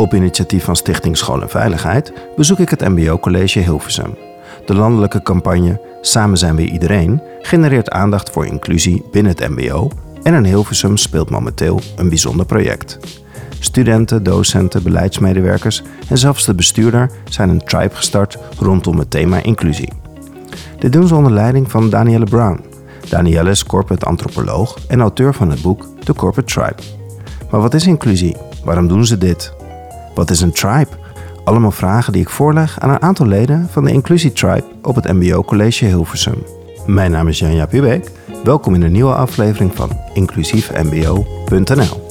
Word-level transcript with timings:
Op 0.00 0.14
initiatief 0.14 0.64
van 0.64 0.76
Stichting 0.76 1.16
School 1.16 1.42
en 1.42 1.48
Veiligheid 1.48 2.12
bezoek 2.36 2.58
ik 2.58 2.68
het 2.68 2.88
MBO 2.88 3.18
College 3.18 3.58
Hilversum. 3.58 4.14
De 4.66 4.74
landelijke 4.74 5.22
campagne 5.22 5.80
Samen 6.00 6.38
zijn 6.38 6.56
we 6.56 6.70
iedereen 6.70 7.22
genereert 7.40 7.90
aandacht 7.90 8.30
voor 8.30 8.46
inclusie 8.46 9.04
binnen 9.10 9.32
het 9.36 9.48
MBO 9.48 9.90
en 10.22 10.34
in 10.34 10.44
Hilversum 10.44 10.96
speelt 10.96 11.30
momenteel 11.30 11.80
een 11.96 12.08
bijzonder 12.08 12.46
project. 12.46 12.98
Studenten, 13.58 14.22
docenten, 14.22 14.82
beleidsmedewerkers 14.82 15.82
en 16.08 16.18
zelfs 16.18 16.44
de 16.44 16.54
bestuurder 16.54 17.10
zijn 17.24 17.48
een 17.48 17.64
tribe 17.64 17.94
gestart 17.94 18.38
rondom 18.58 18.98
het 18.98 19.10
thema 19.10 19.42
inclusie. 19.42 19.92
Dit 20.78 20.92
doen 20.92 21.06
ze 21.06 21.14
onder 21.14 21.32
leiding 21.32 21.70
van 21.70 21.90
Danielle 21.90 22.24
Brown. 22.24 22.64
Danielle 23.08 23.50
is 23.50 23.64
corporate 23.64 24.06
antropoloog 24.06 24.78
en 24.88 25.00
auteur 25.00 25.34
van 25.34 25.50
het 25.50 25.62
boek 25.62 25.86
The 26.04 26.14
Corporate 26.14 26.52
Tribe. 26.52 26.82
Maar 27.50 27.60
wat 27.60 27.74
is 27.74 27.86
inclusie? 27.86 28.36
Waarom 28.64 28.88
doen 28.88 29.06
ze 29.06 29.18
dit? 29.18 29.58
Wat 30.14 30.30
is 30.30 30.40
een 30.40 30.52
tribe? 30.52 30.90
Allemaal 31.44 31.70
vragen 31.70 32.12
die 32.12 32.22
ik 32.22 32.28
voorleg 32.28 32.80
aan 32.80 32.90
een 32.90 33.02
aantal 33.02 33.26
leden 33.26 33.68
van 33.70 33.84
de 33.84 33.92
Inclusie 33.92 34.32
Tribe 34.32 34.64
op 34.82 34.94
het 34.94 35.12
MBO 35.12 35.42
College 35.42 35.84
Hilversum. 35.84 36.42
Mijn 36.86 37.10
naam 37.10 37.28
is 37.28 37.38
Janja 37.38 37.66
Pubeek. 37.66 38.10
Welkom 38.44 38.74
in 38.74 38.82
een 38.82 38.92
nieuwe 38.92 39.14
aflevering 39.14 39.74
van 39.74 39.90
inclusiefmbo.nl. 40.12 42.08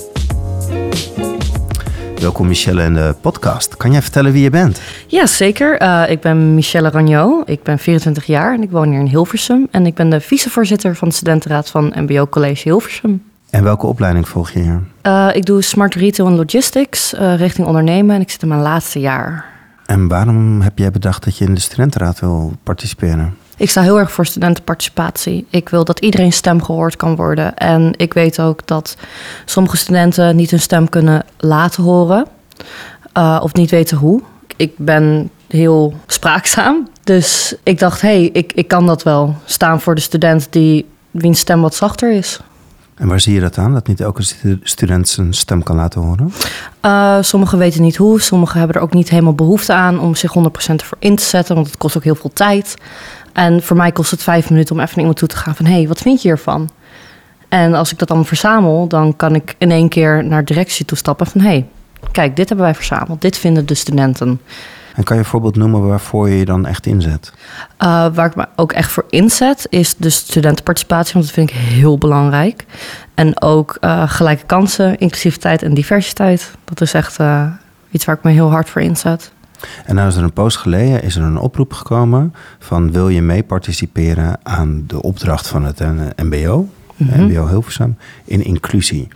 Welkom 2.16 2.48
Michelle 2.48 2.84
in 2.84 2.94
de 2.94 3.16
podcast. 3.22 3.78
Kan 3.78 3.92
jij 3.92 4.02
vertellen 4.02 4.32
wie 4.32 4.44
je 4.44 4.50
bent? 4.50 4.82
Ja, 5.08 5.26
zeker. 5.26 5.82
Uh, 5.82 6.04
ik 6.10 6.20
ben 6.20 6.54
Michelle 6.56 6.90
Ragnot. 6.90 7.50
Ik 7.50 7.64
ben 7.64 7.80
24 7.80 8.26
jaar 8.26 8.54
en 8.54 8.62
ik 8.62 8.72
woon 8.72 8.90
hier 8.90 9.00
in 9.00 9.06
Hilversum. 9.06 9.68
En 9.72 9.86
ik 9.86 9.96
ben 9.96 10.10
de 10.10 10.20
vicevoorzitter 10.22 10.96
van 10.96 11.08
de 11.08 11.14
studentenraad 11.14 11.70
van 11.70 11.94
MBO 11.96 12.28
College 12.28 12.62
Hilversum. 12.64 13.24
En 13.50 13.64
welke 13.64 13.86
opleiding 13.86 14.28
volg 14.28 14.52
je 14.52 14.60
hier? 14.60 14.82
Uh, 15.04 15.28
ik 15.34 15.46
doe 15.46 15.62
Smart 15.62 15.96
Retail 15.96 16.30
en 16.30 16.36
Logistics 16.36 17.14
uh, 17.14 17.36
richting 17.36 17.68
ondernemen 17.68 18.16
en 18.16 18.22
ik 18.22 18.30
zit 18.30 18.42
in 18.42 18.48
mijn 18.48 18.62
laatste 18.62 19.00
jaar. 19.00 19.46
En 19.86 20.08
waarom 20.08 20.62
heb 20.62 20.78
jij 20.78 20.92
bedacht 20.92 21.24
dat 21.24 21.38
je 21.38 21.46
in 21.46 21.54
de 21.54 21.60
studentenraad 21.60 22.20
wil 22.20 22.54
participeren? 22.64 23.38
Ik 23.58 23.70
sta 23.70 23.82
heel 23.82 24.00
erg 24.00 24.12
voor 24.12 24.26
studentenparticipatie. 24.26 25.48
Ik 25.50 25.70
wil 25.70 25.84
dat 25.84 26.00
iedereen 26.00 26.34
stem 26.34 26.64
gehoord 26.64 26.96
kan 26.96 27.16
worden. 27.16 27.56
En 27.56 27.94
ik 27.98 28.14
weet 28.14 28.40
ook 28.40 28.68
dat 28.68 28.98
sommige 29.46 29.78
studenten 29.78 30.36
niet 30.36 30.52
hun 30.52 30.60
stem 30.60 30.90
kunnen 30.90 31.24
laten 31.38 31.84
horen. 31.84 32.28
Uh, 33.18 33.40
of 33.44 33.54
niet 33.54 33.72
weten 33.72 33.98
hoe. 33.98 34.22
Ik 34.56 34.72
ben 34.78 35.30
heel 35.48 35.94
spraakzaam. 36.08 36.88
Dus 37.04 37.56
ik 37.64 37.80
dacht, 37.80 38.02
hé, 38.02 38.08
hey, 38.08 38.30
ik, 38.34 38.54
ik 38.54 38.68
kan 38.68 38.86
dat 38.86 39.04
wel. 39.04 39.36
Staan 39.46 39.82
voor 39.82 39.96
de 39.96 40.02
student 40.02 40.48
die, 40.50 40.86
wiens 41.12 41.40
stem 41.40 41.62
wat 41.62 41.76
zachter 41.76 42.12
is. 42.12 42.40
En 43.00 43.08
waar 43.08 43.20
zie 43.20 43.34
je 43.34 43.40
dat 43.40 43.58
aan? 43.58 43.74
Dat 43.74 43.88
niet 43.88 44.00
elke 44.00 44.24
student 44.64 45.10
zijn 45.10 45.34
stem 45.34 45.64
kan 45.64 45.76
laten 45.76 46.02
horen? 46.02 46.32
Uh, 46.86 47.18
sommigen 47.22 47.58
weten 47.58 47.82
niet 47.82 47.96
hoe. 47.96 48.22
Sommigen 48.22 48.58
hebben 48.58 48.76
er 48.76 48.82
ook 48.82 48.94
niet 48.94 49.10
helemaal 49.10 49.34
behoefte 49.34 49.74
aan 49.74 50.00
om 50.00 50.16
zich 50.16 50.34
100% 50.38 50.42
ervoor 50.76 50.98
in 51.00 51.16
te 51.16 51.24
zetten. 51.24 51.56
Want 51.56 51.68
het 51.68 51.78
kost 51.78 51.98
ook 51.98 52.04
heel 52.04 52.16
veel 52.16 52.34
tijd. 52.34 52.76
En 53.34 53.64
voor 53.64 53.78
mij 53.78 53.92
kost 53.92 54.12
het 54.12 54.24
vijf 54.24 54.50
minuten 54.50 54.76
om 54.76 54.82
even 54.82 54.92
naar 54.92 55.00
iemand 55.00 55.18
toe 55.18 55.28
te 55.28 55.36
gaan 55.36 55.56
van... 55.56 55.66
hé, 55.66 55.74
hey, 55.74 55.88
wat 55.88 56.02
vind 56.02 56.22
je 56.22 56.28
hiervan? 56.28 56.70
En 57.50 57.74
als 57.74 57.92
ik 57.92 58.00
dat 58.00 58.08
dan 58.08 58.26
verzamel, 58.26 58.88
dan 58.88 59.16
kan 59.16 59.36
ik 59.36 59.56
in 59.58 59.72
één 59.72 59.90
keer 59.90 60.26
naar 60.26 60.46
directie 60.46 60.86
toe 60.86 60.98
stappen 60.98 61.28
van... 61.28 61.42
hé, 61.42 61.48
hey, 61.48 61.66
kijk, 62.12 62.36
dit 62.36 62.48
hebben 62.48 62.66
wij 62.66 62.76
verzameld. 62.76 63.22
Dit 63.22 63.38
vinden 63.38 63.66
de 63.66 63.76
studenten. 63.76 64.42
En 65.00 65.06
kan 65.06 65.16
je 65.16 65.24
een 65.24 65.30
voorbeeld 65.30 65.56
noemen 65.56 65.88
waarvoor 65.88 66.30
je 66.30 66.38
je 66.38 66.46
dan 66.46 66.66
echt 66.66 66.86
inzet? 66.86 67.34
Uh, 67.34 68.08
waar 68.14 68.26
ik 68.26 68.36
me 68.36 68.46
ook 68.56 68.72
echt 68.72 68.92
voor 68.92 69.06
inzet 69.10 69.68
is 69.70 69.96
de 69.96 70.10
studentenparticipatie, 70.10 71.14
want 71.14 71.26
dat 71.26 71.34
vind 71.34 71.50
ik 71.50 71.56
heel 71.56 71.98
belangrijk. 71.98 72.66
En 73.14 73.42
ook 73.42 73.78
uh, 73.82 74.10
gelijke 74.10 74.46
kansen, 74.46 74.98
inclusiviteit 74.98 75.64
en 75.64 75.74
diversiteit. 75.74 76.52
Dat 76.64 76.82
is 76.82 76.94
echt 76.94 77.20
uh, 77.20 77.46
iets 77.92 78.06
waar 78.06 78.16
ik 78.16 78.24
me 78.24 78.32
heel 78.32 78.50
hard 78.50 78.70
voor 78.70 78.82
inzet. 78.82 79.32
En 79.86 79.96
nou 79.96 80.08
is 80.08 80.16
er 80.16 80.24
een 80.24 80.34
post 80.34 80.58
geleden 80.58 81.04
is 81.04 81.16
er 81.16 81.24
een 81.24 81.40
oproep 81.40 81.74
gekomen 81.74 82.34
van 82.60 82.92
wil 82.92 83.10
je 83.10 83.22
mee 83.22 83.44
participeren 83.44 84.40
aan 84.44 84.84
de 84.88 85.02
opdracht 85.02 85.48
van 85.48 85.64
het 85.64 85.80
MBO, 86.16 86.70
mm 86.96 87.10
-hmm. 87.10 87.26
MBO 87.26 87.48
Hilversum, 87.48 87.98
in 88.26 88.44
inclusie. 88.44 89.08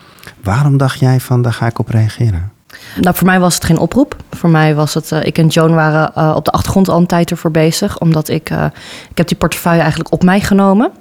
Waarom 0.43 0.77
dacht 0.77 0.99
jij 0.99 1.19
van 1.19 1.41
daar 1.41 1.53
ga 1.53 1.67
ik 1.67 1.79
op 1.79 1.89
reageren? 1.89 2.52
Nou, 3.01 3.15
voor 3.15 3.27
mij 3.27 3.39
was 3.39 3.53
het 3.53 3.63
geen 3.63 3.77
oproep. 3.77 4.15
Voor 4.31 4.49
mij 4.49 4.75
was 4.75 4.93
het, 4.93 5.11
uh, 5.11 5.23
ik 5.23 5.37
en 5.37 5.47
Joan 5.47 5.73
waren 5.73 6.11
uh, 6.17 6.33
op 6.35 6.45
de 6.45 6.51
achtergrond 6.51 6.89
al 6.89 6.97
een 6.97 7.05
tijd 7.05 7.31
ervoor 7.31 7.51
bezig. 7.51 7.99
Omdat 7.99 8.29
ik, 8.29 8.49
uh, 8.49 8.65
ik 9.09 9.17
heb 9.17 9.27
die 9.27 9.37
portefeuille 9.37 9.81
eigenlijk 9.81 10.13
op 10.13 10.23
mij 10.23 10.39
genomen. 10.39 10.91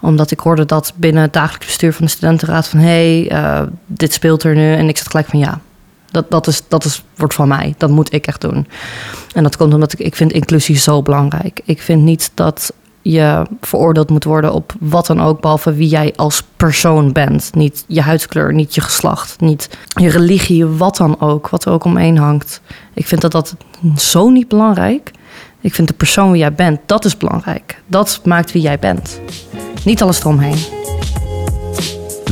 Omdat 0.00 0.30
ik 0.30 0.40
hoorde 0.40 0.64
dat 0.64 0.92
binnen 0.96 1.22
het 1.22 1.32
dagelijks 1.32 1.66
bestuur 1.66 1.92
van 1.92 2.04
de 2.04 2.10
studentenraad 2.10 2.68
van... 2.68 2.78
hé, 2.78 3.24
hey, 3.26 3.68
dit 3.86 4.12
speelt 4.12 4.42
er 4.42 4.54
nu. 4.54 4.74
En 4.74 4.88
ik 4.88 4.98
zat 4.98 5.10
gelijk 5.10 5.28
van 5.28 5.38
ja, 5.38 5.60
dat, 6.10 6.30
dat, 6.30 6.46
is, 6.46 6.62
dat 6.68 6.84
is, 6.84 7.04
wordt 7.16 7.34
van 7.34 7.48
mij. 7.48 7.74
Dat 7.78 7.90
moet 7.90 8.12
ik 8.12 8.26
echt 8.26 8.40
doen. 8.40 8.66
En 9.34 9.42
dat 9.42 9.56
komt 9.56 9.74
omdat 9.74 9.92
ik, 9.92 9.98
ik 9.98 10.16
vind 10.16 10.32
inclusie 10.32 10.76
zo 10.76 11.02
belangrijk. 11.02 11.60
Ik 11.64 11.82
vind 11.82 12.02
niet 12.02 12.30
dat 12.34 12.72
je 13.02 13.46
veroordeeld 13.60 14.10
moet 14.10 14.24
worden 14.24 14.52
op 14.52 14.72
wat 14.80 15.06
dan 15.06 15.20
ook, 15.20 15.40
behalve 15.40 15.72
wie 15.72 15.88
jij 15.88 16.12
als 16.16 16.42
persoon 16.56 17.12
bent. 17.12 17.50
Niet 17.54 17.84
je 17.86 18.00
huidskleur, 18.00 18.54
niet 18.54 18.74
je 18.74 18.80
geslacht, 18.80 19.40
niet 19.40 19.78
je 19.86 20.08
religie, 20.08 20.66
wat 20.66 20.96
dan 20.96 21.20
ook, 21.20 21.48
wat 21.48 21.64
er 21.64 21.72
ook 21.72 21.84
omheen 21.84 22.18
hangt. 22.18 22.60
Ik 22.94 23.06
vind 23.06 23.20
dat 23.20 23.32
dat 23.32 23.56
zo 23.96 24.28
niet 24.28 24.48
belangrijk. 24.48 25.10
Ik 25.60 25.74
vind 25.74 25.88
de 25.88 25.94
persoon 25.94 26.30
wie 26.30 26.40
jij 26.40 26.52
bent, 26.52 26.80
dat 26.86 27.04
is 27.04 27.16
belangrijk. 27.16 27.82
Dat 27.86 28.20
maakt 28.24 28.52
wie 28.52 28.62
jij 28.62 28.78
bent. 28.78 29.20
Niet 29.84 30.02
alles 30.02 30.20
eromheen. 30.20 30.58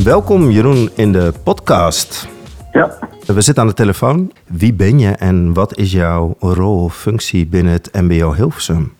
Welkom 0.03 0.51
Jeroen 0.51 0.89
in 0.95 1.11
de 1.11 1.33
podcast. 1.43 2.27
Ja. 2.71 2.97
We 3.25 3.41
zitten 3.41 3.63
aan 3.63 3.69
de 3.69 3.75
telefoon. 3.75 4.31
Wie 4.45 4.73
ben 4.73 4.99
je 4.99 5.09
en 5.09 5.53
wat 5.53 5.77
is 5.77 5.91
jouw 5.91 6.35
rol 6.39 6.83
of 6.83 6.95
functie 6.95 7.47
binnen 7.47 7.73
het 7.73 7.89
MBO 7.93 8.33
Hilversum? 8.33 8.97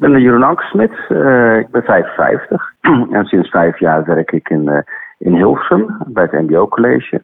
Ik 0.00 0.08
ben 0.08 0.20
Jeroen 0.20 0.42
Ankersmit, 0.42 0.92
uh, 1.08 1.58
ik 1.58 1.70
ben 1.70 1.82
55 1.82 2.72
en 3.16 3.24
sinds 3.24 3.50
vijf 3.50 3.78
jaar 3.78 4.04
werk 4.04 4.32
ik 4.32 4.48
in, 4.48 4.68
uh, 4.68 4.78
in 5.18 5.34
Hilversum 5.34 5.96
bij 6.06 6.22
het 6.30 6.32
MBO 6.32 6.68
College. 6.68 7.22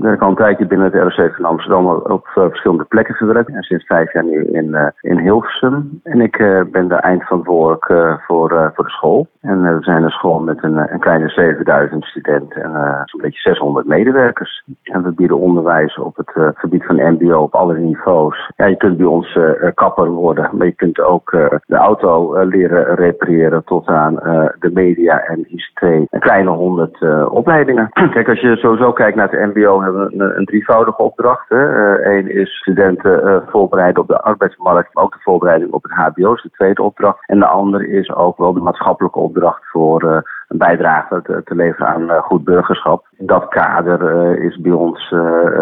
Ik 0.00 0.06
werk 0.06 0.22
al 0.22 0.28
een 0.28 0.34
tijdje 0.34 0.66
binnen 0.66 0.92
het 0.92 1.16
ROC 1.16 1.34
van 1.34 1.44
Amsterdam 1.44 1.86
op 1.86 2.26
uh, 2.34 2.44
verschillende 2.44 2.84
plekken 2.84 3.14
gewerkt. 3.14 3.48
En 3.48 3.62
sinds 3.62 3.86
vijf 3.86 4.12
jaar 4.12 4.24
nu 4.24 4.44
in, 4.44 4.66
uh, 4.66 4.86
in 5.00 5.18
Hilversum. 5.18 6.00
En 6.02 6.20
ik 6.20 6.38
uh, 6.38 6.60
ben 6.70 6.88
de 6.88 6.94
eindverantwoordelijk 6.94 7.84
voor, 8.26 8.72
voor 8.74 8.84
de 8.84 8.90
school. 8.90 9.26
En 9.40 9.62
we 9.62 9.82
zijn 9.82 10.02
een 10.02 10.10
school 10.10 10.38
met 10.38 10.62
een, 10.62 10.92
een 10.92 11.00
kleine 11.00 11.28
7000 11.28 12.04
studenten 12.04 12.62
en 12.62 13.02
zo'n 13.04 13.20
beetje 13.20 13.40
600 13.40 13.86
medewerkers. 13.86 14.64
En 14.82 15.02
we 15.02 15.12
bieden 15.12 15.38
onderwijs 15.38 15.98
op 15.98 16.16
het 16.16 16.32
gebied 16.54 16.84
van 16.84 17.12
MBO 17.12 17.38
op 17.38 17.54
alle 17.54 17.78
niveaus. 17.78 18.50
Ja, 18.56 18.66
je 18.66 18.76
kunt 18.76 18.96
bij 18.96 19.06
ons 19.06 19.38
kapper 19.74 20.08
worden, 20.08 20.50
maar 20.52 20.66
je 20.66 20.72
kunt 20.72 21.00
ook 21.00 21.30
de 21.66 21.76
auto 21.76 22.44
leren 22.44 22.94
repareren 22.94 23.64
tot 23.64 23.86
aan 23.86 24.14
de 24.58 24.70
media 24.72 25.20
en 25.20 25.44
ICT. 25.48 25.82
Een 25.82 26.20
kleine 26.20 26.50
100 26.50 27.28
opleidingen. 27.28 27.88
Kijk, 28.14 28.28
als 28.28 28.40
je 28.40 28.56
sowieso 28.56 28.92
kijkt 28.92 29.16
naar 29.16 29.30
het 29.30 29.54
MBO 29.54 29.80
een, 29.94 30.38
een 30.38 30.44
drievoudige 30.44 31.02
opdracht. 31.02 31.50
Eén 31.50 32.26
uh, 32.28 32.40
is 32.40 32.56
studenten 32.56 33.24
uh, 33.24 33.36
voorbereiden 33.46 34.02
op 34.02 34.08
de 34.08 34.20
arbeidsmarkt, 34.20 34.94
maar 34.94 35.04
ook 35.04 35.12
de 35.12 35.22
voorbereiding 35.22 35.72
op 35.72 35.82
het 35.82 35.92
HBO 35.92 36.32
is 36.32 36.42
de 36.42 36.50
tweede 36.50 36.82
opdracht. 36.82 37.18
En 37.26 37.38
de 37.38 37.46
andere 37.46 37.88
is 37.88 38.12
ook 38.14 38.38
wel 38.38 38.52
de 38.52 38.60
maatschappelijke 38.60 39.18
opdracht 39.18 39.62
voor 39.70 40.04
uh, 40.04 40.18
een 40.48 40.58
bijdrage 40.58 41.22
te, 41.22 41.42
te 41.44 41.54
leveren 41.54 41.88
aan 41.88 42.22
goed 42.22 42.44
burgerschap. 42.44 43.06
In 43.16 43.26
dat 43.26 43.48
kader 43.48 44.38
is 44.42 44.60
bij 44.60 44.72
ons 44.72 45.08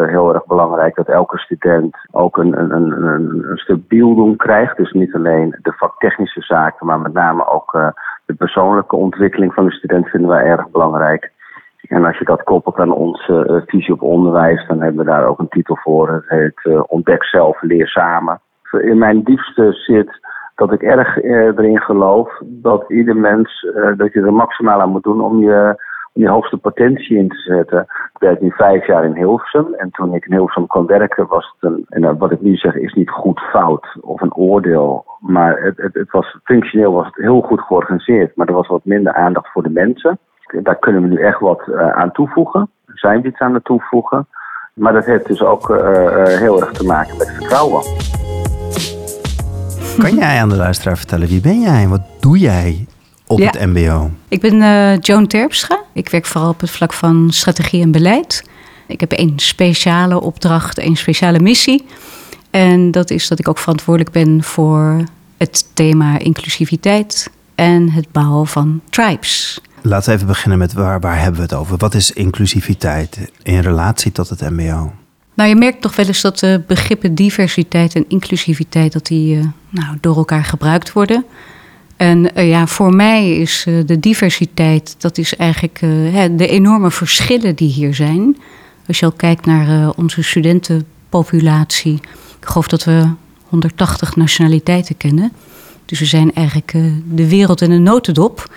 heel 0.06 0.34
erg 0.34 0.47
belangrijk 0.47 0.94
dat 0.94 1.09
elke 1.09 1.38
student 1.38 1.97
ook 2.11 2.37
een, 2.37 2.59
een, 2.59 2.72
een, 2.72 2.93
een, 3.03 3.56
stuk 3.56 3.88
bildung 3.88 4.37
krijgt. 4.37 4.77
Dus 4.77 4.93
niet 4.93 5.15
alleen 5.15 5.59
de 5.62 5.72
vaktechnische 5.72 6.41
zaken, 6.41 6.87
maar 6.87 7.00
met 7.00 7.12
name 7.12 7.47
ook 7.47 7.72
de 8.27 8.34
persoonlijke 8.34 8.97
ontwikkeling 8.97 9.55
van 9.55 9.65
de 9.65 9.72
student 9.72 10.09
vinden 10.09 10.31
wij 10.31 10.44
erg 10.44 10.71
belangrijk. 10.71 11.33
En 11.88 12.04
als 12.04 12.19
je 12.19 12.25
dat 12.25 12.43
koppelt 12.43 12.76
aan 12.76 12.93
onze 12.93 13.47
uh, 13.50 13.62
visie 13.66 13.94
op 13.94 14.03
onderwijs, 14.03 14.66
dan 14.66 14.81
hebben 14.81 15.04
we 15.04 15.10
daar 15.10 15.26
ook 15.26 15.38
een 15.38 15.49
titel 15.49 15.76
voor. 15.76 16.09
Het 16.09 16.28
heet 16.28 16.60
uh, 16.65 16.82
Ontdek 16.87 17.25
zelf, 17.25 17.62
leer 17.62 17.88
samen. 17.88 18.40
In 18.81 18.99
mijn 18.99 19.23
diepste 19.23 19.73
zit 19.73 20.20
dat 20.55 20.73
ik 20.73 20.82
erg 20.82 21.23
uh, 21.23 21.32
erin 21.35 21.81
geloof 21.81 22.40
dat 22.44 22.90
ieder 22.90 23.17
mens, 23.17 23.67
dat 23.96 24.12
je 24.12 24.20
er 24.20 24.32
maximaal 24.32 24.81
aan 24.81 24.90
moet 24.90 25.02
doen 25.02 25.20
om 25.20 25.40
je, 25.40 25.85
om 26.12 26.23
je 26.23 26.29
hoogste 26.29 26.56
potentie 26.56 27.17
in 27.17 27.29
te 27.29 27.38
zetten. 27.38 27.81
Ik 27.81 28.19
werk 28.19 28.41
nu 28.41 28.50
vijf 28.50 28.87
jaar 28.87 29.05
in 29.05 29.14
Hilversum 29.14 29.75
en 29.75 29.91
toen 29.91 30.14
ik 30.14 30.26
in 30.26 30.32
Hilversum 30.32 30.67
kon 30.67 30.87
werken 30.87 31.26
was 31.26 31.55
het 31.58 31.70
een, 31.70 31.84
en 31.88 32.19
wat 32.19 32.32
ik 32.32 32.41
nu 32.41 32.56
zeg 32.56 32.75
is 32.75 32.94
niet 32.94 33.11
goed 33.11 33.41
fout 33.41 33.96
of 34.00 34.20
een 34.20 34.34
oordeel. 34.34 35.05
Maar 35.20 35.61
het, 35.62 35.76
het, 35.76 35.94
het 35.94 36.11
was, 36.11 36.38
functioneel 36.44 36.93
was 36.93 37.06
het 37.06 37.17
heel 37.17 37.41
goed 37.41 37.61
georganiseerd, 37.61 38.37
maar 38.37 38.46
er 38.46 38.55
was 38.55 38.69
wat 38.69 38.84
minder 38.84 39.12
aandacht 39.12 39.52
voor 39.52 39.62
de 39.62 39.70
mensen. 39.70 40.19
Daar 40.62 40.79
kunnen 40.79 41.03
we 41.03 41.09
nu 41.09 41.23
echt 41.23 41.41
wat 41.41 41.62
uh, 41.67 41.91
aan 41.91 42.12
toevoegen. 42.12 42.71
Zijn 42.87 43.21
we 43.21 43.29
iets 43.29 43.39
aan 43.39 43.55
het 43.55 43.65
toevoegen. 43.65 44.27
Maar 44.73 44.93
dat 44.93 45.05
heeft 45.05 45.27
dus 45.27 45.43
ook 45.43 45.71
uh, 45.71 45.77
uh, 45.77 46.25
heel 46.25 46.61
erg 46.61 46.73
te 46.73 46.85
maken 46.85 47.17
met 47.17 47.31
vertrouwen. 47.31 47.83
Kan 49.99 50.15
jij 50.15 50.41
aan 50.41 50.49
de 50.49 50.56
luisteraar 50.56 50.97
vertellen 50.97 51.29
wie 51.29 51.41
ben 51.41 51.61
jij 51.61 51.83
en 51.83 51.89
wat 51.89 52.03
doe 52.21 52.39
jij 52.39 52.87
op 53.27 53.39
ja. 53.39 53.47
het 53.47 53.67
MBO? 53.67 54.11
Ik 54.29 54.41
ben 54.41 54.55
uh, 54.55 54.99
Joan 54.99 55.27
Terpstra. 55.27 55.79
Ik 55.93 56.09
werk 56.09 56.27
vooral 56.27 56.51
op 56.51 56.61
het 56.61 56.71
vlak 56.71 56.93
van 56.93 57.31
strategie 57.31 57.83
en 57.83 57.91
beleid. 57.91 58.51
Ik 58.87 59.01
heb 59.01 59.12
één 59.12 59.39
speciale 59.39 60.21
opdracht, 60.21 60.79
één 60.79 60.97
speciale 60.97 61.41
missie. 61.41 61.87
En 62.51 62.91
dat 62.91 63.11
is 63.11 63.29
dat 63.29 63.39
ik 63.39 63.49
ook 63.49 63.59
verantwoordelijk 63.59 64.12
ben 64.12 64.43
voor 64.43 65.05
het 65.37 65.75
thema 65.75 66.19
inclusiviteit 66.19 67.31
en 67.55 67.91
het 67.91 68.12
bouwen 68.12 68.47
van 68.47 68.81
tribes. 68.91 69.62
Laten 69.83 70.09
we 70.09 70.15
even 70.15 70.27
beginnen 70.27 70.59
met 70.59 70.73
waar, 70.73 71.01
waar 71.01 71.21
hebben 71.21 71.37
we 71.37 71.43
het 71.43 71.55
over? 71.55 71.77
Wat 71.77 71.95
is 71.95 72.13
inclusiviteit 72.13 73.31
in 73.43 73.61
relatie 73.61 74.13
tot 74.13 74.29
het 74.29 74.41
MBO? 74.41 74.93
Nou, 75.35 75.49
je 75.49 75.57
merkt 75.57 75.81
toch 75.81 75.97
wel 75.97 76.07
eens 76.07 76.21
dat 76.21 76.39
de 76.39 76.63
begrippen 76.67 77.15
diversiteit 77.15 77.95
en 77.95 78.05
inclusiviteit 78.09 78.93
dat 78.93 79.07
die, 79.07 79.37
uh, 79.37 79.45
nou, 79.69 79.97
door 80.01 80.17
elkaar 80.17 80.45
gebruikt 80.45 80.93
worden. 80.93 81.25
En 81.97 82.39
uh, 82.39 82.49
ja, 82.49 82.67
voor 82.67 82.95
mij 82.95 83.37
is 83.37 83.67
de 83.87 84.01
diversiteit, 84.01 84.95
dat 84.99 85.19
is 85.19 85.37
eigenlijk 85.37 85.79
de 86.39 86.47
enorme 86.49 86.91
verschillen 86.91 87.55
die 87.55 87.71
hier 87.71 87.95
zijn. 87.95 88.37
Als 88.87 88.99
je 88.99 89.07
al 89.07 89.13
kijkt 89.13 89.47
naar 89.47 89.91
onze 89.91 90.23
studentenpopulatie, 90.23 91.95
ik 92.41 92.47
geloof 92.49 92.69
dat 92.69 92.85
we 92.85 93.09
180 93.43 94.17
nationaliteiten 94.17 94.97
kennen. 94.97 95.33
Dus 95.85 95.99
we 95.99 96.05
zijn 96.05 96.35
eigenlijk 96.35 96.73
de 97.11 97.29
wereld 97.29 97.61
in 97.61 97.71
een 97.71 97.83
notendop. 97.83 98.49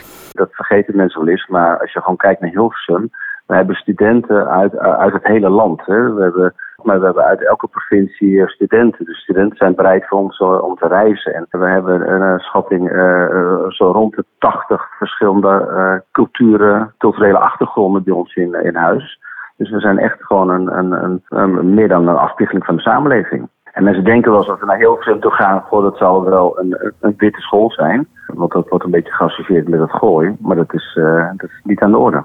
Dat 0.41 0.55
vergeten 0.55 0.95
mensen 0.95 1.19
wel 1.19 1.29
eens, 1.29 1.47
maar 1.47 1.79
als 1.79 1.93
je 1.93 1.99
gewoon 1.99 2.17
kijkt 2.17 2.41
naar 2.41 2.49
Hilversum, 2.49 3.09
we 3.45 3.55
hebben 3.55 3.75
studenten 3.75 4.49
uit, 4.49 4.77
uit 4.77 5.13
het 5.13 5.23
hele 5.23 5.49
land. 5.49 5.85
Hè. 5.85 6.13
We 6.13 6.21
hebben 6.21 6.53
maar 6.83 6.99
we 6.99 7.05
hebben 7.05 7.23
uit 7.23 7.45
elke 7.45 7.67
provincie 7.67 8.49
studenten. 8.49 9.05
De 9.05 9.13
studenten 9.13 9.57
zijn 9.57 9.75
bereid 9.75 10.07
voor 10.07 10.19
ons 10.19 10.37
om 10.37 10.75
te 10.75 10.87
reizen. 10.87 11.33
En 11.33 11.47
we 11.49 11.67
hebben 11.67 12.21
een 12.21 12.39
schatting 12.39 12.91
uh, 12.91 13.69
zo 13.69 13.91
rond 13.91 14.15
de 14.15 14.25
80 14.37 14.87
verschillende 14.97 16.03
culturen, 16.11 16.93
culturele 16.97 17.37
achtergronden 17.37 18.03
bij 18.03 18.13
ons 18.13 18.35
in, 18.35 18.53
in 18.63 18.75
huis. 18.75 19.19
Dus 19.57 19.69
we 19.69 19.79
zijn 19.79 19.97
echt 19.97 20.23
gewoon 20.23 20.49
een, 20.49 20.77
een, 20.77 20.91
een, 20.91 21.23
een, 21.27 21.73
meer 21.73 21.87
dan 21.87 22.07
een 22.07 22.15
afspiegeling 22.15 22.65
van 22.65 22.75
de 22.75 22.81
samenleving. 22.81 23.49
En 23.71 23.83
mensen 23.83 24.03
denken 24.03 24.31
wel 24.31 24.39
eens 24.39 24.49
dat 24.49 24.59
we 24.59 24.65
naar 24.65 24.77
Hilversum 24.77 25.19
toe 25.19 25.31
gaan, 25.31 25.61
goh, 25.61 25.83
dat 25.83 25.97
zal 25.97 26.23
wel 26.23 26.59
een, 26.59 26.93
een 26.99 27.13
witte 27.17 27.41
school 27.41 27.71
zijn. 27.71 28.07
Want 28.25 28.51
dat 28.51 28.69
wordt 28.69 28.85
een 28.85 28.91
beetje 28.91 29.13
geassocieerd 29.13 29.67
met 29.67 29.79
het 29.79 29.91
gooi. 29.91 30.35
Maar 30.39 30.55
dat 30.55 30.73
is, 30.73 30.91
dat 31.37 31.49
is 31.49 31.61
niet 31.63 31.79
aan 31.79 31.91
de 31.91 31.97
orde. 31.97 32.23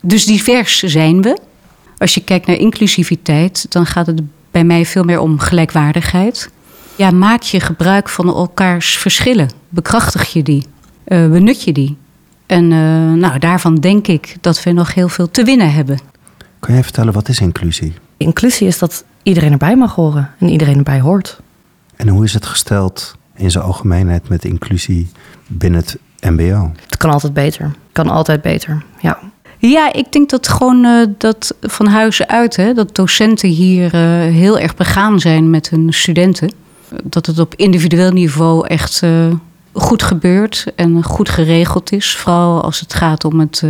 Dus 0.00 0.26
divers 0.26 0.82
zijn 0.82 1.22
we? 1.22 1.38
Als 1.98 2.14
je 2.14 2.24
kijkt 2.24 2.46
naar 2.46 2.56
inclusiviteit, 2.56 3.72
dan 3.72 3.86
gaat 3.86 4.06
het 4.06 4.22
bij 4.50 4.64
mij 4.64 4.84
veel 4.84 5.04
meer 5.04 5.20
om 5.20 5.38
gelijkwaardigheid. 5.38 6.52
Ja, 6.96 7.10
maak 7.10 7.42
je 7.42 7.60
gebruik 7.60 8.08
van 8.08 8.26
elkaars 8.26 8.98
verschillen. 8.98 9.48
Bekrachtig 9.68 10.32
je 10.32 10.42
die. 10.42 10.66
Uh, 11.06 11.30
benut 11.30 11.62
je 11.62 11.72
die. 11.72 11.96
En 12.46 12.70
uh, 12.70 13.12
nou, 13.12 13.38
daarvan 13.38 13.74
denk 13.74 14.06
ik 14.06 14.36
dat 14.40 14.62
we 14.62 14.72
nog 14.72 14.94
heel 14.94 15.08
veel 15.08 15.30
te 15.30 15.44
winnen 15.44 15.72
hebben. 15.72 15.98
Kan 16.60 16.74
jij 16.74 16.82
vertellen, 16.82 17.12
wat 17.12 17.28
is 17.28 17.40
inclusie? 17.40 17.94
Inclusie 18.16 18.66
is 18.66 18.78
dat 18.78 19.04
iedereen 19.22 19.52
erbij 19.52 19.76
mag 19.76 19.94
horen 19.94 20.30
en 20.38 20.48
iedereen 20.48 20.76
erbij 20.76 21.00
hoort. 21.00 21.40
En 21.96 22.08
hoe 22.08 22.24
is 22.24 22.34
het 22.34 22.46
gesteld 22.46 23.16
in 23.34 23.50
zijn 23.50 23.64
algemeenheid 23.64 24.28
met 24.28 24.44
inclusie 24.44 25.08
binnen 25.46 25.80
het 25.80 25.98
MBO? 26.20 26.72
Het 26.86 26.96
kan 26.96 27.10
altijd 27.10 27.32
beter. 27.32 27.70
Kan 27.92 28.08
altijd 28.08 28.42
beter, 28.42 28.84
ja. 29.00 29.18
Ja, 29.58 29.92
ik 29.92 30.12
denk 30.12 30.30
dat 30.30 30.48
gewoon 30.48 30.84
uh, 30.84 31.06
dat 31.18 31.54
van 31.60 31.86
huis 31.86 32.26
uit, 32.26 32.56
hè, 32.56 32.74
dat 32.74 32.94
docenten 32.94 33.48
hier 33.48 33.94
uh, 33.94 34.00
heel 34.34 34.58
erg 34.58 34.74
begaan 34.74 35.20
zijn 35.20 35.50
met 35.50 35.70
hun 35.70 35.92
studenten. 35.92 36.52
Dat 37.02 37.26
het 37.26 37.38
op 37.38 37.54
individueel 37.54 38.10
niveau 38.10 38.66
echt 38.66 39.00
uh, 39.04 39.26
goed 39.72 40.02
gebeurt 40.02 40.66
en 40.76 41.02
goed 41.02 41.28
geregeld 41.28 41.92
is. 41.92 42.16
Vooral 42.16 42.62
als 42.62 42.80
het 42.80 42.94
gaat 42.94 43.24
om 43.24 43.40
het, 43.40 43.62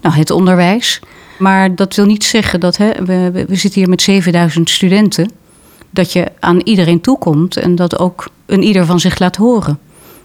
nou, 0.00 0.14
het 0.14 0.30
onderwijs. 0.30 1.00
Maar 1.38 1.74
dat 1.74 1.94
wil 1.94 2.06
niet 2.06 2.24
zeggen 2.24 2.60
dat 2.60 2.76
hè, 2.76 2.90
we, 3.04 3.30
we 3.48 3.54
zitten 3.56 3.80
hier 3.80 3.88
met 3.88 4.02
7000 4.02 4.70
studenten. 4.70 5.30
Dat 5.90 6.12
je 6.12 6.32
aan 6.40 6.60
iedereen 6.60 7.00
toekomt 7.00 7.56
en 7.56 7.74
dat 7.74 7.98
ook 7.98 8.28
een 8.46 8.62
ieder 8.62 8.86
van 8.86 9.00
zich 9.00 9.18
laat 9.18 9.36
horen. 9.36 9.78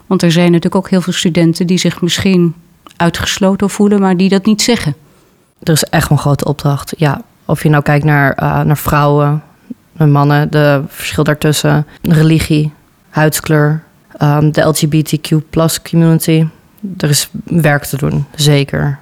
Want 0.08 0.22
er 0.22 0.32
zijn 0.32 0.46
natuurlijk 0.46 0.76
ook 0.76 0.90
heel 0.90 1.02
veel 1.02 1.14
studenten 1.14 1.68
die 1.68 1.78
zich 1.78 2.02
misschien 2.02 2.56
uitgesloten 2.96 3.70
voelen, 3.70 4.00
maar 4.00 4.18
die 4.18 4.30
dat 4.30 4.46
niet 4.46 4.62
zeggen. 4.62 4.96
Er 5.64 5.74
is 5.74 5.84
echt 5.84 6.10
een 6.10 6.18
grote 6.18 6.46
opdracht. 6.46 6.94
Ja, 6.98 7.22
of 7.46 7.64
je 7.64 7.70
nou 7.70 7.84
kijkt 7.84 8.06
naar, 8.06 8.38
uh, 8.44 8.62
naar 8.62 8.78
vrouwen, 8.78 9.44
naar 9.92 10.08
mannen, 10.08 10.52
de 10.52 10.84
verschil 10.88 11.24
daartussen, 11.24 11.88
religie, 12.02 12.72
huidskleur, 13.10 13.84
um, 14.22 14.52
de 14.52 14.62
LGBTQ 14.62 15.36
plus 15.50 15.82
community. 15.82 16.46
Er 16.98 17.10
is 17.10 17.30
werk 17.44 17.86
te 17.86 17.98
doen, 17.98 18.26
zeker. 18.36 19.00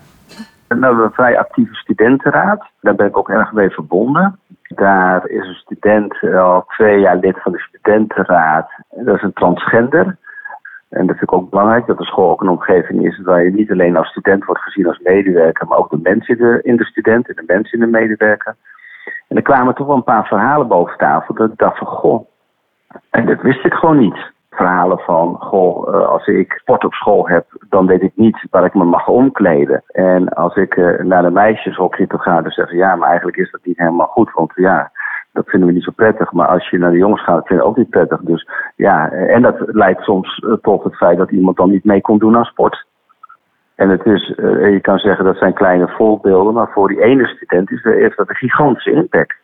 We 0.67 0.85
hebben 0.85 1.03
een 1.03 1.11
vrij 1.11 1.39
actieve 1.39 1.73
studentenraad. 1.73 2.65
Daar 2.81 2.95
ben 2.95 3.07
ik 3.07 3.17
ook 3.17 3.29
erg 3.29 3.51
mee 3.51 3.69
verbonden. 3.69 4.39
Daar 4.67 5.27
is 5.27 5.47
een 5.47 5.53
student 5.53 6.23
al 6.23 6.65
twee 6.67 6.99
jaar 6.99 7.17
lid 7.17 7.41
van 7.41 7.51
de 7.51 7.59
studentenraad. 7.59 8.69
Dat 8.89 9.15
is 9.15 9.21
een 9.21 9.33
transgender. 9.33 10.17
En 10.89 11.07
dat 11.07 11.17
vind 11.17 11.31
ik 11.31 11.33
ook 11.33 11.49
belangrijk, 11.49 11.85
dat 11.85 11.97
de 11.97 12.05
school 12.05 12.29
ook 12.29 12.41
een 12.41 12.49
omgeving 12.49 13.05
is 13.05 13.21
waar 13.21 13.43
je 13.43 13.51
niet 13.51 13.71
alleen 13.71 13.97
als 13.97 14.07
student 14.07 14.45
wordt 14.45 14.61
gezien 14.61 14.87
als 14.87 14.99
medewerker, 14.99 15.67
maar 15.67 15.77
ook 15.77 15.89
de 15.89 15.99
mensen 16.03 16.63
in 16.63 16.75
de 16.75 16.85
student 16.85 17.27
en 17.27 17.35
de 17.35 17.53
mensen 17.53 17.79
in 17.79 17.85
de 17.85 17.99
medewerker. 17.99 18.55
En 19.27 19.35
er 19.35 19.41
kwamen 19.41 19.75
toch 19.75 19.87
wel 19.87 19.95
een 19.95 20.03
paar 20.03 20.25
verhalen 20.25 20.67
boven 20.67 20.97
tafel 20.97 21.33
dat 21.33 21.51
ik 21.51 21.57
dacht 21.57 21.77
van, 21.77 21.87
goh, 21.87 22.27
en 23.09 23.25
dat 23.25 23.41
wist 23.41 23.65
ik 23.65 23.73
gewoon 23.73 23.97
niet. 23.97 24.31
Verhalen 24.57 24.99
van, 24.99 25.35
goh, 25.39 25.95
eh, 25.95 26.07
als 26.07 26.27
ik 26.27 26.53
sport 26.53 26.83
op 26.83 26.93
school 26.93 27.27
heb, 27.27 27.45
dan 27.69 27.87
weet 27.87 28.01
ik 28.01 28.11
niet 28.15 28.45
waar 28.49 28.65
ik 28.65 28.73
me 28.73 28.83
mag 28.83 29.07
omkleden. 29.07 29.83
En 29.87 30.29
als 30.29 30.55
ik 30.55 30.75
uh, 30.75 30.99
naar 30.99 31.23
de 31.23 31.31
meisjeshokje 31.31 32.07
toe 32.07 32.19
ga, 32.19 32.41
dan 32.41 32.51
zeggen 32.51 32.77
ja, 32.77 32.95
maar 32.95 33.07
eigenlijk 33.07 33.37
is 33.37 33.51
dat 33.51 33.65
niet 33.65 33.77
helemaal 33.77 34.07
goed. 34.07 34.31
Want 34.33 34.51
ja, 34.55 34.91
dat 35.31 35.49
vinden 35.49 35.67
we 35.67 35.73
niet 35.73 35.83
zo 35.83 35.91
prettig. 35.95 36.31
Maar 36.31 36.47
als 36.47 36.69
je 36.69 36.77
naar 36.77 36.91
de 36.91 36.97
jongens 36.97 37.23
gaat, 37.23 37.47
vind 37.47 37.59
je 37.59 37.65
ook 37.65 37.77
niet 37.77 37.89
prettig. 37.89 38.19
Dus 38.21 38.49
ja, 38.75 39.09
en 39.11 39.41
dat 39.41 39.55
leidt 39.65 40.01
soms 40.01 40.39
eh, 40.39 40.53
tot 40.61 40.83
het 40.83 40.95
feit 40.95 41.17
dat 41.17 41.31
iemand 41.31 41.57
dan 41.57 41.69
niet 41.69 41.83
mee 41.83 42.01
kon 42.01 42.17
doen 42.17 42.37
aan 42.37 42.45
sport. 42.45 42.85
En 43.75 43.89
het 43.89 44.05
is, 44.05 44.33
je 44.37 44.79
kan 44.81 44.97
zeggen 44.97 45.25
dat 45.25 45.37
zijn 45.37 45.53
kleine 45.53 45.87
voorbeelden, 45.87 46.53
maar 46.53 46.69
voor 46.73 46.87
die 46.87 47.03
ene 47.03 47.27
student 47.27 47.71
is, 47.71 47.83
heeft 47.83 48.17
dat 48.17 48.29
een 48.29 48.35
gigantische 48.35 48.91
impact. 48.91 49.35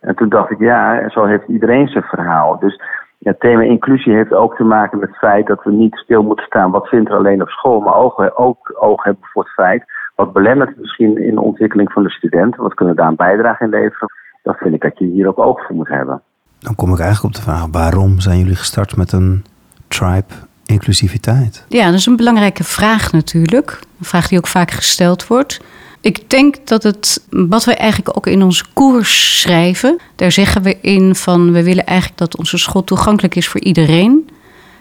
En 0.00 0.14
toen 0.14 0.28
dacht 0.28 0.50
ik, 0.50 0.58
ja, 0.58 1.08
zo 1.08 1.24
heeft 1.24 1.48
iedereen 1.48 1.88
zijn 1.88 2.04
verhaal. 2.04 2.58
Dus 2.58 2.80
het 3.22 3.40
thema 3.40 3.62
inclusie 3.62 4.14
heeft 4.14 4.32
ook 4.32 4.56
te 4.56 4.64
maken 4.64 4.98
met 4.98 5.08
het 5.08 5.18
feit 5.18 5.46
dat 5.46 5.64
we 5.64 5.72
niet 5.72 5.96
stil 5.96 6.22
moeten 6.22 6.46
staan. 6.46 6.70
Wat 6.70 6.88
vindt 6.88 7.08
er 7.08 7.16
alleen 7.16 7.42
op 7.42 7.48
school, 7.48 7.80
maar 7.80 7.94
ook, 7.94 8.32
ook 8.34 8.76
oog 8.80 9.04
hebben 9.04 9.24
voor 9.32 9.42
het 9.42 9.52
feit. 9.52 9.84
Wat 10.14 10.32
belemmert 10.32 10.76
misschien 10.76 11.22
in 11.22 11.34
de 11.34 11.40
ontwikkeling 11.40 11.92
van 11.92 12.02
de 12.02 12.10
studenten? 12.10 12.62
Wat 12.62 12.74
kunnen 12.74 12.94
we 12.94 13.00
daar 13.00 13.10
een 13.10 13.16
bijdrage 13.16 13.64
in 13.64 13.70
leveren? 13.70 14.08
dat 14.44 14.56
vind 14.56 14.74
ik 14.74 14.80
dat 14.80 14.98
je 14.98 15.04
hier 15.04 15.28
ook 15.28 15.38
oog 15.38 15.66
voor 15.66 15.76
moet 15.76 15.88
hebben. 15.88 16.22
Dan 16.58 16.74
kom 16.74 16.92
ik 16.92 16.98
eigenlijk 16.98 17.34
op 17.34 17.40
de 17.40 17.50
vraag: 17.50 17.66
waarom 17.70 18.20
zijn 18.20 18.38
jullie 18.38 18.56
gestart 18.56 18.96
met 18.96 19.12
een 19.12 19.44
tribe 19.88 20.34
inclusiviteit? 20.64 21.64
Ja, 21.68 21.84
dat 21.84 21.94
is 21.94 22.06
een 22.06 22.16
belangrijke 22.16 22.64
vraag 22.64 23.12
natuurlijk. 23.12 23.78
Een 23.98 24.04
vraag 24.04 24.28
die 24.28 24.38
ook 24.38 24.46
vaak 24.46 24.70
gesteld 24.70 25.26
wordt. 25.26 25.60
Ik 26.04 26.30
denk 26.30 26.56
dat 26.64 26.82
het, 26.82 27.22
wat 27.30 27.64
we 27.64 27.74
eigenlijk 27.74 28.16
ook 28.16 28.26
in 28.26 28.42
onze 28.42 28.64
koers 28.72 29.40
schrijven, 29.40 29.98
daar 30.16 30.32
zeggen 30.32 30.62
we 30.62 30.78
in 30.80 31.14
van 31.14 31.52
we 31.52 31.62
willen 31.62 31.86
eigenlijk 31.86 32.18
dat 32.18 32.36
onze 32.36 32.58
school 32.58 32.84
toegankelijk 32.84 33.34
is 33.34 33.48
voor 33.48 33.60
iedereen. 33.60 34.28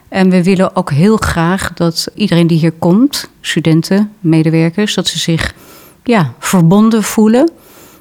En 0.09 0.29
we 0.29 0.43
willen 0.43 0.75
ook 0.75 0.91
heel 0.91 1.17
graag 1.17 1.73
dat 1.73 2.07
iedereen 2.15 2.47
die 2.47 2.57
hier 2.57 2.71
komt, 2.71 3.29
studenten, 3.41 4.11
medewerkers, 4.19 4.93
dat 4.93 5.07
ze 5.07 5.19
zich 5.19 5.53
ja, 6.03 6.33
verbonden 6.39 7.03
voelen 7.03 7.51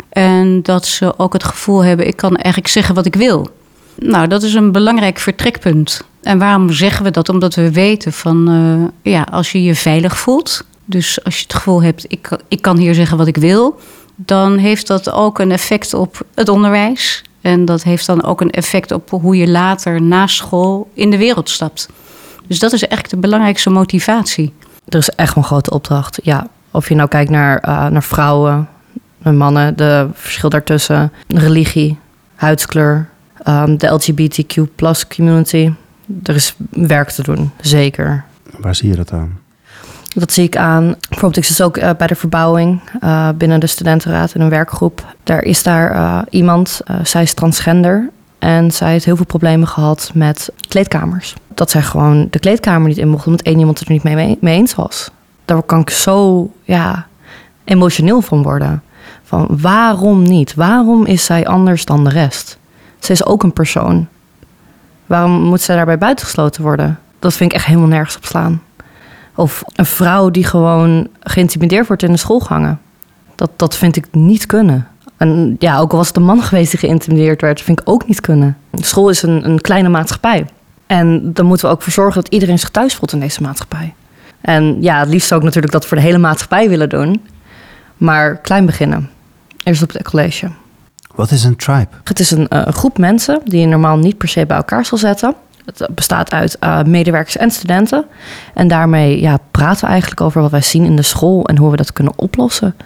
en 0.08 0.62
dat 0.62 0.86
ze 0.86 1.18
ook 1.18 1.32
het 1.32 1.44
gevoel 1.44 1.84
hebben, 1.84 2.06
ik 2.06 2.16
kan 2.16 2.36
eigenlijk 2.36 2.74
zeggen 2.74 2.94
wat 2.94 3.06
ik 3.06 3.14
wil. 3.14 3.50
Nou, 3.94 4.26
dat 4.26 4.42
is 4.42 4.54
een 4.54 4.72
belangrijk 4.72 5.18
vertrekpunt. 5.18 6.04
En 6.22 6.38
waarom 6.38 6.72
zeggen 6.72 7.04
we 7.04 7.10
dat? 7.10 7.28
Omdat 7.28 7.54
we 7.54 7.72
weten 7.72 8.12
van, 8.12 8.50
uh, 8.50 9.12
ja, 9.12 9.26
als 9.30 9.52
je 9.52 9.62
je 9.62 9.74
veilig 9.74 10.18
voelt, 10.18 10.64
dus 10.84 11.24
als 11.24 11.36
je 11.36 11.42
het 11.42 11.54
gevoel 11.54 11.82
hebt, 11.82 12.04
ik, 12.08 12.38
ik 12.48 12.62
kan 12.62 12.76
hier 12.76 12.94
zeggen 12.94 13.16
wat 13.16 13.26
ik 13.26 13.36
wil, 13.36 13.80
dan 14.14 14.56
heeft 14.56 14.86
dat 14.86 15.10
ook 15.10 15.38
een 15.38 15.52
effect 15.52 15.94
op 15.94 16.26
het 16.34 16.48
onderwijs. 16.48 17.24
En 17.40 17.64
dat 17.64 17.82
heeft 17.82 18.06
dan 18.06 18.24
ook 18.24 18.40
een 18.40 18.50
effect 18.50 18.90
op 18.90 19.10
hoe 19.10 19.36
je 19.36 19.48
later 19.48 20.02
na 20.02 20.26
school 20.26 20.90
in 20.94 21.10
de 21.10 21.18
wereld 21.18 21.50
stapt. 21.50 21.88
Dus 22.46 22.58
dat 22.58 22.72
is 22.72 22.80
eigenlijk 22.80 23.14
de 23.14 23.28
belangrijkste 23.28 23.70
motivatie. 23.70 24.52
Er 24.88 24.98
is 24.98 25.08
echt 25.08 25.36
een 25.36 25.44
grote 25.44 25.70
opdracht. 25.70 26.18
Ja, 26.22 26.46
of 26.70 26.88
je 26.88 26.94
nou 26.94 27.08
kijkt 27.08 27.30
naar, 27.30 27.64
uh, 27.68 27.86
naar 27.86 28.02
vrouwen, 28.02 28.68
mannen, 29.18 29.76
de 29.76 30.08
verschil 30.12 30.48
daartussen, 30.48 31.12
religie, 31.28 31.98
huidskleur, 32.34 33.08
um, 33.48 33.78
de 33.78 33.86
LGBTQ 33.86 34.60
plus 34.74 35.06
community. 35.06 35.72
Er 36.22 36.34
is 36.34 36.54
werk 36.70 37.10
te 37.10 37.22
doen, 37.22 37.50
zeker. 37.60 38.24
Waar 38.58 38.74
zie 38.74 38.88
je 38.88 38.96
dat 38.96 39.12
aan? 39.12 39.41
Dat 40.14 40.32
zie 40.32 40.44
ik 40.44 40.56
aan. 40.56 40.94
Bijvoorbeeld, 41.08 41.36
ik 41.36 41.44
zit 41.44 41.62
ook 41.62 41.76
uh, 41.76 41.90
bij 41.98 42.06
de 42.06 42.14
verbouwing 42.14 42.80
uh, 43.00 43.28
binnen 43.36 43.60
de 43.60 43.66
studentenraad 43.66 44.34
in 44.34 44.40
een 44.40 44.48
werkgroep. 44.48 45.06
Daar 45.22 45.42
is 45.42 45.62
daar 45.62 45.94
uh, 45.94 46.18
iemand, 46.30 46.80
zij 47.02 47.22
is 47.22 47.34
transgender. 47.34 48.10
En 48.38 48.70
zij 48.70 48.90
heeft 48.90 49.04
heel 49.04 49.16
veel 49.16 49.24
problemen 49.24 49.68
gehad 49.68 50.10
met 50.14 50.52
kleedkamers. 50.68 51.34
Dat 51.54 51.70
zij 51.70 51.82
gewoon 51.82 52.26
de 52.30 52.38
kleedkamer 52.38 52.88
niet 52.88 52.98
in 52.98 53.08
mocht, 53.08 53.26
omdat 53.26 53.42
één 53.42 53.58
iemand 53.58 53.78
het 53.78 53.88
er 53.88 53.94
niet 53.94 54.02
mee, 54.02 54.38
mee 54.40 54.56
eens 54.56 54.74
was. 54.74 55.10
Daar 55.44 55.62
kan 55.62 55.80
ik 55.80 55.90
zo 55.90 56.50
ja, 56.62 57.06
emotioneel 57.64 58.20
van 58.20 58.42
worden 58.42 58.82
Van 59.22 59.48
waarom 59.60 60.22
niet? 60.22 60.54
Waarom 60.54 61.06
is 61.06 61.24
zij 61.24 61.46
anders 61.46 61.84
dan 61.84 62.04
de 62.04 62.10
rest? 62.10 62.58
Ze 62.98 63.12
is 63.12 63.26
ook 63.26 63.42
een 63.42 63.52
persoon. 63.52 64.08
Waarom 65.06 65.42
moet 65.42 65.60
zij 65.60 65.76
daarbij 65.76 65.98
buitengesloten 65.98 66.62
worden? 66.62 66.98
Dat 67.18 67.34
vind 67.34 67.50
ik 67.50 67.56
echt 67.56 67.66
helemaal 67.66 67.88
nergens 67.88 68.16
op 68.16 68.24
slaan. 68.24 68.62
Of 69.34 69.62
een 69.74 69.86
vrouw 69.86 70.30
die 70.30 70.44
gewoon 70.44 71.08
geïntimideerd 71.20 71.86
wordt 71.86 72.02
in 72.02 72.10
de 72.10 72.16
schoolgangen. 72.16 72.80
Dat, 73.34 73.50
dat 73.56 73.76
vind 73.76 73.96
ik 73.96 74.06
niet 74.10 74.46
kunnen. 74.46 74.86
En 75.16 75.56
ja, 75.58 75.78
ook 75.78 75.90
al 75.90 75.98
was 75.98 76.06
het 76.06 76.16
een 76.16 76.22
man 76.22 76.42
geweest 76.42 76.70
die 76.70 76.80
geïntimideerd 76.80 77.40
werd, 77.40 77.60
vind 77.60 77.80
ik 77.80 77.88
ook 77.88 78.06
niet 78.06 78.20
kunnen. 78.20 78.56
School 78.72 79.08
is 79.08 79.22
een, 79.22 79.48
een 79.48 79.60
kleine 79.60 79.88
maatschappij. 79.88 80.46
En 80.86 81.32
dan 81.32 81.46
moeten 81.46 81.66
we 81.66 81.72
ook 81.72 81.82
voor 81.82 81.92
zorgen 81.92 82.22
dat 82.22 82.32
iedereen 82.32 82.58
zich 82.58 82.70
thuis 82.70 82.94
voelt 82.94 83.12
in 83.12 83.20
deze 83.20 83.42
maatschappij. 83.42 83.94
En 84.40 84.82
ja, 84.82 84.98
het 84.98 85.08
liefst 85.08 85.32
ook 85.32 85.42
natuurlijk 85.42 85.72
dat 85.72 85.82
we 85.82 85.88
voor 85.88 85.96
de 85.96 86.02
hele 86.02 86.18
maatschappij 86.18 86.68
willen 86.68 86.88
doen. 86.88 87.26
Maar 87.96 88.36
klein 88.36 88.66
beginnen. 88.66 89.10
Eerst 89.62 89.82
op 89.82 89.92
het 89.92 90.02
college. 90.02 90.50
Wat 91.14 91.30
is 91.30 91.44
een 91.44 91.56
tribe? 91.56 91.88
Het 92.04 92.20
is 92.20 92.30
een, 92.30 92.46
uh, 92.50 92.66
groep 92.66 92.98
mensen 92.98 93.40
die 93.44 93.60
je 93.60 93.66
normaal 93.66 93.96
niet 93.96 94.18
per 94.18 94.28
se 94.28 94.46
bij 94.46 94.56
elkaar 94.56 94.84
zal 94.84 94.98
zetten. 94.98 95.34
Het 95.64 95.88
bestaat 95.94 96.32
uit 96.32 96.56
uh, 96.60 96.82
medewerkers 96.82 97.36
en 97.36 97.50
studenten. 97.50 98.04
En 98.54 98.68
daarmee 98.68 99.20
ja, 99.20 99.38
praten 99.50 99.84
we 99.84 99.90
eigenlijk 99.90 100.20
over 100.20 100.40
wat 100.40 100.50
wij 100.50 100.62
zien 100.62 100.84
in 100.84 100.96
de 100.96 101.02
school 101.02 101.46
en 101.46 101.58
hoe 101.58 101.70
we 101.70 101.76
dat 101.76 101.92
kunnen 101.92 102.12
oplossen. 102.16 102.76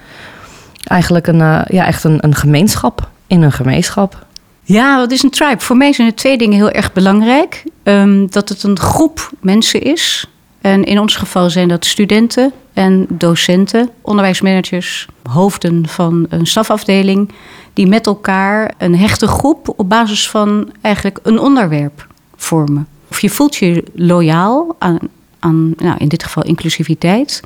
Eigenlijk 0.84 1.26
een, 1.26 1.40
uh, 1.40 1.60
ja, 1.68 1.86
echt 1.86 2.04
een, 2.04 2.24
een 2.24 2.34
gemeenschap 2.34 3.08
in 3.26 3.42
een 3.42 3.52
gemeenschap. 3.52 4.26
Ja, 4.62 4.96
wat 4.96 5.10
is 5.10 5.22
een 5.22 5.30
tribe? 5.30 5.60
Voor 5.60 5.76
mij 5.76 5.92
zijn 5.92 6.08
er 6.08 6.14
twee 6.14 6.38
dingen 6.38 6.56
heel 6.56 6.70
erg 6.70 6.92
belangrijk. 6.92 7.64
Um, 7.82 8.30
dat 8.30 8.48
het 8.48 8.62
een 8.62 8.78
groep 8.78 9.30
mensen 9.40 9.82
is. 9.82 10.26
En 10.60 10.84
in 10.84 10.98
ons 10.98 11.16
geval 11.16 11.50
zijn 11.50 11.68
dat 11.68 11.84
studenten 11.84 12.52
en 12.72 13.06
docenten, 13.08 13.90
onderwijsmanagers, 14.02 15.06
hoofden 15.30 15.88
van 15.88 16.26
een 16.28 16.46
stafafdeling, 16.46 17.32
die 17.72 17.86
met 17.86 18.06
elkaar 18.06 18.74
een 18.78 18.96
hechte 18.96 19.26
groep 19.26 19.72
op 19.76 19.88
basis 19.88 20.30
van 20.30 20.72
eigenlijk 20.80 21.18
een 21.22 21.38
onderwerp 21.38 22.06
vormen. 22.36 22.86
Of 23.10 23.20
je 23.20 23.30
voelt 23.30 23.56
je 23.56 23.84
loyaal 23.94 24.76
aan, 24.78 24.98
aan 25.38 25.74
nou, 25.76 25.96
in 25.98 26.08
dit 26.08 26.22
geval 26.22 26.42
inclusiviteit. 26.42 27.42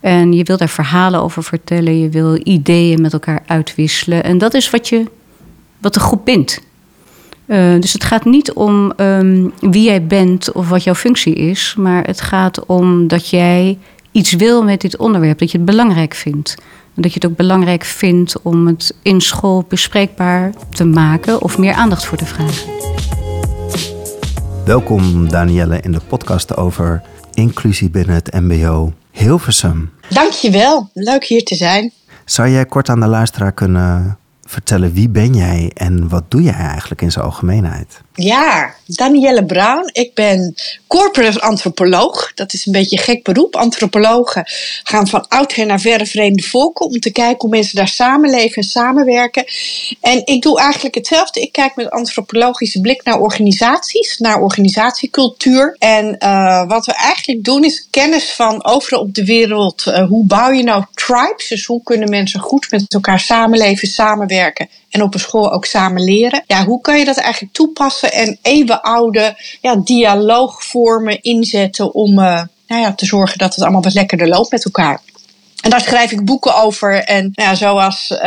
En 0.00 0.32
je 0.32 0.44
wil 0.44 0.56
daar 0.56 0.68
verhalen 0.68 1.22
over 1.22 1.42
vertellen, 1.42 1.98
je 1.98 2.08
wil 2.08 2.40
ideeën 2.42 3.00
met 3.00 3.12
elkaar 3.12 3.42
uitwisselen. 3.46 4.24
En 4.24 4.38
dat 4.38 4.54
is 4.54 4.70
wat, 4.70 4.88
je, 4.88 5.04
wat 5.78 5.94
de 5.94 6.00
groep 6.00 6.24
bindt. 6.24 6.60
Uh, 7.46 7.80
dus 7.80 7.92
het 7.92 8.04
gaat 8.04 8.24
niet 8.24 8.52
om 8.52 8.92
um, 8.96 9.52
wie 9.60 9.82
jij 9.82 10.06
bent 10.06 10.52
of 10.52 10.68
wat 10.68 10.84
jouw 10.84 10.94
functie 10.94 11.34
is, 11.34 11.74
maar 11.78 12.04
het 12.04 12.20
gaat 12.20 12.66
om 12.66 13.08
dat 13.08 13.28
jij 13.28 13.78
iets 14.12 14.32
wil 14.32 14.64
met 14.64 14.80
dit 14.80 14.96
onderwerp, 14.96 15.38
dat 15.38 15.50
je 15.50 15.56
het 15.56 15.66
belangrijk 15.66 16.14
vindt. 16.14 16.54
En 16.94 17.02
dat 17.02 17.12
je 17.12 17.20
het 17.20 17.30
ook 17.30 17.36
belangrijk 17.36 17.84
vindt 17.84 18.42
om 18.42 18.66
het 18.66 18.94
in 19.02 19.20
school 19.20 19.64
bespreekbaar 19.68 20.52
te 20.70 20.84
maken 20.84 21.42
of 21.42 21.58
meer 21.58 21.72
aandacht 21.72 22.04
voor 22.04 22.18
te 22.18 22.26
vragen. 22.26 22.85
Welkom 24.66 25.28
Danielle 25.28 25.80
in 25.80 25.92
de 25.92 26.00
podcast 26.08 26.56
over 26.56 27.02
inclusie 27.34 27.90
binnen 27.90 28.14
het 28.14 28.32
MBO 28.32 28.92
Hilversum. 29.10 29.90
Dankjewel, 30.08 30.90
leuk 30.92 31.24
hier 31.24 31.44
te 31.44 31.54
zijn. 31.54 31.92
Zou 32.24 32.48
jij 32.48 32.66
kort 32.66 32.88
aan 32.88 33.00
de 33.00 33.06
luisteraar 33.06 33.52
kunnen 33.52 34.18
vertellen 34.42 34.92
wie 34.92 35.08
ben 35.08 35.34
jij 35.34 35.70
en 35.74 36.08
wat 36.08 36.24
doe 36.28 36.42
jij 36.42 36.54
eigenlijk 36.54 37.02
in 37.02 37.12
zijn 37.12 37.24
algemeenheid? 37.24 38.02
Ja, 38.16 38.74
Danielle 38.86 39.44
Bruin. 39.44 39.90
Ik 39.92 40.14
ben 40.14 40.54
corporate 40.86 41.40
antropoloog. 41.40 42.32
Dat 42.34 42.52
is 42.52 42.66
een 42.66 42.72
beetje 42.72 42.96
een 42.96 43.02
gek 43.02 43.22
beroep. 43.22 43.56
Antropologen 43.56 44.44
gaan 44.82 45.08
van 45.08 45.28
oudsher 45.28 45.66
naar 45.66 45.80
verre 45.80 46.06
vreemde 46.06 46.42
volken 46.42 46.86
om 46.86 47.00
te 47.00 47.12
kijken 47.12 47.40
hoe 47.40 47.50
mensen 47.50 47.76
daar 47.76 47.88
samenleven 47.88 48.56
en 48.56 48.68
samenwerken. 48.68 49.44
En 50.00 50.22
ik 50.26 50.42
doe 50.42 50.60
eigenlijk 50.60 50.94
hetzelfde. 50.94 51.40
Ik 51.40 51.52
kijk 51.52 51.76
met 51.76 51.90
antropologische 51.90 52.80
blik 52.80 53.04
naar 53.04 53.20
organisaties, 53.20 54.18
naar 54.18 54.40
organisatiecultuur. 54.40 55.76
En 55.78 56.16
uh, 56.18 56.68
wat 56.68 56.86
we 56.86 56.94
eigenlijk 56.94 57.44
doen 57.44 57.64
is 57.64 57.86
kennis 57.90 58.30
van 58.30 58.64
overal 58.64 59.00
op 59.00 59.14
de 59.14 59.24
wereld. 59.24 59.84
Uh, 59.88 60.08
hoe 60.08 60.26
bouw 60.26 60.50
je 60.50 60.62
nou 60.62 60.84
tribes? 60.94 61.48
Dus 61.48 61.64
hoe 61.64 61.82
kunnen 61.82 62.08
mensen 62.08 62.40
goed 62.40 62.70
met 62.70 62.94
elkaar 62.94 63.20
samenleven, 63.20 63.88
samenwerken 63.88 64.68
en 64.90 65.02
op 65.02 65.14
een 65.14 65.20
school 65.20 65.52
ook 65.52 65.64
samen 65.64 66.02
leren? 66.04 66.44
Ja, 66.46 66.64
hoe 66.64 66.80
kan 66.80 66.98
je 66.98 67.04
dat 67.04 67.16
eigenlijk 67.16 67.54
toepassen? 67.54 68.12
en 68.12 68.38
eeuwenoude 68.42 69.36
ja, 69.60 69.76
dialoogvormen 69.76 71.22
inzetten 71.22 71.94
om 71.94 72.18
uh, 72.18 72.42
nou 72.66 72.82
ja, 72.82 72.92
te 72.92 73.06
zorgen 73.06 73.38
dat 73.38 73.54
het 73.54 73.64
allemaal 73.64 73.82
wat 73.82 73.94
lekkerder 73.94 74.28
loopt 74.28 74.50
met 74.50 74.64
elkaar. 74.64 75.00
En 75.60 75.70
daar 75.70 75.80
schrijf 75.80 76.12
ik 76.12 76.24
boeken 76.24 76.54
over. 76.54 77.04
En 77.04 77.32
nou 77.34 77.48
ja, 77.48 77.54
zoals 77.54 78.10
uh, 78.10 78.18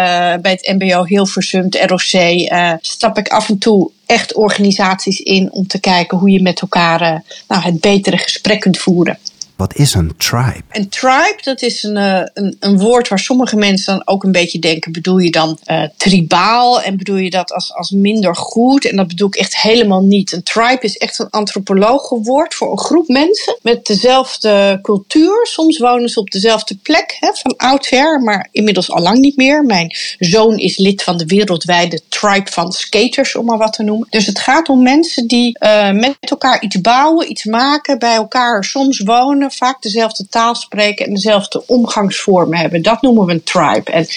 bij 0.42 0.52
het 0.52 0.74
MBO 0.78 1.06
Hilversum, 1.06 1.64
het 1.64 1.76
ROC, 1.86 2.14
uh, 2.14 2.74
stap 2.82 3.18
ik 3.18 3.28
af 3.28 3.50
en 3.50 3.58
toe 3.58 3.92
echt 4.06 4.34
organisaties 4.34 5.20
in 5.20 5.52
om 5.52 5.68
te 5.68 5.80
kijken 5.80 6.18
hoe 6.18 6.30
je 6.30 6.42
met 6.42 6.62
elkaar 6.62 7.24
nou, 7.48 7.62
het 7.62 7.80
betere 7.80 8.18
gesprek 8.18 8.60
kunt 8.60 8.78
voeren. 8.78 9.18
Wat 9.60 9.76
is 9.76 9.94
een 9.94 10.14
tribe? 10.18 10.64
Een 10.70 10.90
tribe, 10.90 11.40
dat 11.44 11.62
is 11.62 11.84
een, 11.84 11.98
eh, 11.98 12.22
een, 12.34 12.56
een, 12.60 12.78
woord 12.78 13.08
waar 13.08 13.20
sommige 13.20 13.56
mensen 13.56 13.94
dan 13.94 14.08
ook 14.08 14.24
een 14.24 14.32
beetje 14.32 14.60
denken: 14.60 14.92
bedoel 14.92 15.18
je 15.18 15.32
dan 15.32 15.60
uh, 15.66 15.84
tribaal 15.98 16.82
en 16.82 16.98
bedoel 16.98 17.16
je 17.16 17.30
dat 17.30 17.52
als, 17.52 17.74
als 17.74 17.90
minder 17.92 18.36
goed? 18.36 18.86
En 18.86 18.96
dat 18.96 19.08
bedoel 19.08 19.28
ik 19.28 19.36
echt 19.36 19.58
helemaal 19.58 20.02
niet. 20.02 20.32
Een 20.32 20.44
tribe 20.44 20.80
is 20.82 20.98
echt 20.98 21.20
een 21.20 21.30
antropologenwoord 21.30 22.54
voor 22.54 22.72
een 22.72 22.80
groep 22.80 23.08
mensen 23.08 23.58
met 23.62 23.86
dezelfde 23.86 24.80
cultuur. 24.82 25.48
Soms 25.48 25.78
wonen 25.78 26.10
ze 26.10 26.20
op 26.20 26.30
dezelfde 26.30 26.76
plek 26.76 27.18
hè, 27.20 27.30
van 27.34 27.58
oudsher, 27.58 28.22
maar 28.22 28.48
inmiddels 28.52 28.92
al 28.92 29.02
lang 29.02 29.18
niet 29.18 29.38
meer. 29.38 29.64
Mijn 29.64 29.96
zoon 30.18 30.58
is 30.58 30.78
lid 30.78 31.04
van 31.04 31.18
de 31.18 31.26
wereldwijde 31.26 32.02
tribe 32.10 32.52
van 32.52 32.72
skaters, 32.72 33.36
om 33.36 33.46
maar 33.46 33.58
wat 33.58 33.74
te 33.74 33.84
noemen. 33.84 34.08
Dus 34.10 34.26
het 34.26 34.40
gaat 34.40 34.70
om 34.70 34.84
mensen 34.84 35.28
die 35.28 35.58
uh, 35.64 35.92
met 35.92 36.18
elkaar 36.20 36.62
iets 36.62 36.82
bouwen, 36.82 37.32
iets 37.32 37.44
maken, 37.44 38.00
bij 38.00 38.16
elkaar 38.16 38.64
soms 38.64 39.00
wonen 39.00 39.48
vaak 39.52 39.82
dezelfde 39.82 40.28
taal 40.28 40.56
spreken 40.56 41.06
en 41.06 41.14
dezelfde 41.14 41.64
omgangsvormen 41.68 42.58
hebben. 42.58 42.82
Dat 42.82 43.02
noemen 43.02 43.26
we 43.26 43.32
een 43.32 43.44
tribe. 43.44 43.92
En 43.92 44.08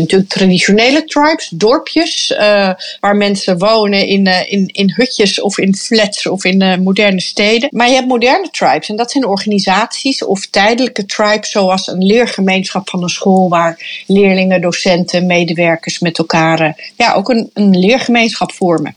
natuurlijk 0.00 0.30
traditionele 0.30 1.04
tribes, 1.04 1.48
dorpjes, 1.48 2.30
uh, 2.30 2.70
waar 3.00 3.16
mensen 3.16 3.58
wonen 3.58 4.06
in, 4.06 4.26
uh, 4.26 4.52
in, 4.52 4.68
in 4.72 4.92
hutjes 4.96 5.40
of 5.40 5.58
in 5.58 5.76
flats 5.76 6.26
of 6.26 6.44
in 6.44 6.62
uh, 6.62 6.76
moderne 6.76 7.20
steden. 7.20 7.68
Maar 7.72 7.88
je 7.88 7.94
hebt 7.94 8.06
moderne 8.08 8.50
tribes 8.50 8.88
en 8.88 8.96
dat 8.96 9.10
zijn 9.10 9.26
organisaties 9.26 10.24
of 10.24 10.46
tijdelijke 10.46 11.06
tribes, 11.06 11.50
zoals 11.50 11.86
een 11.86 12.04
leergemeenschap 12.04 12.90
van 12.90 13.02
een 13.02 13.08
school, 13.08 13.48
waar 13.48 14.02
leerlingen, 14.06 14.60
docenten, 14.60 15.26
medewerkers 15.26 15.98
met 15.98 16.18
elkaar 16.18 16.92
ja, 16.96 17.12
ook 17.12 17.28
een, 17.28 17.50
een 17.52 17.78
leergemeenschap 17.78 18.52
vormen. 18.52 18.94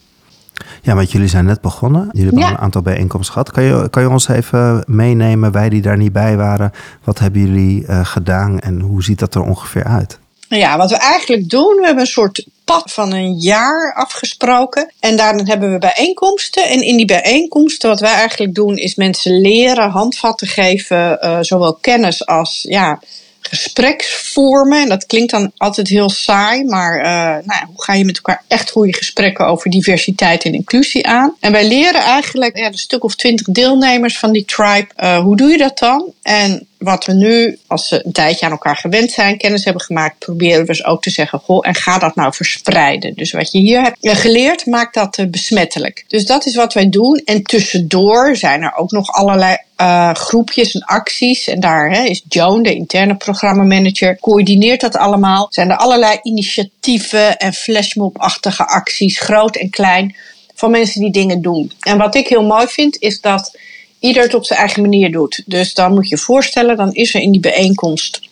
Ja, 0.87 0.95
want 0.95 1.11
jullie 1.11 1.27
zijn 1.27 1.45
net 1.45 1.61
begonnen. 1.61 2.09
Jullie 2.11 2.31
hebben 2.31 2.49
een 2.49 2.57
aantal 2.57 2.81
bijeenkomsten 2.81 3.33
gehad. 3.33 3.51
Kan 3.51 3.63
je, 3.63 3.89
kan 3.89 4.03
je 4.03 4.09
ons 4.09 4.27
even 4.27 4.83
meenemen, 4.87 5.51
wij 5.51 5.69
die 5.69 5.81
daar 5.81 5.97
niet 5.97 6.13
bij 6.13 6.37
waren, 6.37 6.71
wat 7.03 7.19
hebben 7.19 7.41
jullie 7.41 7.83
uh, 7.83 8.05
gedaan 8.05 8.59
en 8.59 8.79
hoe 8.79 9.03
ziet 9.03 9.19
dat 9.19 9.35
er 9.35 9.41
ongeveer 9.41 9.83
uit? 9.83 10.19
Ja, 10.49 10.77
wat 10.77 10.89
we 10.89 10.97
eigenlijk 10.97 11.49
doen, 11.49 11.75
we 11.75 11.85
hebben 11.85 12.03
een 12.03 12.09
soort 12.09 12.45
pad 12.63 12.93
van 12.93 13.13
een 13.13 13.33
jaar 13.33 13.93
afgesproken. 13.93 14.91
En 14.99 15.17
daarin 15.17 15.47
hebben 15.47 15.71
we 15.71 15.77
bijeenkomsten. 15.77 16.69
En 16.69 16.81
in 16.81 16.97
die 16.97 17.05
bijeenkomsten, 17.05 17.89
wat 17.89 17.99
wij 17.99 18.13
eigenlijk 18.13 18.55
doen, 18.55 18.77
is 18.77 18.95
mensen 18.95 19.41
leren, 19.41 19.89
handvatten 19.89 20.47
geven, 20.47 21.19
uh, 21.23 21.37
zowel 21.41 21.73
kennis 21.73 22.25
als 22.25 22.65
ja, 22.69 22.99
gespreksvormen. 23.47 24.81
En 24.81 24.89
dat 24.89 25.05
klinkt 25.05 25.31
dan 25.31 25.51
altijd 25.57 25.87
heel 25.87 26.09
saai, 26.09 26.63
maar 26.63 26.97
uh, 26.97 27.45
nou, 27.45 27.65
hoe 27.67 27.83
ga 27.83 27.93
je 27.93 28.05
met 28.05 28.15
elkaar 28.15 28.43
echt 28.47 28.71
goede 28.71 28.93
gesprekken 28.93 29.45
over 29.45 29.69
diversiteit 29.69 30.43
en 30.43 30.53
inclusie 30.53 31.07
aan? 31.07 31.35
En 31.39 31.51
wij 31.51 31.67
leren 31.67 32.01
eigenlijk 32.01 32.57
ja, 32.57 32.65
een 32.65 32.77
stuk 32.77 33.03
of 33.03 33.15
twintig 33.15 33.47
deelnemers 33.47 34.19
van 34.19 34.31
die 34.31 34.45
tribe. 34.45 34.87
Uh, 34.97 35.19
hoe 35.19 35.35
doe 35.35 35.49
je 35.49 35.57
dat 35.57 35.77
dan? 35.77 36.13
En 36.21 36.67
wat 36.77 37.05
we 37.05 37.13
nu, 37.13 37.59
als 37.67 37.87
ze 37.87 38.05
een 38.05 38.11
tijdje 38.11 38.45
aan 38.45 38.51
elkaar 38.51 38.75
gewend 38.75 39.11
zijn, 39.11 39.37
kennis 39.37 39.63
hebben 39.63 39.81
gemaakt, 39.81 40.19
proberen 40.19 40.59
we 40.59 40.65
dus 40.65 40.85
ook 40.85 41.01
te 41.01 41.09
zeggen: 41.09 41.39
Goh, 41.39 41.67
en 41.67 41.75
ga 41.75 41.97
dat 41.97 42.15
nou 42.15 42.33
verspreiden. 42.33 43.13
Dus 43.13 43.31
wat 43.31 43.51
je 43.51 43.59
hier 43.59 43.81
hebt 43.81 43.97
geleerd, 44.01 44.65
maakt 44.65 44.93
dat 44.93 45.25
besmettelijk. 45.31 46.03
Dus 46.07 46.25
dat 46.25 46.45
is 46.45 46.55
wat 46.55 46.73
wij 46.73 46.89
doen. 46.89 47.21
En 47.25 47.43
tussendoor 47.43 48.35
zijn 48.35 48.61
er 48.61 48.75
ook 48.75 48.91
nog 48.91 49.11
allerlei 49.11 49.57
uh, 49.81 50.13
groepjes 50.13 50.75
en 50.75 50.81
acties. 50.81 51.47
En 51.47 51.59
daar 51.59 51.91
hè, 51.91 52.03
is 52.03 52.23
Joan, 52.29 52.63
de 52.63 52.75
interne 52.75 53.15
programmamanager, 53.15 54.19
coördineert 54.19 54.81
dat 54.81 54.95
allemaal. 54.95 55.47
Zijn 55.49 55.69
er 55.69 55.77
allerlei 55.77 56.19
initiatieven 56.21 57.37
en 57.37 57.53
flashmob-achtige 57.53 58.67
acties, 58.67 59.19
groot 59.19 59.55
en 59.55 59.69
klein, 59.69 60.15
van 60.55 60.71
mensen 60.71 61.01
die 61.01 61.11
dingen 61.11 61.41
doen. 61.41 61.71
En 61.79 61.97
wat 61.97 62.15
ik 62.15 62.27
heel 62.27 62.43
mooi 62.43 62.67
vind, 62.67 63.01
is 63.01 63.21
dat 63.21 63.57
ieder 63.99 64.23
het 64.23 64.33
op 64.33 64.45
zijn 64.45 64.59
eigen 64.59 64.81
manier 64.81 65.11
doet. 65.11 65.43
Dus 65.45 65.73
dan 65.73 65.93
moet 65.93 66.09
je 66.09 66.15
je 66.15 66.21
voorstellen, 66.21 66.77
dan 66.77 66.93
is 66.93 67.15
er 67.15 67.21
in 67.21 67.31
die 67.31 67.41
bijeenkomst 67.41 68.25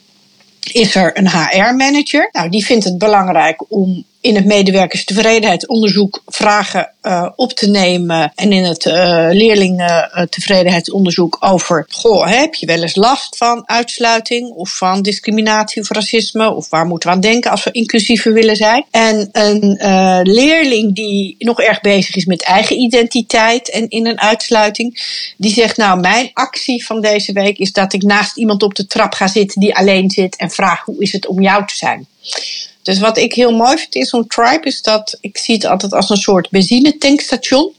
is 0.71 0.95
er 0.95 1.17
een 1.17 1.29
HR-manager. 1.29 2.29
Nou, 2.31 2.49
die 2.49 2.65
vindt 2.65 2.83
het 2.83 2.97
belangrijk 2.97 3.63
om 3.67 4.03
in 4.25 4.35
het 4.35 4.45
medewerkerstevredenheidsonderzoek 4.45 6.21
vragen 6.25 6.91
uh, 7.01 7.29
op 7.35 7.51
te 7.51 7.69
nemen. 7.69 8.31
En 8.35 8.51
in 8.51 8.63
het 8.63 8.85
uh, 8.85 9.27
leerlingentevredenheidsonderzoek 9.31 11.37
over: 11.39 11.85
Goh, 11.89 12.27
heb 12.27 12.53
je 12.53 12.65
wel 12.65 12.81
eens 12.81 12.95
last 12.95 13.37
van 13.37 13.63
uitsluiting 13.65 14.49
of 14.49 14.77
van 14.77 15.01
discriminatie 15.01 15.81
of 15.81 15.89
racisme? 15.89 16.53
Of 16.53 16.69
waar 16.69 16.85
moeten 16.85 17.09
we 17.09 17.15
aan 17.15 17.21
denken 17.21 17.51
als 17.51 17.63
we 17.63 17.71
inclusiever 17.71 18.33
willen 18.33 18.55
zijn? 18.55 18.85
En 18.91 19.29
een 19.31 19.79
uh, 19.81 20.19
leerling 20.23 20.95
die 20.95 21.35
nog 21.39 21.61
erg 21.61 21.81
bezig 21.81 22.15
is 22.15 22.25
met 22.25 22.43
eigen 22.43 22.79
identiteit 22.79 23.69
en 23.69 23.89
in 23.89 24.07
een 24.07 24.19
uitsluiting, 24.19 25.03
die 25.37 25.53
zegt: 25.53 25.77
Nou, 25.77 25.99
mijn 25.99 26.29
actie 26.33 26.85
van 26.85 27.01
deze 27.01 27.33
week 27.33 27.57
is 27.57 27.71
dat 27.71 27.93
ik 27.93 28.03
naast 28.03 28.37
iemand 28.37 28.63
op 28.63 28.75
de 28.75 28.87
trap 28.87 29.13
ga 29.13 29.27
zitten 29.27 29.59
die 29.59 29.75
alleen 29.75 30.09
zit 30.09 30.35
en 30.35 30.51
vraag: 30.51 30.85
Hoe 30.85 31.01
is 31.01 31.11
het 31.11 31.27
om 31.27 31.41
jou 31.41 31.67
te 31.67 31.75
zijn? 31.75 32.07
Dus 32.85 32.99
wat 32.99 33.17
ik 33.17 33.33
heel 33.33 33.51
mooi 33.51 33.77
vind 33.77 33.95
in 33.95 34.05
zo'n 34.05 34.27
tribe 34.27 34.67
is 34.67 34.81
dat 34.81 35.17
ik 35.21 35.37
zie 35.37 35.55
het 35.55 35.65
altijd 35.65 35.93
als 35.93 36.09
een 36.09 36.17
soort 36.17 36.49
benzinetankstation. 36.49 37.73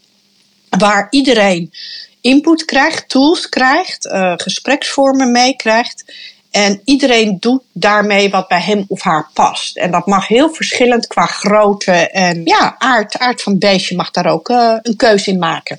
Waar 0.68 1.06
iedereen 1.10 1.72
input 2.20 2.64
krijgt, 2.64 3.08
tools 3.08 3.48
krijgt, 3.48 4.06
uh, 4.06 4.32
gespreksvormen 4.36 5.32
meekrijgt. 5.32 6.04
En 6.50 6.80
iedereen 6.84 7.36
doet 7.40 7.62
daarmee 7.72 8.30
wat 8.30 8.48
bij 8.48 8.60
hem 8.60 8.84
of 8.88 9.02
haar 9.02 9.30
past. 9.32 9.76
En 9.76 9.90
dat 9.90 10.06
mag 10.06 10.28
heel 10.28 10.54
verschillend 10.54 11.06
qua 11.06 11.26
grootte 11.26 11.92
en 11.92 12.42
ja, 12.44 12.74
aard, 12.78 13.18
aard 13.18 13.42
van 13.42 13.58
beestje 13.58 13.96
mag 13.96 14.10
daar 14.10 14.26
ook 14.26 14.48
uh, 14.48 14.76
een 14.82 14.96
keuze 14.96 15.30
in 15.30 15.38
maken. 15.38 15.78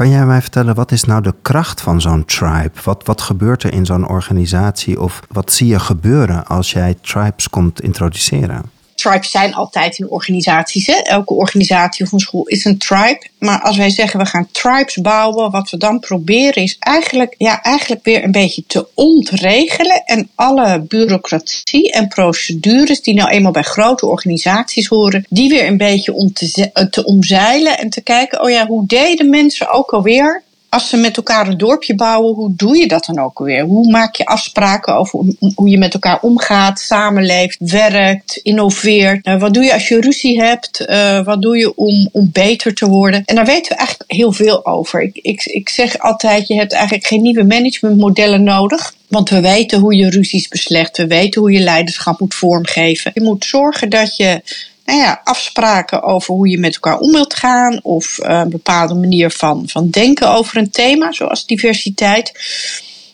Kan 0.00 0.08
jij 0.08 0.26
mij 0.26 0.40
vertellen, 0.40 0.74
wat 0.74 0.92
is 0.92 1.04
nou 1.04 1.22
de 1.22 1.34
kracht 1.42 1.80
van 1.80 2.00
zo'n 2.00 2.24
tribe? 2.24 2.72
Wat, 2.84 3.04
wat 3.04 3.20
gebeurt 3.20 3.62
er 3.62 3.72
in 3.72 3.86
zo'n 3.86 4.08
organisatie? 4.08 5.00
Of 5.00 5.20
wat 5.28 5.52
zie 5.52 5.66
je 5.66 5.78
gebeuren 5.78 6.46
als 6.46 6.72
jij 6.72 6.94
tribes 7.00 7.50
komt 7.50 7.80
introduceren? 7.80 8.62
Tribes 8.94 9.30
zijn 9.30 9.54
altijd 9.54 9.98
in 9.98 10.10
organisaties. 10.10 10.86
Hè? 10.86 10.92
Elke 10.92 11.34
organisatie 11.34 12.04
of 12.04 12.12
een 12.12 12.18
school 12.18 12.46
is 12.46 12.64
een 12.64 12.78
tribe. 12.78 13.26
Maar 13.38 13.60
als 13.60 13.76
wij 13.76 13.90
zeggen 13.90 14.20
we 14.20 14.26
gaan 14.26 14.48
tribes 14.50 14.96
bouwen, 14.96 15.50
wat 15.50 15.70
we 15.70 15.76
dan 15.76 15.98
proberen 15.98 16.62
is 16.62 16.76
eigenlijk, 16.78 17.34
ja, 17.38 17.62
eigenlijk 17.62 18.04
weer 18.04 18.24
een 18.24 18.32
beetje 18.32 18.64
te 18.66 18.86
ontregelen. 18.94 20.02
En 20.04 20.28
alle 20.34 20.80
bureaucratie 20.80 21.92
en 21.92 22.08
procedures 22.08 23.00
die 23.00 23.14
nou 23.14 23.30
eenmaal 23.30 23.52
bij 23.52 23.62
grote 23.62 24.06
organisaties 24.06 24.86
horen, 24.86 25.26
die 25.28 25.48
weer 25.48 25.66
een 25.66 25.76
beetje 25.76 26.12
om 26.12 26.32
te, 26.32 26.70
te 26.90 27.04
omzeilen 27.04 27.78
en 27.78 27.90
te 27.90 28.00
kijken, 28.00 28.42
oh 28.42 28.50
ja, 28.50 28.66
hoe 28.66 28.86
deden 28.86 29.30
mensen 29.30 29.70
ook 29.70 29.90
alweer 29.90 30.42
als 30.74 30.88
ze 30.88 30.96
met 30.96 31.16
elkaar 31.16 31.48
een 31.48 31.58
dorpje 31.58 31.94
bouwen, 31.94 32.34
hoe 32.34 32.52
doe 32.56 32.76
je 32.76 32.88
dat 32.88 33.04
dan 33.04 33.18
ook 33.18 33.38
weer? 33.38 33.64
Hoe 33.64 33.90
maak 33.90 34.14
je 34.14 34.26
afspraken 34.26 34.96
over 34.96 35.24
hoe 35.54 35.68
je 35.68 35.78
met 35.78 35.94
elkaar 35.94 36.18
omgaat, 36.20 36.80
samenleeft, 36.80 37.56
werkt, 37.58 38.36
innoveert? 38.42 39.26
Uh, 39.26 39.40
wat 39.40 39.54
doe 39.54 39.64
je 39.64 39.72
als 39.72 39.88
je 39.88 40.00
ruzie 40.00 40.42
hebt? 40.42 40.84
Uh, 40.86 41.24
wat 41.24 41.42
doe 41.42 41.58
je 41.58 41.76
om, 41.76 42.08
om 42.12 42.28
beter 42.32 42.74
te 42.74 42.88
worden? 42.88 43.22
En 43.24 43.34
daar 43.34 43.44
weten 43.44 43.72
we 43.72 43.78
eigenlijk 43.78 44.12
heel 44.12 44.32
veel 44.32 44.66
over. 44.66 45.02
Ik, 45.02 45.16
ik, 45.16 45.44
ik 45.44 45.68
zeg 45.68 45.98
altijd, 45.98 46.48
je 46.48 46.54
hebt 46.54 46.72
eigenlijk 46.72 47.06
geen 47.06 47.22
nieuwe 47.22 47.44
managementmodellen 47.44 48.42
nodig. 48.42 48.94
Want 49.08 49.30
we 49.30 49.40
weten 49.40 49.80
hoe 49.80 49.96
je 49.96 50.10
ruzies 50.10 50.48
beslecht. 50.48 50.96
We 50.96 51.06
weten 51.06 51.40
hoe 51.40 51.52
je 51.52 51.60
leiderschap 51.60 52.20
moet 52.20 52.34
vormgeven. 52.34 53.10
Je 53.14 53.22
moet 53.22 53.44
zorgen 53.44 53.90
dat 53.90 54.16
je 54.16 54.40
nou 54.84 54.98
ja, 54.98 55.20
afspraken 55.24 56.02
over 56.02 56.34
hoe 56.34 56.48
je 56.48 56.58
met 56.58 56.74
elkaar 56.74 56.98
om 56.98 57.12
wilt 57.12 57.34
gaan. 57.34 57.80
Of 57.82 58.18
uh, 58.22 58.28
een 58.28 58.50
bepaalde 58.50 58.94
manier 58.94 59.30
van, 59.30 59.68
van 59.68 59.90
denken 59.90 60.28
over 60.28 60.56
een 60.56 60.70
thema, 60.70 61.12
zoals 61.12 61.46
diversiteit. 61.46 62.32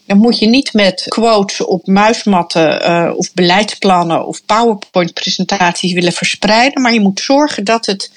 Dan 0.06 0.18
moet 0.18 0.38
je 0.38 0.46
niet 0.46 0.72
met 0.72 1.04
quotes 1.08 1.64
op 1.64 1.86
muismatten 1.86 2.90
uh, 2.90 3.12
of 3.16 3.32
beleidsplannen 3.34 4.26
of 4.26 4.44
PowerPoint-presentaties 4.44 5.92
willen 5.92 6.12
verspreiden. 6.12 6.82
Maar 6.82 6.92
je 6.92 7.00
moet 7.00 7.20
zorgen 7.20 7.64
dat 7.64 7.86
het 7.86 8.10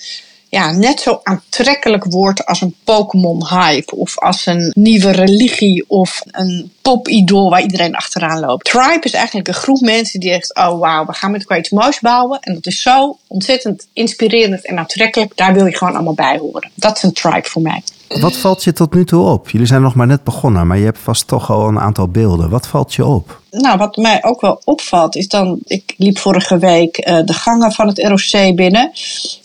ja, 0.53 0.71
net 0.71 0.99
zo 0.99 1.19
aantrekkelijk 1.23 2.03
wordt 2.03 2.45
als 2.45 2.61
een 2.61 2.75
Pokémon-hype. 2.83 3.95
Of 3.95 4.19
als 4.19 4.45
een 4.45 4.71
nieuwe 4.75 5.11
religie 5.11 5.85
of 5.87 6.21
een 6.31 6.71
popidool 6.81 7.49
waar 7.49 7.61
iedereen 7.61 7.95
achteraan 7.95 8.39
loopt. 8.39 8.65
Tribe 8.65 8.99
is 9.01 9.13
eigenlijk 9.13 9.47
een 9.47 9.53
groep 9.53 9.79
mensen 9.79 10.19
die 10.19 10.29
zegt: 10.29 10.55
Oh 10.55 10.79
wauw, 10.79 11.05
we 11.05 11.13
gaan 11.13 11.31
met 11.31 11.39
elkaar 11.39 11.57
iets 11.57 11.69
moois 11.69 11.99
bouwen. 11.99 12.39
En 12.39 12.53
dat 12.53 12.65
is 12.65 12.81
zo 12.81 13.17
ontzettend 13.27 13.87
inspirerend 13.93 14.65
en 14.65 14.77
aantrekkelijk. 14.77 15.31
Daar 15.35 15.53
wil 15.53 15.65
je 15.65 15.77
gewoon 15.77 15.93
allemaal 15.93 16.13
bij 16.13 16.37
horen. 16.37 16.71
Dat 16.73 16.97
is 16.97 17.03
een 17.03 17.13
tribe 17.13 17.47
voor 17.49 17.61
mij. 17.61 17.83
Wat 18.19 18.37
valt 18.37 18.63
je 18.63 18.73
tot 18.73 18.93
nu 18.93 19.05
toe 19.05 19.25
op? 19.25 19.49
Jullie 19.49 19.67
zijn 19.67 19.81
nog 19.81 19.95
maar 19.95 20.07
net 20.07 20.23
begonnen, 20.23 20.67
maar 20.67 20.77
je 20.77 20.85
hebt 20.85 20.99
vast 20.99 21.27
toch 21.27 21.51
al 21.51 21.67
een 21.67 21.79
aantal 21.79 22.07
beelden. 22.07 22.49
Wat 22.49 22.67
valt 22.67 22.93
je 22.93 23.05
op? 23.05 23.41
Nou, 23.51 23.77
wat 23.77 23.95
mij 23.95 24.23
ook 24.23 24.41
wel 24.41 24.61
opvalt 24.63 25.15
is 25.15 25.27
dan, 25.27 25.59
ik 25.65 25.93
liep 25.97 26.17
vorige 26.17 26.57
week 26.57 27.07
uh, 27.07 27.19
de 27.25 27.33
gangen 27.33 27.71
van 27.71 27.87
het 27.87 27.99
ROC 27.99 28.55
binnen. 28.55 28.91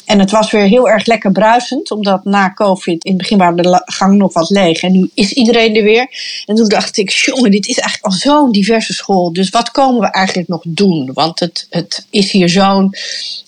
En 0.05 0.19
het 0.19 0.31
was 0.31 0.51
weer 0.51 0.67
heel 0.67 0.89
erg 0.89 1.07
lekker 1.07 1.33
bruisend, 1.33 1.91
omdat 1.91 2.25
na 2.25 2.53
COVID 2.53 3.05
in 3.05 3.11
het 3.11 3.21
begin 3.21 3.39
waren 3.39 3.57
de 3.57 3.83
gangen 3.85 4.17
nog 4.17 4.33
wat 4.33 4.51
leeg. 4.51 4.83
En 4.83 4.93
nu 4.93 5.11
is 5.15 5.33
iedereen 5.33 5.77
er 5.77 5.83
weer. 5.83 6.07
En 6.47 6.55
toen 6.55 6.69
dacht 6.69 6.97
ik, 6.97 7.11
jongen, 7.11 7.51
dit 7.51 7.67
is 7.67 7.79
eigenlijk 7.79 8.13
al 8.13 8.21
zo'n 8.21 8.53
diverse 8.53 8.93
school. 8.93 9.33
Dus 9.33 9.51
wat 9.51 9.71
komen 9.71 10.01
we 10.01 10.11
eigenlijk 10.11 10.49
nog 10.49 10.63
doen? 10.67 11.11
Want 11.13 11.41
het, 11.41 11.67
het 11.71 12.07
is 12.11 12.31
hier 12.31 12.49
zo'n 12.49 12.95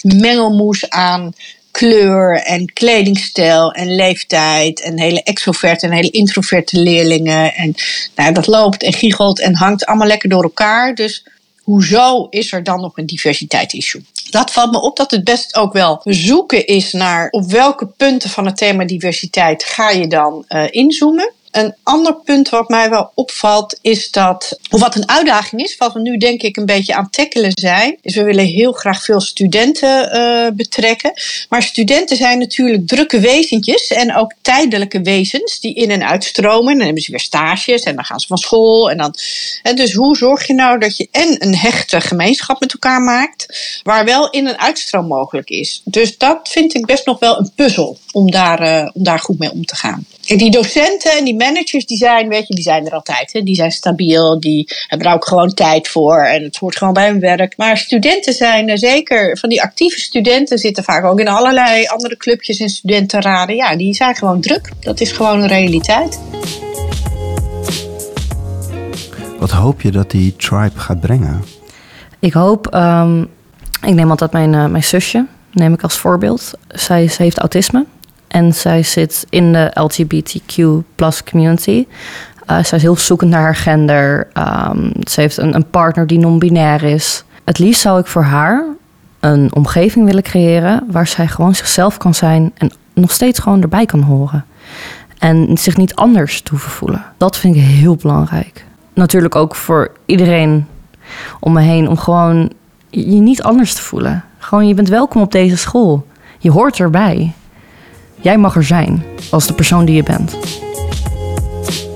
mengelmoes 0.02 0.90
aan 0.90 1.32
kleur 1.70 2.42
en 2.42 2.72
kledingstijl 2.72 3.72
en 3.72 3.94
leeftijd 3.94 4.80
en 4.80 4.98
hele 4.98 5.22
extroverte 5.22 5.86
en 5.86 5.92
hele 5.92 6.10
introverte 6.10 6.80
leerlingen. 6.80 7.54
En 7.54 7.74
nou, 8.14 8.32
dat 8.32 8.46
loopt 8.46 8.82
en 8.82 8.92
giechelt 8.92 9.40
en 9.40 9.56
hangt 9.56 9.86
allemaal 9.86 10.06
lekker 10.06 10.28
door 10.28 10.42
elkaar. 10.42 10.94
Dus 10.94 11.24
hoezo 11.62 12.26
is 12.30 12.52
er 12.52 12.62
dan 12.62 12.80
nog 12.80 12.96
een 12.96 13.06
diversiteitsissue? 13.06 14.04
Dat 14.30 14.52
valt 14.52 14.70
me 14.70 14.80
op 14.80 14.96
dat 14.96 15.10
het 15.10 15.24
best 15.24 15.56
ook 15.56 15.72
wel 15.72 16.00
zoeken 16.04 16.66
is 16.66 16.92
naar 16.92 17.28
op 17.30 17.50
welke 17.50 17.86
punten 17.86 18.30
van 18.30 18.46
het 18.46 18.56
thema 18.56 18.84
diversiteit 18.84 19.64
ga 19.64 19.90
je 19.90 20.06
dan 20.06 20.44
uh, 20.48 20.64
inzoomen. 20.70 21.32
Een 21.50 21.74
ander 21.82 22.14
punt 22.14 22.48
wat 22.48 22.68
mij 22.68 22.90
wel 22.90 23.12
opvalt 23.14 23.78
is 23.80 24.10
dat, 24.10 24.58
of 24.70 24.80
wat 24.80 24.94
een 24.94 25.08
uitdaging 25.08 25.62
is, 25.62 25.76
wat 25.76 25.92
we 25.92 26.00
nu 26.00 26.16
denk 26.16 26.42
ik 26.42 26.56
een 26.56 26.66
beetje 26.66 26.94
aan 26.94 27.10
tackelen 27.10 27.50
zijn, 27.54 27.96
is 28.00 28.14
we 28.14 28.22
willen 28.22 28.44
heel 28.44 28.72
graag 28.72 29.04
veel 29.04 29.20
studenten 29.20 30.16
uh, 30.16 30.50
betrekken. 30.52 31.12
Maar 31.48 31.62
studenten 31.62 32.16
zijn 32.16 32.38
natuurlijk 32.38 32.86
drukke 32.86 33.20
wezentjes 33.20 33.86
en 33.86 34.16
ook 34.16 34.34
tijdelijke 34.42 35.00
wezens 35.00 35.60
die 35.60 35.74
in 35.74 35.90
en 35.90 36.08
uitstromen. 36.08 36.76
Dan 36.76 36.84
hebben 36.84 37.02
ze 37.02 37.10
weer 37.10 37.20
stages 37.20 37.82
en 37.82 37.94
dan 37.94 38.04
gaan 38.04 38.20
ze 38.20 38.26
van 38.26 38.38
school. 38.38 38.90
En 38.90 38.96
dan, 38.96 39.14
en 39.62 39.76
dus 39.76 39.92
hoe 39.92 40.16
zorg 40.16 40.46
je 40.46 40.54
nou 40.54 40.78
dat 40.78 40.96
je 40.96 41.08
en 41.10 41.36
een 41.38 41.56
hechte 41.56 42.00
gemeenschap 42.00 42.60
met 42.60 42.72
elkaar 42.72 43.00
maakt, 43.00 43.46
waar 43.82 44.04
wel 44.04 44.30
in- 44.30 44.46
en 44.46 44.58
uitstroom 44.58 45.06
mogelijk 45.06 45.50
is. 45.50 45.80
Dus 45.84 46.18
dat 46.18 46.48
vind 46.48 46.74
ik 46.74 46.86
best 46.86 47.06
nog 47.06 47.18
wel 47.18 47.38
een 47.38 47.50
puzzel 47.54 47.98
om 48.12 48.30
daar, 48.30 48.62
uh, 48.62 48.90
om 48.92 49.02
daar 49.04 49.18
goed 49.18 49.38
mee 49.38 49.52
om 49.52 49.64
te 49.64 49.76
gaan. 49.76 50.06
En 50.30 50.36
die 50.36 50.50
docenten 50.50 51.16
en 51.18 51.24
die 51.24 51.36
managers, 51.36 51.86
die 51.86 51.96
zijn, 51.96 52.28
weet 52.28 52.46
je, 52.46 52.54
die 52.54 52.64
zijn 52.64 52.86
er 52.86 52.92
altijd. 52.92 53.32
Hè? 53.32 53.42
Die 53.42 53.54
zijn 53.54 53.70
stabiel, 53.70 54.40
die 54.40 54.68
hebben 54.86 55.08
er 55.08 55.14
ook 55.14 55.26
gewoon 55.26 55.54
tijd 55.54 55.88
voor 55.88 56.24
en 56.24 56.42
het 56.42 56.56
hoort 56.56 56.76
gewoon 56.76 56.92
bij 56.92 57.08
hun 57.08 57.20
werk. 57.20 57.56
Maar 57.56 57.76
studenten 57.76 58.32
zijn 58.32 58.68
er 58.68 58.78
zeker, 58.78 59.38
van 59.38 59.48
die 59.48 59.62
actieve 59.62 60.00
studenten 60.00 60.58
zitten 60.58 60.84
vaak 60.84 61.04
ook 61.04 61.20
in 61.20 61.28
allerlei 61.28 61.86
andere 61.86 62.16
clubjes 62.16 62.60
en 62.60 62.68
studentenraden. 62.68 63.56
Ja, 63.56 63.76
die 63.76 63.94
zijn 63.94 64.14
gewoon 64.14 64.40
druk. 64.40 64.68
Dat 64.80 65.00
is 65.00 65.12
gewoon 65.12 65.40
een 65.40 65.48
realiteit. 65.48 66.20
Wat 69.38 69.50
hoop 69.50 69.80
je 69.80 69.90
dat 69.90 70.10
die 70.10 70.36
tribe 70.36 70.78
gaat 70.78 71.00
brengen? 71.00 71.44
Ik 72.18 72.32
hoop, 72.32 72.74
um, 72.74 73.28
ik 73.86 73.94
neem 73.94 74.10
altijd 74.10 74.32
mijn, 74.32 74.52
uh, 74.52 74.66
mijn 74.66 74.84
zusje, 74.84 75.26
neem 75.52 75.72
ik 75.72 75.82
als 75.82 75.96
voorbeeld. 75.96 76.50
Zij, 76.68 77.08
zij 77.08 77.24
heeft 77.24 77.38
autisme. 77.38 77.86
En 78.30 78.54
zij 78.54 78.82
zit 78.82 79.26
in 79.28 79.52
de 79.52 79.70
LGBTQ 79.74 80.62
plus 80.94 81.24
community. 81.24 81.86
Uh, 82.50 82.62
zij 82.62 82.78
is 82.78 82.82
heel 82.82 82.96
zoekend 82.96 83.30
naar 83.30 83.42
haar 83.42 83.56
gender. 83.56 84.28
Um, 84.68 84.92
ze 85.08 85.20
heeft 85.20 85.36
een, 85.36 85.54
een 85.54 85.70
partner 85.70 86.06
die 86.06 86.18
non-binair 86.18 86.82
is. 86.82 87.24
Het 87.44 87.58
liefst 87.58 87.80
zou 87.80 88.00
ik 88.00 88.06
voor 88.06 88.22
haar 88.22 88.64
een 89.20 89.54
omgeving 89.54 90.06
willen 90.06 90.22
creëren 90.22 90.84
waar 90.90 91.06
zij 91.06 91.26
gewoon 91.26 91.54
zichzelf 91.54 91.96
kan 91.96 92.14
zijn 92.14 92.52
en 92.54 92.70
nog 92.94 93.10
steeds 93.10 93.38
gewoon 93.38 93.62
erbij 93.62 93.86
kan 93.86 94.02
horen. 94.02 94.44
En 95.18 95.58
zich 95.58 95.76
niet 95.76 95.94
anders 95.94 96.42
hoeven 96.50 96.70
voelen. 96.70 97.04
Dat 97.16 97.36
vind 97.36 97.56
ik 97.56 97.62
heel 97.62 97.96
belangrijk. 97.96 98.64
Natuurlijk 98.94 99.34
ook 99.34 99.54
voor 99.54 99.92
iedereen 100.06 100.66
om 101.40 101.52
me 101.52 101.60
heen 101.60 101.88
om 101.88 101.98
gewoon 101.98 102.52
je 102.90 103.20
niet 103.20 103.42
anders 103.42 103.74
te 103.74 103.82
voelen. 103.82 104.24
Gewoon, 104.38 104.68
je 104.68 104.74
bent 104.74 104.88
welkom 104.88 105.22
op 105.22 105.32
deze 105.32 105.56
school. 105.56 106.06
Je 106.38 106.50
hoort 106.50 106.78
erbij. 106.78 107.32
Jij 108.20 108.38
mag 108.38 108.56
er 108.56 108.64
zijn 108.64 109.04
als 109.30 109.46
de 109.46 109.52
persoon 109.52 109.84
die 109.84 109.94
je 109.94 110.02
bent. 110.02 110.36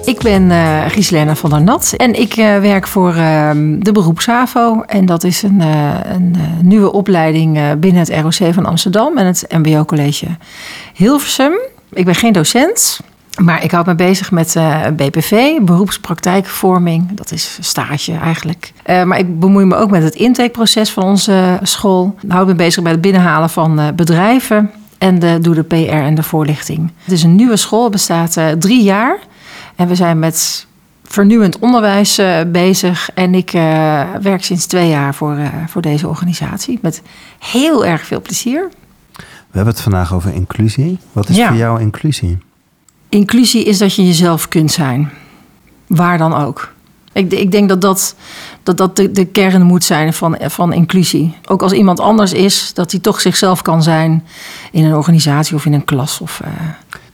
Ik 0.04 0.22
ben 0.22 0.42
uh, 0.42 0.84
Gislena 0.88 1.34
van 1.34 1.50
der 1.50 1.62
Nat 1.62 1.94
en 1.96 2.20
ik 2.20 2.37
uh, 2.37 2.58
werk 2.58 2.87
voor 2.87 3.14
uh, 3.14 3.50
de 3.78 3.92
beroepsHAVO. 3.92 4.82
En 4.87 5.06
dat 5.06 5.24
is 5.24 5.42
een, 5.42 5.60
een 5.60 6.37
nieuwe 6.62 6.92
opleiding 6.92 7.78
binnen 7.78 8.00
het 8.00 8.20
ROC 8.20 8.54
van 8.54 8.66
Amsterdam 8.66 9.18
en 9.18 9.26
het 9.26 9.46
MBO 9.48 9.84
College 9.84 10.26
Hilversum. 10.94 11.52
Ik 11.92 12.04
ben 12.04 12.14
geen 12.14 12.32
docent. 12.32 13.00
Maar 13.42 13.64
ik 13.64 13.70
houd 13.70 13.87
me 13.87 13.94
bezig 13.94 14.30
met 14.30 14.56
BPV, 14.96 15.60
beroepspraktijkvorming. 15.60 17.12
Dat 17.12 17.32
is 17.32 17.58
stage 17.60 18.12
eigenlijk. 18.12 18.72
Maar 18.87 19.18
ik 19.18 19.40
bemoei 19.40 19.64
me 19.64 19.76
ook 19.76 19.90
met 19.90 20.02
het 20.02 20.14
intakeproces 20.14 20.90
van 20.90 21.02
onze 21.02 21.58
school. 21.62 22.14
Ik 22.22 22.30
houd 22.30 22.46
me 22.46 22.54
bezig 22.54 22.82
bij 22.82 22.92
het 22.92 23.00
binnenhalen 23.00 23.50
van 23.50 23.92
bedrijven. 23.96 24.70
En 25.05 25.19
de, 25.19 25.38
doe 25.40 25.55
de 25.55 25.62
PR 25.62 25.75
en 25.93 26.14
de 26.14 26.23
voorlichting. 26.23 26.90
Het 27.03 27.12
is 27.12 27.23
een 27.23 27.35
nieuwe 27.35 27.57
school, 27.57 27.90
bestaat 27.90 28.38
drie 28.59 28.83
jaar. 28.83 29.19
En 29.77 29.88
we 29.88 29.95
zijn 29.95 30.19
met 30.19 30.67
vernieuwend 31.05 31.59
onderwijs 31.59 32.21
bezig. 32.47 33.11
En 33.14 33.35
ik 33.35 33.51
werk 34.23 34.45
sinds 34.45 34.67
twee 34.67 34.88
jaar 34.88 35.14
voor, 35.14 35.37
voor 35.69 35.83
deze 35.83 36.09
organisatie. 36.09 36.79
Met 36.83 37.03
heel 37.38 37.87
erg 37.87 38.07
veel 38.07 38.21
plezier. 38.21 38.69
We 39.17 39.61
hebben 39.61 39.75
het 39.75 39.83
vandaag 39.83 40.14
over 40.14 40.35
inclusie. 40.35 40.99
Wat 41.12 41.29
is 41.29 41.37
Ja. 41.37 41.49
voor 41.49 41.57
jou 41.57 41.81
inclusie? 41.81 42.38
Inclusie 43.09 43.64
is 43.64 43.79
dat 43.79 43.95
je 43.95 44.07
jezelf 44.07 44.49
kunt 44.49 44.71
zijn. 44.73 45.11
Waar 45.87 46.19
dan 46.19 46.35
ook. 46.35 46.73
Ik, 47.14 47.33
ik 47.33 47.53
denk 47.53 47.68
dat 47.68 47.81
dat, 47.81 48.14
dat, 48.62 48.77
dat 48.77 48.96
de, 48.96 49.11
de 49.11 49.24
kern 49.24 49.62
moet 49.62 49.85
zijn 49.85 50.12
van, 50.12 50.37
van 50.40 50.72
inclusie. 50.72 51.37
Ook 51.46 51.62
als 51.62 51.72
iemand 51.72 52.00
anders 52.00 52.33
is, 52.33 52.70
dat 52.74 52.90
hij 52.90 53.00
toch 53.00 53.20
zichzelf 53.20 53.62
kan 53.62 53.83
zijn 53.83 54.24
in 54.72 54.85
een 54.85 54.94
organisatie 54.94 55.57
of 55.57 55.66
in 55.66 55.72
een 55.72 55.85
klas. 55.85 56.20
Of, 56.20 56.40
eh, 56.44 56.50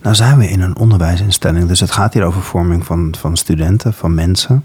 Nou 0.02 0.14
zijn 0.14 0.38
we 0.38 0.50
in 0.50 0.60
een 0.60 0.76
onderwijsinstelling, 0.76 1.68
dus 1.68 1.80
het 1.80 1.90
gaat 1.90 2.14
hier 2.14 2.24
over 2.24 2.42
vorming 2.42 2.86
van, 2.86 3.14
van 3.18 3.36
studenten, 3.36 3.94
van 3.94 4.14
mensen. 4.14 4.64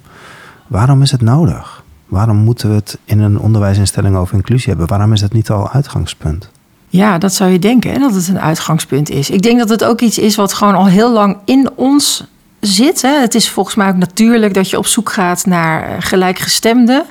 Waarom 0.67 1.02
is 1.02 1.12
het 1.12 1.21
nodig? 1.21 1.84
Waarom 2.06 2.38
moeten 2.38 2.69
we 2.69 2.76
het 2.76 2.98
in 3.06 3.19
een 3.19 3.39
onderwijsinstelling 3.39 4.15
over 4.15 4.36
inclusie 4.36 4.69
hebben? 4.69 4.88
Waarom 4.88 5.13
is 5.13 5.21
dat 5.21 5.34
niet 5.34 5.50
al 5.50 5.69
uitgangspunt? 5.69 6.50
Ja, 6.88 7.17
dat 7.17 7.34
zou 7.34 7.52
je 7.52 7.60
denken, 7.60 7.91
hè, 7.91 8.00
dat 8.00 8.13
het 8.13 8.28
een 8.28 8.39
uitgangspunt 8.39 9.10
is. 9.10 9.30
Ik 9.30 9.41
denk 9.41 9.60
dat 9.60 9.69
het 9.69 9.84
ook 9.84 10.02
iets 10.02 10.17
is 10.17 10.36
wat 10.36 10.54
gewoon 10.54 10.76
al 10.76 10.86
heel 10.86 11.13
lang 11.13 11.38
in 11.45 11.69
ons 11.76 12.26
zit. 12.65 13.01
Hè. 13.01 13.19
Het 13.19 13.36
is 13.36 13.49
volgens 13.49 13.75
mij 13.75 13.88
ook 13.88 13.97
natuurlijk 13.97 14.54
dat 14.54 14.69
je 14.69 14.78
op 14.78 14.86
zoek 14.88 15.12
gaat 15.12 15.45
naar 15.45 15.84
eh, 15.84 15.95
gelijkgestemden. 15.99 17.06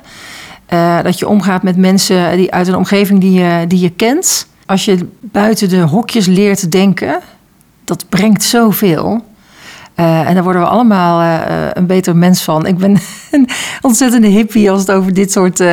Uh, 0.73 1.03
dat 1.03 1.19
je 1.19 1.27
omgaat 1.27 1.63
met 1.63 1.77
mensen 1.77 2.37
die 2.37 2.51
uit 2.51 2.67
een 2.67 2.75
omgeving 2.75 3.19
die 3.19 3.31
je, 3.31 3.65
die 3.67 3.79
je 3.79 3.89
kent. 3.89 4.47
Als 4.65 4.85
je 4.85 5.07
buiten 5.19 5.69
de 5.69 5.79
hokjes 5.79 6.25
leert 6.25 6.71
denken, 6.71 7.19
dat 7.83 8.05
brengt 8.09 8.43
zoveel. 8.43 9.23
Uh, 9.99 10.27
en 10.27 10.33
daar 10.33 10.43
worden 10.43 10.61
we 10.61 10.67
allemaal 10.67 11.21
uh, 11.21 11.67
een 11.73 11.85
beter 11.85 12.15
mens 12.15 12.43
van. 12.43 12.65
Ik 12.65 12.77
ben 12.77 12.97
een 13.31 13.49
ontzettende 13.81 14.27
hippie 14.27 14.71
als 14.71 14.79
het 14.79 14.91
over 14.91 15.13
dit 15.13 15.31
soort 15.31 15.63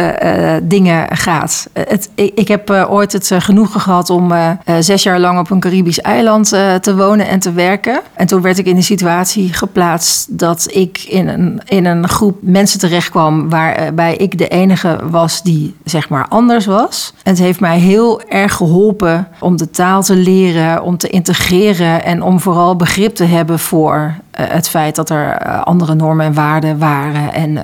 dingen 0.63 1.17
gaat. 1.17 1.69
Het, 1.73 2.11
ik, 2.15 2.33
ik, 2.35 2.49
heb 2.49 2.71
ooit 2.71 3.13
het 3.13 3.31
genoegen 3.39 3.81
gehad 3.81 4.11
om 4.11 4.33
zes 4.79 5.03
jaar 5.03 5.21
lang 5.21 5.39
op 5.39 5.51
een 5.51 5.61
Caribisch 5.61 6.01
eiland 6.01 6.49
te 6.81 6.97
wonen 6.97 7.29
en 7.29 7.39
te 7.39 7.53
werken. 7.53 8.01
En 8.15 8.27
toen 8.27 8.41
werd 8.43 8.59
ik 8.59 8.67
in 8.67 8.75
de 8.75 8.83
situatie 8.83 9.53
geplaatst 9.53 10.39
dat 10.39 10.67
ik 10.71 10.99
in 10.99 11.29
een, 11.29 11.61
in 11.65 11.85
een 11.85 12.09
groep 12.09 12.37
mensen 12.41 12.79
terechtkwam 12.79 13.49
waarbij 13.49 14.17
ik 14.17 14.39
de 14.39 14.49
enige 14.49 14.99
was 15.11 15.43
die 15.43 15.75
zeg 15.85 16.09
maar 16.09 16.27
anders 16.29 16.67
was. 16.67 17.15
En 17.23 17.31
het 17.31 17.41
heeft 17.41 17.61
mij 17.61 17.79
heel 17.79 18.23
erg 18.23 18.55
geholpen 18.55 19.29
om 19.41 19.57
de 19.57 19.71
taal 19.71 20.03
te 20.03 20.17
leren, 20.17 20.83
om 20.83 20.97
te 20.97 21.09
integreren 21.09 22.05
en 22.05 22.23
om 22.23 22.41
vooral 22.41 22.77
begrip 22.77 23.15
te 23.15 23.25
hebben 23.25 23.59
voor 23.59 24.12
het 24.33 24.69
feit 24.69 24.97
dat 24.97 25.11
er 25.11 25.47
uh, 25.47 25.63
andere 25.63 25.95
normen 25.95 26.27
en 26.27 26.35
waarden 26.35 26.79
waren. 26.79 27.33
En 27.33 27.51
uh, 27.51 27.63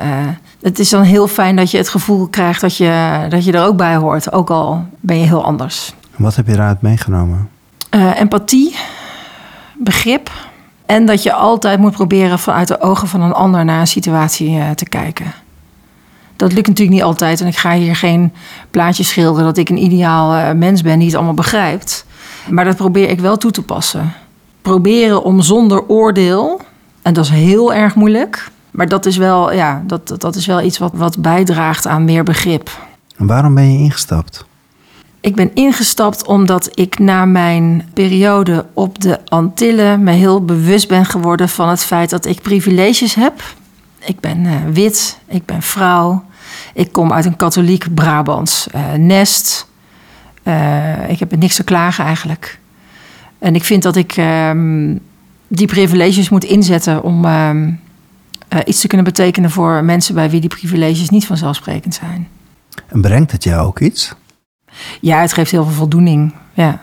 het 0.62 0.78
is 0.78 0.88
dan 0.88 1.02
heel 1.02 1.28
fijn 1.28 1.56
dat 1.56 1.70
je 1.70 1.76
het 1.76 1.88
gevoel 1.88 2.26
krijgt 2.26 2.60
dat 2.60 2.76
je, 2.76 3.26
dat 3.28 3.44
je 3.44 3.52
er 3.52 3.64
ook 3.64 3.76
bij 3.76 3.96
hoort, 3.96 4.32
ook 4.32 4.50
al 4.50 4.86
ben 5.00 5.18
je 5.18 5.26
heel 5.26 5.44
anders. 5.44 5.94
Wat 6.16 6.36
heb 6.36 6.46
je 6.46 6.52
eruit 6.52 6.82
meegenomen? 6.82 7.48
empathie, 8.14 8.76
begrip. 9.78 10.30
En 10.86 11.06
dat 11.06 11.22
je 11.22 11.32
altijd 11.32 11.78
moet 11.78 11.92
proberen 11.92 12.38
vanuit 12.38 12.68
de 12.68 12.80
ogen 12.80 13.08
van 13.08 13.22
een 13.22 13.32
ander 13.32 13.64
naar 13.64 13.80
een 13.80 13.86
situatie 13.86 14.74
te 14.74 14.88
kijken. 14.88 15.32
Dat 16.36 16.52
lukt 16.52 16.66
natuurlijk 16.66 16.96
niet 16.96 17.06
altijd. 17.06 17.40
En 17.40 17.46
ik 17.46 17.56
ga 17.56 17.72
hier 17.72 17.96
geen 17.96 18.32
plaatje 18.70 19.04
schilderen 19.04 19.44
dat 19.44 19.56
ik 19.56 19.68
een 19.68 19.82
ideaal 19.82 20.54
mens 20.54 20.82
ben 20.82 20.98
die 20.98 21.06
het 21.06 21.16
allemaal 21.16 21.34
begrijpt. 21.34 22.06
Maar 22.50 22.64
dat 22.64 22.76
probeer 22.76 23.08
ik 23.08 23.20
wel 23.20 23.36
toe 23.36 23.50
te 23.50 23.62
passen 23.62 24.12
proberen 24.62 25.22
om 25.22 25.40
zonder 25.40 25.88
oordeel, 25.88 26.60
en 27.02 27.14
dat 27.14 27.24
is 27.24 27.30
heel 27.30 27.74
erg 27.74 27.94
moeilijk, 27.94 28.50
maar 28.70 28.88
dat 28.88 29.06
is 29.06 29.16
wel, 29.16 29.52
ja, 29.52 29.82
dat, 29.86 30.14
dat 30.18 30.34
is 30.34 30.46
wel 30.46 30.62
iets 30.62 30.78
wat, 30.78 30.92
wat 30.94 31.18
bijdraagt 31.18 31.86
aan 31.86 32.04
meer 32.04 32.24
begrip. 32.24 32.70
En 33.16 33.26
waarom 33.26 33.54
ben 33.54 33.72
je 33.72 33.78
ingestapt? 33.78 34.46
Ik 35.20 35.34
ben 35.34 35.54
ingestapt 35.54 36.26
omdat 36.26 36.70
ik 36.74 36.98
na 36.98 37.24
mijn 37.24 37.90
periode 37.94 38.66
op 38.72 39.00
de 39.00 39.20
Antillen 39.24 40.02
me 40.02 40.12
heel 40.12 40.44
bewust 40.44 40.88
ben 40.88 41.04
geworden 41.04 41.48
van 41.48 41.68
het 41.68 41.84
feit 41.84 42.10
dat 42.10 42.26
ik 42.26 42.42
privileges 42.42 43.14
heb. 43.14 43.42
Ik 43.98 44.20
ben 44.20 44.44
uh, 44.44 44.52
wit, 44.72 45.18
ik 45.26 45.44
ben 45.44 45.62
vrouw, 45.62 46.24
ik 46.74 46.92
kom 46.92 47.12
uit 47.12 47.24
een 47.24 47.36
katholiek 47.36 47.94
Brabants 47.94 48.66
uh, 48.74 48.92
nest. 48.92 49.66
Uh, 50.42 51.10
ik 51.10 51.18
heb 51.18 51.36
niks 51.36 51.54
te 51.54 51.64
klagen 51.64 52.04
eigenlijk. 52.04 52.58
En 53.38 53.54
ik 53.54 53.64
vind 53.64 53.82
dat 53.82 53.96
ik 53.96 54.16
um, 54.16 55.00
die 55.48 55.66
privileges 55.66 56.28
moet 56.28 56.44
inzetten 56.44 57.02
om 57.02 57.24
um, 57.24 57.80
uh, 58.54 58.58
iets 58.64 58.80
te 58.80 58.86
kunnen 58.86 59.06
betekenen 59.06 59.50
voor 59.50 59.84
mensen 59.84 60.14
bij 60.14 60.30
wie 60.30 60.40
die 60.40 60.50
privileges 60.50 61.08
niet 61.08 61.26
vanzelfsprekend 61.26 61.94
zijn. 61.94 62.28
En 62.86 63.00
brengt 63.00 63.32
het 63.32 63.44
jou 63.44 63.66
ook 63.66 63.80
iets? 63.80 64.14
Ja, 65.00 65.20
het 65.20 65.32
geeft 65.32 65.50
heel 65.50 65.64
veel 65.64 65.74
voldoening. 65.74 66.34
Ja. 66.54 66.80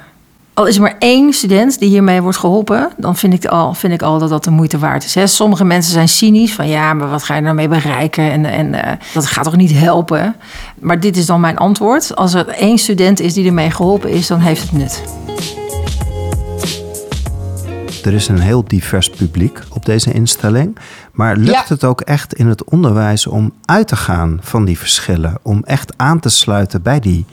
Al 0.54 0.66
is 0.66 0.76
er 0.76 0.82
maar 0.82 0.96
één 1.00 1.34
student 1.34 1.80
die 1.80 1.90
hiermee 1.90 2.22
wordt 2.22 2.38
geholpen, 2.38 2.92
dan 2.98 3.16
vind 3.16 3.34
ik 3.34 3.46
al, 3.46 3.74
vind 3.74 3.94
ik 3.94 4.02
al 4.02 4.20
dat 4.20 4.30
dat 4.30 4.44
de 4.44 4.52
moeite 4.52 4.78
waard 4.78 5.04
is. 5.04 5.16
Hè. 5.16 5.28
Sommige 5.28 5.64
mensen 5.64 5.94
zijn 5.94 6.08
cynisch 6.08 6.54
van 6.54 6.68
ja, 6.68 6.94
maar 6.94 7.10
wat 7.10 7.24
ga 7.24 7.36
je 7.36 7.42
nou 7.42 7.56
mee 7.56 7.68
bereiken? 7.68 8.32
En, 8.32 8.46
en 8.46 8.74
uh, 8.74 8.82
dat 9.14 9.26
gaat 9.26 9.44
toch 9.44 9.56
niet 9.56 9.72
helpen? 9.74 10.36
Maar 10.80 11.00
dit 11.00 11.18
is 11.18 11.26
dan 11.26 11.40
mijn 11.40 11.58
antwoord. 11.58 12.16
Als 12.16 12.34
er 12.34 12.48
één 12.48 12.78
student 12.78 13.20
is 13.20 13.34
die 13.34 13.48
ermee 13.48 13.72
geholpen 13.72 14.10
is, 14.10 14.28
dan 14.28 14.40
heeft 14.40 14.62
het 14.62 14.72
nut. 14.72 15.04
Er 18.06 18.14
is 18.14 18.28
een 18.28 18.40
heel 18.40 18.64
divers 18.64 19.10
publiek 19.10 19.60
op 19.70 19.86
deze 19.86 20.12
instelling. 20.14 20.78
Maar 21.12 21.36
lukt 21.38 21.50
Ja. 21.50 21.64
het 21.68 21.84
ook 21.84 22.02
echt 22.02 22.34
in 22.34 22.48
het 22.48 22.64
onderwijs 22.64 23.28
om 23.28 23.54
uit 23.66 23.88
te 23.88 23.96
gaan 23.96 24.40
van 24.42 24.66
die 24.66 24.78
verschillen? 24.78 25.38
Om 25.42 25.64
echt 25.64 25.94
aan 25.98 26.20
te 26.20 26.30
sluiten 26.30 26.82
bij 26.82 27.00
die 27.00 27.26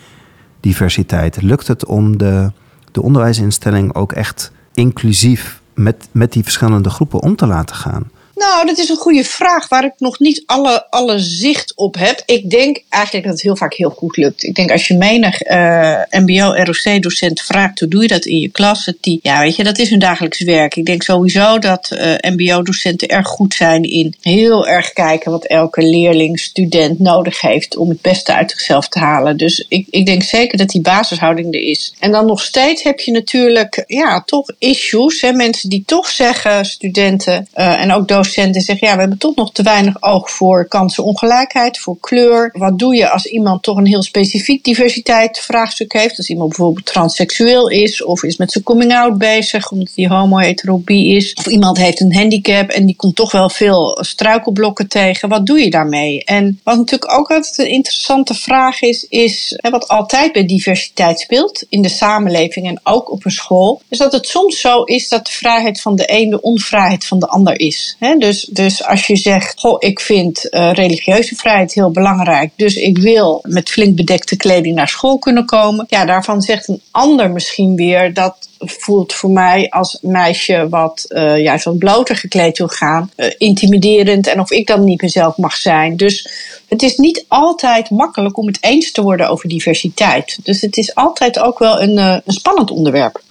diversiteit? 0.61 1.43
Lukt 1.43 1.67
het 1.67 1.85
om 1.85 2.19
de, 2.19 2.53
de 2.93 3.03
onderwijsinstelling 3.03 3.95
ook 3.95 4.13
echt 4.13 4.53
inclusief 4.75 5.61
met, 5.75 6.09
met 6.13 6.33
die 6.33 6.43
verschillende 6.43 6.91
groepen 6.91 7.21
om 7.21 7.37
te 7.37 7.47
laten 7.47 7.77
gaan? 7.77 8.11
Nou, 8.35 8.67
dat 8.67 8.79
is 8.79 8.89
een 8.89 8.97
goede 8.97 9.25
vraag 9.25 9.69
waar 9.69 9.85
ik 9.85 9.93
nog 9.99 10.19
niet 10.19 10.43
alle, 10.47 10.91
alle 10.91 11.19
zicht 11.19 11.73
op 11.77 11.95
heb. 11.99 12.23
Ik 12.27 12.51
denk 12.51 12.83
eigenlijk 12.89 13.25
dat 13.25 13.35
het 13.35 13.43
heel 13.43 13.57
vaak 13.57 13.75
heel 13.75 13.91
goed 13.91 14.17
lukt. 14.17 14.43
Ik 14.43 14.55
denk 14.55 14.71
als 14.71 14.89
je 14.89 14.97
menig 14.97 15.47
uh, 15.47 16.01
MBO-ROC-docent 16.11 17.41
vraagt 17.41 17.81
hoe 17.81 17.89
doe 17.89 18.03
je 18.03 18.09
dat 18.09 18.25
in 18.25 18.39
je 18.39 18.49
klas, 18.49 18.85
dat 18.85 18.95
die, 19.01 19.19
ja, 19.23 19.41
weet 19.41 19.57
je, 19.57 19.65
dat 19.65 19.79
is 19.79 19.91
hun 19.91 19.99
dagelijks 19.99 20.43
werk. 20.43 20.77
Ik 20.77 20.87
denk 20.87 21.03
sowieso 21.03 21.59
dat 21.59 21.91
uh, 21.93 22.15
MBO-docenten 22.21 23.09
erg 23.09 23.27
goed 23.27 23.55
zijn 23.55 23.83
in 23.83 24.15
heel 24.21 24.67
erg 24.67 24.93
kijken 24.93 25.31
wat 25.31 25.45
elke 25.45 25.83
leerling, 25.83 26.41
student 26.41 26.99
nodig 26.99 27.41
heeft 27.41 27.77
om 27.77 27.89
het 27.89 28.01
beste 28.01 28.35
uit 28.35 28.51
zichzelf 28.51 28.89
te 28.89 28.99
halen. 28.99 29.37
Dus 29.37 29.67
ik, 29.69 29.87
ik 29.91 30.07
denk 30.07 30.23
zeker 30.23 30.59
dat 30.59 30.69
die 30.69 30.81
basishouding 30.81 31.55
er 31.55 31.63
is. 31.63 31.95
En 31.99 32.13
dan 32.13 32.27
nog 32.27 32.43
steeds 32.43 32.83
heb 32.83 33.01
je 33.01 33.13
natuurlijk, 33.13 33.85
ja, 33.87 34.23
toch 34.27 34.51
issues. 34.59 35.21
Hè, 35.21 35.33
mensen 35.33 35.69
die 35.69 35.83
toch 35.87 36.09
zeggen, 36.09 36.65
studenten 36.65 37.49
uh, 37.57 37.81
en 37.81 37.93
ook 37.93 38.09
docenten 38.09 38.22
zeggen, 38.25 38.87
ja, 38.87 38.95
we 38.95 39.01
hebben 39.01 39.19
toch 39.19 39.35
nog 39.35 39.53
te 39.53 39.63
weinig 39.63 40.03
oog 40.03 40.31
voor 40.31 40.69
kansenongelijkheid, 40.69 41.79
voor 41.79 41.97
kleur. 42.01 42.51
Wat 42.59 42.79
doe 42.79 42.95
je 42.95 43.11
als 43.11 43.27
iemand 43.27 43.63
toch 43.63 43.77
een 43.77 43.87
heel 43.87 44.03
specifiek 44.03 44.65
diversiteitsvraagstuk 44.65 45.93
heeft? 45.93 46.17
Als 46.17 46.29
iemand 46.29 46.49
bijvoorbeeld 46.49 46.87
transseksueel 46.87 47.69
is 47.69 48.05
of 48.05 48.23
is 48.23 48.37
met 48.37 48.53
zijn 48.53 48.65
coming-out 48.65 49.19
bezig 49.19 49.71
omdat 49.71 49.93
hij 49.95 50.07
homo-heterobie 50.07 51.17
is. 51.17 51.35
Of 51.35 51.47
iemand 51.47 51.77
heeft 51.77 52.01
een 52.01 52.15
handicap 52.15 52.71
en 52.71 52.87
die 52.87 52.97
komt 52.97 53.17
toch 53.17 53.33
wel 53.33 53.51
veel 53.51 53.99
struikelblokken 54.01 54.89
tegen. 54.89 55.29
Wat 55.29 55.47
doe 55.47 55.61
je 55.61 55.71
daarmee? 55.71 56.25
En 56.25 56.61
wat 56.65 56.77
natuurlijk 56.77 57.13
ook 57.13 57.31
altijd 57.31 57.59
een 57.59 57.71
interessante 57.71 58.35
vraag 58.35 58.83
is, 58.83 59.07
is 59.09 59.59
wat 59.71 59.89
altijd 59.89 60.33
bij 60.33 60.47
diversiteit 60.47 61.21
speelt 61.21 61.65
in 61.69 61.83
de 61.83 61.89
samenleving 61.89 62.67
en 62.67 62.81
ook 62.83 63.11
op 63.11 63.25
een 63.25 63.31
school, 63.31 63.83
is 63.89 63.99
dat 63.99 64.13
het 64.13 64.27
soms 64.27 64.61
zo 64.61 64.83
is 64.83 65.09
dat 65.09 65.27
de 65.27 65.33
vrijheid 65.33 65.81
van 65.81 65.97
de 65.97 66.05
een 66.07 66.31
de 66.31 66.41
onvrijheid 66.41 67.07
van 67.07 67.19
de 67.19 67.27
ander 67.27 67.61
is. 67.61 67.97
Dus, 68.19 68.45
dus 68.45 68.85
als 68.85 69.07
je 69.07 69.17
zegt, 69.17 69.61
goh, 69.61 69.77
ik 69.79 70.01
vind 70.01 70.47
uh, 70.51 70.73
religieuze 70.73 71.35
vrijheid 71.35 71.75
heel 71.75 71.91
belangrijk, 71.91 72.51
dus 72.57 72.75
ik 72.75 72.99
wil 72.99 73.41
met 73.43 73.71
flink 73.71 73.97
bedekte 73.97 74.37
kleding 74.37 74.75
naar 74.75 74.89
school 74.89 75.19
kunnen 75.19 75.45
komen. 75.45 75.87
Ja, 75.89 76.05
daarvan 76.05 76.43
zegt 76.43 76.69
een 76.69 76.83
ander 76.91 77.31
misschien 77.31 77.77
weer 77.77 78.15
dat 78.15 78.49
voelt 78.59 79.13
voor 79.13 79.31
mij 79.31 79.71
als 79.71 79.99
meisje 80.01 80.69
wat 80.69 81.05
uh, 81.09 81.39
juist 81.39 81.65
wat 81.65 81.79
bloter 81.79 82.17
gekleed 82.17 82.59
wil 82.59 82.69
gaan, 82.69 83.11
uh, 83.17 83.27
intimiderend 83.39 84.27
en 84.27 84.41
of 84.41 84.51
ik 84.51 84.67
dan 84.67 84.85
niet 84.85 85.03
mezelf 85.03 85.37
mag 85.37 85.57
zijn. 85.57 85.97
Dus 85.97 86.29
het 86.69 86.83
is 86.83 86.97
niet 86.97 87.25
altijd 87.29 87.91
makkelijk 87.91 88.37
om 88.37 88.47
het 88.47 88.59
eens 88.61 88.93
te 88.93 89.03
worden 89.03 89.29
over 89.29 89.49
diversiteit. 89.49 90.39
Dus 90.43 90.61
het 90.61 90.77
is 90.77 90.95
altijd 90.95 91.39
ook 91.39 91.59
wel 91.59 91.83
een, 91.83 91.97
een 91.97 92.23
spannend 92.27 92.71
onderwerp. 92.71 93.23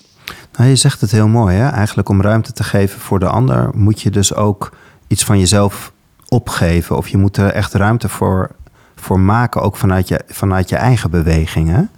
Nou, 0.57 0.69
je 0.69 0.75
zegt 0.75 1.01
het 1.01 1.11
heel 1.11 1.27
mooi, 1.27 1.55
hè? 1.55 1.69
Eigenlijk 1.69 2.09
om 2.09 2.21
ruimte 2.21 2.51
te 2.51 2.63
geven 2.63 2.99
voor 2.99 3.19
de 3.19 3.27
ander, 3.27 3.69
moet 3.73 4.01
je 4.01 4.09
dus 4.09 4.33
ook 4.33 4.71
iets 5.07 5.23
van 5.23 5.39
jezelf 5.39 5.91
opgeven. 6.27 6.97
Of 6.97 7.07
je 7.07 7.17
moet 7.17 7.37
er 7.37 7.51
echt 7.51 7.73
ruimte 7.73 8.09
voor, 8.09 8.51
voor 8.95 9.19
maken, 9.19 9.61
ook 9.61 9.77
vanuit 9.77 10.07
je, 10.07 10.21
vanuit 10.27 10.69
je 10.69 10.75
eigen 10.75 11.09
bewegingen. 11.09 11.91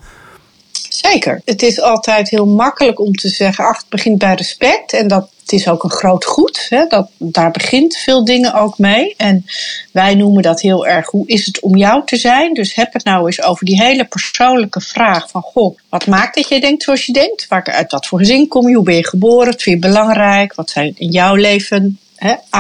Zeker. 0.90 1.42
Het 1.46 1.62
is 1.62 1.82
altijd 1.82 2.30
heel 2.30 2.48
makkelijk 2.48 3.00
om 3.00 3.14
te 3.14 3.30
zeggen, 3.30 3.66
ach, 3.66 3.78
het 3.78 3.90
begint 3.90 4.18
bij 4.18 4.34
respect. 4.34 4.94
En 4.94 5.08
dat 5.08 5.30
het 5.44 5.52
is 5.52 5.68
ook 5.68 5.84
een 5.84 5.92
groot 5.92 6.26
goed. 6.26 6.66
Hè? 6.70 6.86
Dat, 6.88 7.10
daar 7.18 7.52
begint 7.52 7.98
veel 7.98 8.26
dingen 8.26 8.54
ook 8.54 8.78
mee. 8.78 9.14
En 9.18 9.46
wij 9.92 10.16
noemen 10.16 10.44
dat 10.44 10.62
heel 10.62 10.88
erg, 10.88 11.10
hoe 11.10 11.28
is 11.28 11.46
het 11.46 11.60
om 11.60 11.78
jou 11.78 12.06
te 12.06 12.18
zijn? 12.18 12.54
Dus 12.54 12.76
heb 12.76 12.94
het 12.94 13.04
nou 13.04 13.26
eens 13.26 13.44
over 13.44 13.66
die 13.66 13.82
hele 13.82 14.06
persoonlijke 14.06 14.82
vraag 14.82 15.30
van, 15.30 15.42
goh, 15.42 15.78
wat 15.90 16.08
maakt 16.08 16.36
dat 16.36 16.48
jij 16.48 16.60
denkt 16.60 16.84
zoals 16.84 17.06
je 17.06 17.14
denkt? 17.14 17.48
Waar, 17.48 17.64
uit 17.64 17.92
wat 17.92 18.06
voor 18.06 18.20
gezin 18.20 18.48
kom 18.48 18.70
je? 18.70 18.76
Hoe 18.76 18.84
ben 18.84 18.96
je 18.96 19.08
geboren? 19.08 19.52
Wat 19.52 19.62
vind 19.62 19.82
je 19.82 19.88
belangrijk? 19.88 20.56
Wat 20.56 20.70
zijn 20.70 20.94
in 20.98 21.10
jouw 21.10 21.36
leven 21.36 22.00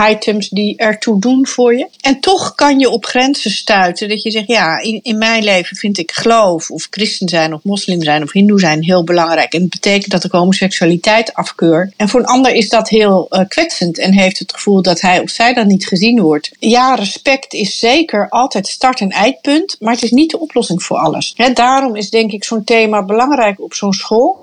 items 0.09 0.49
die 0.49 0.77
ertoe 0.77 1.19
doen 1.19 1.47
voor 1.47 1.75
je. 1.77 1.87
En 2.01 2.19
toch 2.19 2.55
kan 2.55 2.79
je 2.79 2.89
op 2.89 3.05
grenzen 3.05 3.51
stuiten 3.51 4.09
dat 4.09 4.21
je 4.21 4.31
zegt, 4.31 4.47
ja, 4.47 4.79
in, 4.79 4.99
in 5.03 5.17
mijn 5.17 5.43
leven 5.43 5.77
vind 5.77 5.97
ik 5.97 6.11
geloof 6.11 6.71
of 6.71 6.87
christen 6.89 7.29
zijn 7.29 7.53
of 7.53 7.63
moslim 7.63 8.01
zijn 8.03 8.23
of 8.23 8.31
hindoe 8.31 8.59
zijn 8.59 8.83
heel 8.83 9.03
belangrijk. 9.03 9.53
En 9.53 9.61
het 9.61 9.69
betekent 9.69 10.11
dat 10.11 10.23
ik 10.23 10.31
homoseksualiteit 10.31 11.33
afkeur. 11.33 11.91
En 11.97 12.09
voor 12.09 12.19
een 12.19 12.25
ander 12.25 12.53
is 12.53 12.69
dat 12.69 12.89
heel 12.89 13.27
uh, 13.29 13.39
kwetsend 13.47 13.99
en 13.99 14.13
heeft 14.13 14.39
het 14.39 14.53
gevoel 14.53 14.81
dat 14.81 15.01
hij 15.01 15.19
of 15.19 15.29
zij 15.29 15.53
dan 15.53 15.67
niet 15.67 15.87
gezien 15.87 16.21
wordt. 16.21 16.51
Ja, 16.59 16.95
respect 16.95 17.53
is 17.53 17.79
zeker 17.79 18.29
altijd 18.29 18.67
start- 18.67 18.99
en 18.99 19.09
eindpunt, 19.09 19.75
maar 19.79 19.93
het 19.93 20.03
is 20.03 20.11
niet 20.11 20.31
de 20.31 20.39
oplossing 20.39 20.83
voor 20.83 20.97
alles. 20.97 21.35
daarom 21.53 21.95
is 21.95 22.09
denk 22.09 22.31
ik 22.31 22.43
zo'n 22.43 22.63
thema 22.63 23.05
belangrijk 23.05 23.61
op 23.61 23.73
zo'n 23.73 23.93
school 23.93 24.42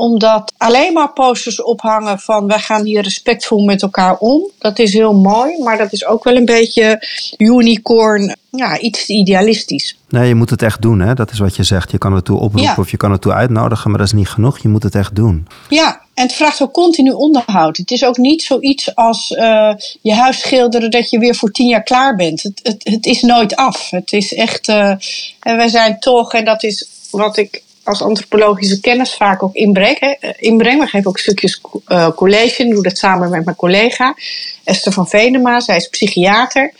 omdat 0.00 0.52
alleen 0.56 0.92
maar 0.92 1.12
posters 1.12 1.62
ophangen 1.62 2.18
van 2.18 2.46
wij 2.46 2.58
gaan 2.58 2.84
hier 2.84 3.02
respectvol 3.02 3.64
met 3.64 3.82
elkaar 3.82 4.16
om. 4.16 4.50
Dat 4.58 4.78
is 4.78 4.92
heel 4.92 5.14
mooi, 5.14 5.62
maar 5.62 5.78
dat 5.78 5.92
is 5.92 6.06
ook 6.06 6.24
wel 6.24 6.36
een 6.36 6.44
beetje 6.44 7.06
unicorn, 7.36 8.36
ja, 8.50 8.78
iets 8.78 9.06
idealistisch. 9.06 9.96
Nee, 10.08 10.28
je 10.28 10.34
moet 10.34 10.50
het 10.50 10.62
echt 10.62 10.82
doen, 10.82 11.00
hè? 11.00 11.14
Dat 11.14 11.30
is 11.30 11.38
wat 11.38 11.56
je 11.56 11.62
zegt. 11.62 11.90
Je 11.90 11.98
kan 11.98 12.12
het 12.12 12.24
toe 12.24 12.38
oproepen 12.38 12.78
of 12.78 12.90
je 12.90 12.96
kan 12.96 13.12
het 13.12 13.20
toe 13.20 13.32
uitnodigen, 13.32 13.90
maar 13.90 13.98
dat 13.98 14.08
is 14.08 14.14
niet 14.14 14.28
genoeg. 14.28 14.58
Je 14.58 14.68
moet 14.68 14.82
het 14.82 14.94
echt 14.94 15.16
doen. 15.16 15.46
Ja, 15.68 16.00
en 16.14 16.22
het 16.22 16.32
vraagt 16.32 16.62
ook 16.62 16.72
continu 16.72 17.10
onderhoud. 17.10 17.76
Het 17.76 17.90
is 17.90 18.04
ook 18.04 18.16
niet 18.16 18.42
zoiets 18.42 18.94
als 18.94 19.30
uh, 19.30 19.72
je 20.00 20.14
huis 20.14 20.40
schilderen 20.40 20.90
dat 20.90 21.10
je 21.10 21.18
weer 21.18 21.34
voor 21.34 21.50
tien 21.50 21.68
jaar 21.68 21.82
klaar 21.82 22.16
bent. 22.16 22.42
Het, 22.42 22.60
het, 22.62 22.80
het 22.84 23.06
is 23.06 23.22
nooit 23.22 23.56
af. 23.56 23.90
Het 23.90 24.12
is 24.12 24.34
echt. 24.34 24.68
Uh, 24.68 24.94
en 25.40 25.56
wij 25.56 25.68
zijn 25.68 25.98
toch, 25.98 26.32
en 26.32 26.44
dat 26.44 26.62
is 26.62 26.88
wat 27.10 27.36
ik 27.36 27.62
als 27.90 28.02
antropologische 28.02 28.80
kennis 28.80 29.14
vaak 29.14 29.42
ook. 29.42 29.54
Eh, 29.54 30.30
inbreng. 30.36 30.80
We 30.80 30.86
geven 30.86 31.08
ook 31.08 31.18
stukjes 31.18 31.60
uh, 31.88 32.10
college. 32.10 32.62
Ik 32.62 32.70
doe 32.70 32.82
dat 32.82 32.98
samen 32.98 33.30
met 33.30 33.44
mijn 33.44 33.56
collega 33.56 34.14
Esther 34.64 34.92
van 34.92 35.08
Venema. 35.08 35.60
Zij 35.60 35.76
is 35.76 35.88
psychiater. 35.88 36.72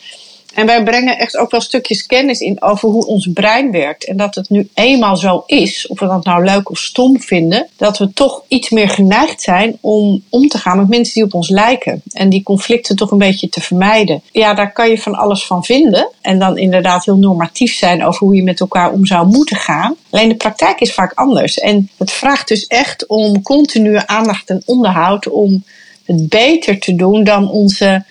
En 0.55 0.67
wij 0.67 0.83
brengen 0.83 1.19
echt 1.19 1.37
ook 1.37 1.51
wel 1.51 1.61
stukjes 1.61 2.07
kennis 2.07 2.41
in 2.41 2.63
over 2.63 2.89
hoe 2.89 3.07
ons 3.07 3.29
brein 3.35 3.71
werkt. 3.71 4.05
En 4.05 4.17
dat 4.17 4.35
het 4.35 4.49
nu 4.49 4.69
eenmaal 4.75 5.17
zo 5.17 5.43
is, 5.47 5.87
of 5.87 6.01
we 6.01 6.07
dat 6.07 6.25
nou 6.25 6.45
leuk 6.45 6.71
of 6.71 6.79
stom 6.79 7.21
vinden, 7.21 7.69
dat 7.77 7.99
we 7.99 8.13
toch 8.13 8.43
iets 8.49 8.71
meer 8.71 8.89
geneigd 8.89 9.43
zijn 9.43 9.79
om 9.81 10.23
om 10.29 10.49
te 10.49 10.59
gaan 10.59 10.77
met 10.77 10.89
mensen 10.89 11.15
die 11.15 11.25
op 11.25 11.35
ons 11.35 11.49
lijken. 11.49 12.03
En 12.13 12.29
die 12.29 12.43
conflicten 12.43 12.97
toch 12.97 13.11
een 13.11 13.19
beetje 13.19 13.49
te 13.49 13.61
vermijden. 13.61 14.23
Ja, 14.33 14.55
daar 14.55 14.73
kan 14.73 14.91
je 14.91 14.99
van 14.99 15.15
alles 15.15 15.47
van 15.47 15.65
vinden. 15.65 16.09
En 16.21 16.39
dan 16.39 16.59
inderdaad 16.59 17.05
heel 17.05 17.17
normatief 17.17 17.75
zijn 17.75 18.05
over 18.05 18.27
hoe 18.27 18.37
je 18.37 18.43
met 18.43 18.61
elkaar 18.61 18.93
om 18.93 19.07
zou 19.07 19.27
moeten 19.27 19.57
gaan. 19.57 19.97
Alleen 20.11 20.29
de 20.29 20.35
praktijk 20.35 20.81
is 20.81 20.95
vaak 20.95 21.13
anders. 21.15 21.59
En 21.59 21.91
het 21.97 22.13
vraagt 22.13 22.49
dus 22.49 22.67
echt 22.67 23.07
om 23.07 23.43
continue 23.43 24.07
aandacht 24.07 24.51
en 24.51 24.63
onderhoud 24.67 25.29
om 25.29 25.65
het 26.05 26.29
beter 26.29 26.79
te 26.79 26.95
doen 26.95 27.25
dan 27.25 27.51
onze 27.51 28.05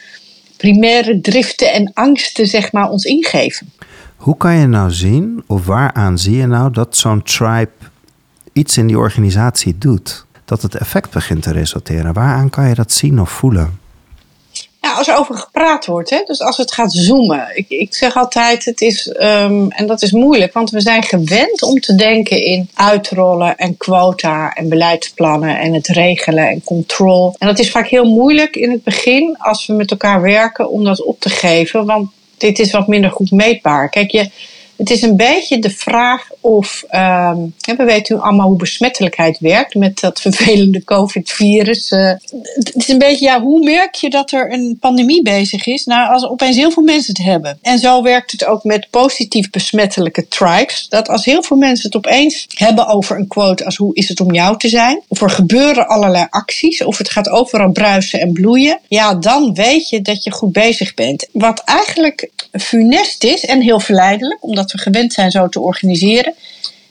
primaire 0.60 1.22
driften 1.22 1.74
en 1.74 1.92
angsten 1.94 2.46
zeg 2.46 2.72
maar, 2.72 2.90
ons 2.90 3.04
ingeven. 3.04 3.72
Hoe 4.16 4.38
kan 4.38 4.56
je 4.56 4.68
nou 4.68 4.92
zien, 4.92 5.44
of 5.48 5.66
waaraan 5.66 6.18
zie 6.18 6.38
je 6.38 6.48
nou 6.48 6.72
dat 6.72 6.98
zo'n 6.98 7.24
tribe 7.24 7.72
iets 8.54 8.78
in 8.78 8.88
die 8.88 8.98
organisatie 8.98 9.78
doet? 9.78 10.26
Dat 10.46 10.62
het 10.62 10.76
effect 10.76 11.12
begint 11.12 11.42
te 11.42 11.52
resulteren. 11.52 12.14
Waaraan 12.14 12.50
kan 12.50 12.68
je 12.68 12.76
dat 12.76 12.92
zien 12.92 13.22
of 13.22 13.30
voelen? 13.30 13.80
Als 15.00 15.08
er 15.08 15.18
over 15.18 15.36
gepraat 15.36 15.86
wordt, 15.86 16.10
hè? 16.10 16.22
dus 16.26 16.42
als 16.42 16.58
het 16.58 16.72
gaat 16.72 16.92
zoomen. 16.92 17.48
Ik, 17.54 17.66
ik 17.70 17.94
zeg 17.94 18.16
altijd, 18.16 18.66
het 18.66 18.82
is, 18.82 19.08
um, 19.08 19.72
en 19.72 19.88
dat 19.88 20.02
is 20.02 20.12
moeilijk, 20.12 20.54
want 20.54 20.70
we 20.70 20.82
zijn 20.82 21.04
gewend 21.04 21.62
om 21.62 21.80
te 21.80 21.96
denken 21.96 22.44
in 22.44 22.70
uitrollen 22.74 23.58
en 23.58 23.78
quota 23.78 24.54
en 24.54 24.70
beleidsplannen 24.70 25.60
en 25.60 25.74
het 25.74 25.88
regelen 25.88 26.50
en 26.50 26.64
control. 26.64 27.36
En 27.38 27.48
dat 27.48 27.60
is 27.60 27.72
vaak 27.72 27.88
heel 27.88 28.06
moeilijk 28.06 28.56
in 28.56 28.72
het 28.72 28.84
begin 28.84 29.38
als 29.38 29.66
we 29.66 29.74
met 29.74 29.92
elkaar 29.92 30.22
werken 30.22 30.70
om 30.70 30.84
dat 30.84 31.04
op 31.04 31.20
te 31.20 31.30
geven, 31.30 31.86
want 31.86 32.10
dit 32.38 32.60
is 32.60 32.72
wat 32.72 32.88
minder 32.88 33.12
goed 33.12 33.32
meetbaar. 33.32 33.90
Kijk, 33.90 34.12
je, 34.12 34.30
het 34.80 34.90
is 34.90 35.02
een 35.02 35.16
beetje 35.16 35.60
de 35.60 35.70
vraag 35.70 36.28
of, 36.40 36.84
um, 36.92 37.54
we 37.78 37.84
weten 37.84 38.16
nu 38.16 38.22
allemaal 38.22 38.48
hoe 38.48 38.58
besmettelijkheid 38.58 39.40
werkt 39.40 39.76
met 39.76 40.00
dat 40.00 40.22
vervelende 40.28 40.84
COVID-virus. 40.84 41.92
Uh, 41.92 42.14
het 42.54 42.76
is 42.76 42.88
een 42.88 42.98
beetje, 42.98 43.26
ja, 43.26 43.42
hoe 43.42 43.64
merk 43.64 43.96
je 43.96 44.10
dat 44.10 44.32
er 44.32 44.54
een 44.54 44.78
pandemie 44.80 45.24
bezig 45.24 45.66
is? 45.66 45.86
Nou, 45.86 46.14
als 46.14 46.28
opeens 46.28 46.56
heel 46.56 46.72
veel 46.72 46.84
mensen 46.84 47.14
het 47.18 47.26
hebben. 47.26 47.60
En 47.62 47.80
zo 47.80 48.02
werkt 48.02 48.32
het 48.32 48.46
ook 48.46 48.64
met 48.64 48.88
positief 48.90 49.50
besmettelijke 49.50 50.28
tribes. 50.28 50.88
Dat 50.90 51.10
als 51.10 51.26
heel 51.26 51.44
veel 51.44 51.58
mensen 51.58 51.86
het 51.86 51.96
opeens 51.96 52.46
hebben 52.54 52.88
over 52.88 53.18
een 53.18 53.28
quote 53.28 53.66
als 53.66 53.76
hoe 53.76 53.96
is 53.96 54.10
het 54.10 54.20
om 54.20 54.34
jou 54.34 54.58
te 54.58 54.70
zijn? 54.70 55.02
Of 55.08 55.22
er 55.22 55.30
gebeuren 55.30 55.88
allerlei 55.88 56.28
acties, 56.30 56.84
of 56.84 56.98
het 56.98 57.10
gaat 57.10 57.30
overal 57.30 57.72
bruisen 57.72 58.22
en 58.22 58.34
bloeien. 58.34 58.80
Ja, 58.88 59.16
dan 59.16 59.54
weet 59.54 59.90
je 59.90 60.02
dat 60.02 60.24
je 60.24 60.32
goed 60.32 60.52
bezig 60.52 60.94
bent. 60.94 61.28
Wat 61.32 61.60
eigenlijk 61.60 62.30
funest 62.52 63.24
is 63.24 63.46
en 63.46 63.62
heel 63.62 63.80
verleidelijk, 63.80 64.44
omdat 64.44 64.69
we 64.72 64.78
gewend 64.78 65.14
zijn 65.14 65.32
zo 65.32 65.50
te 65.50 65.60
organiseren, 65.60 66.34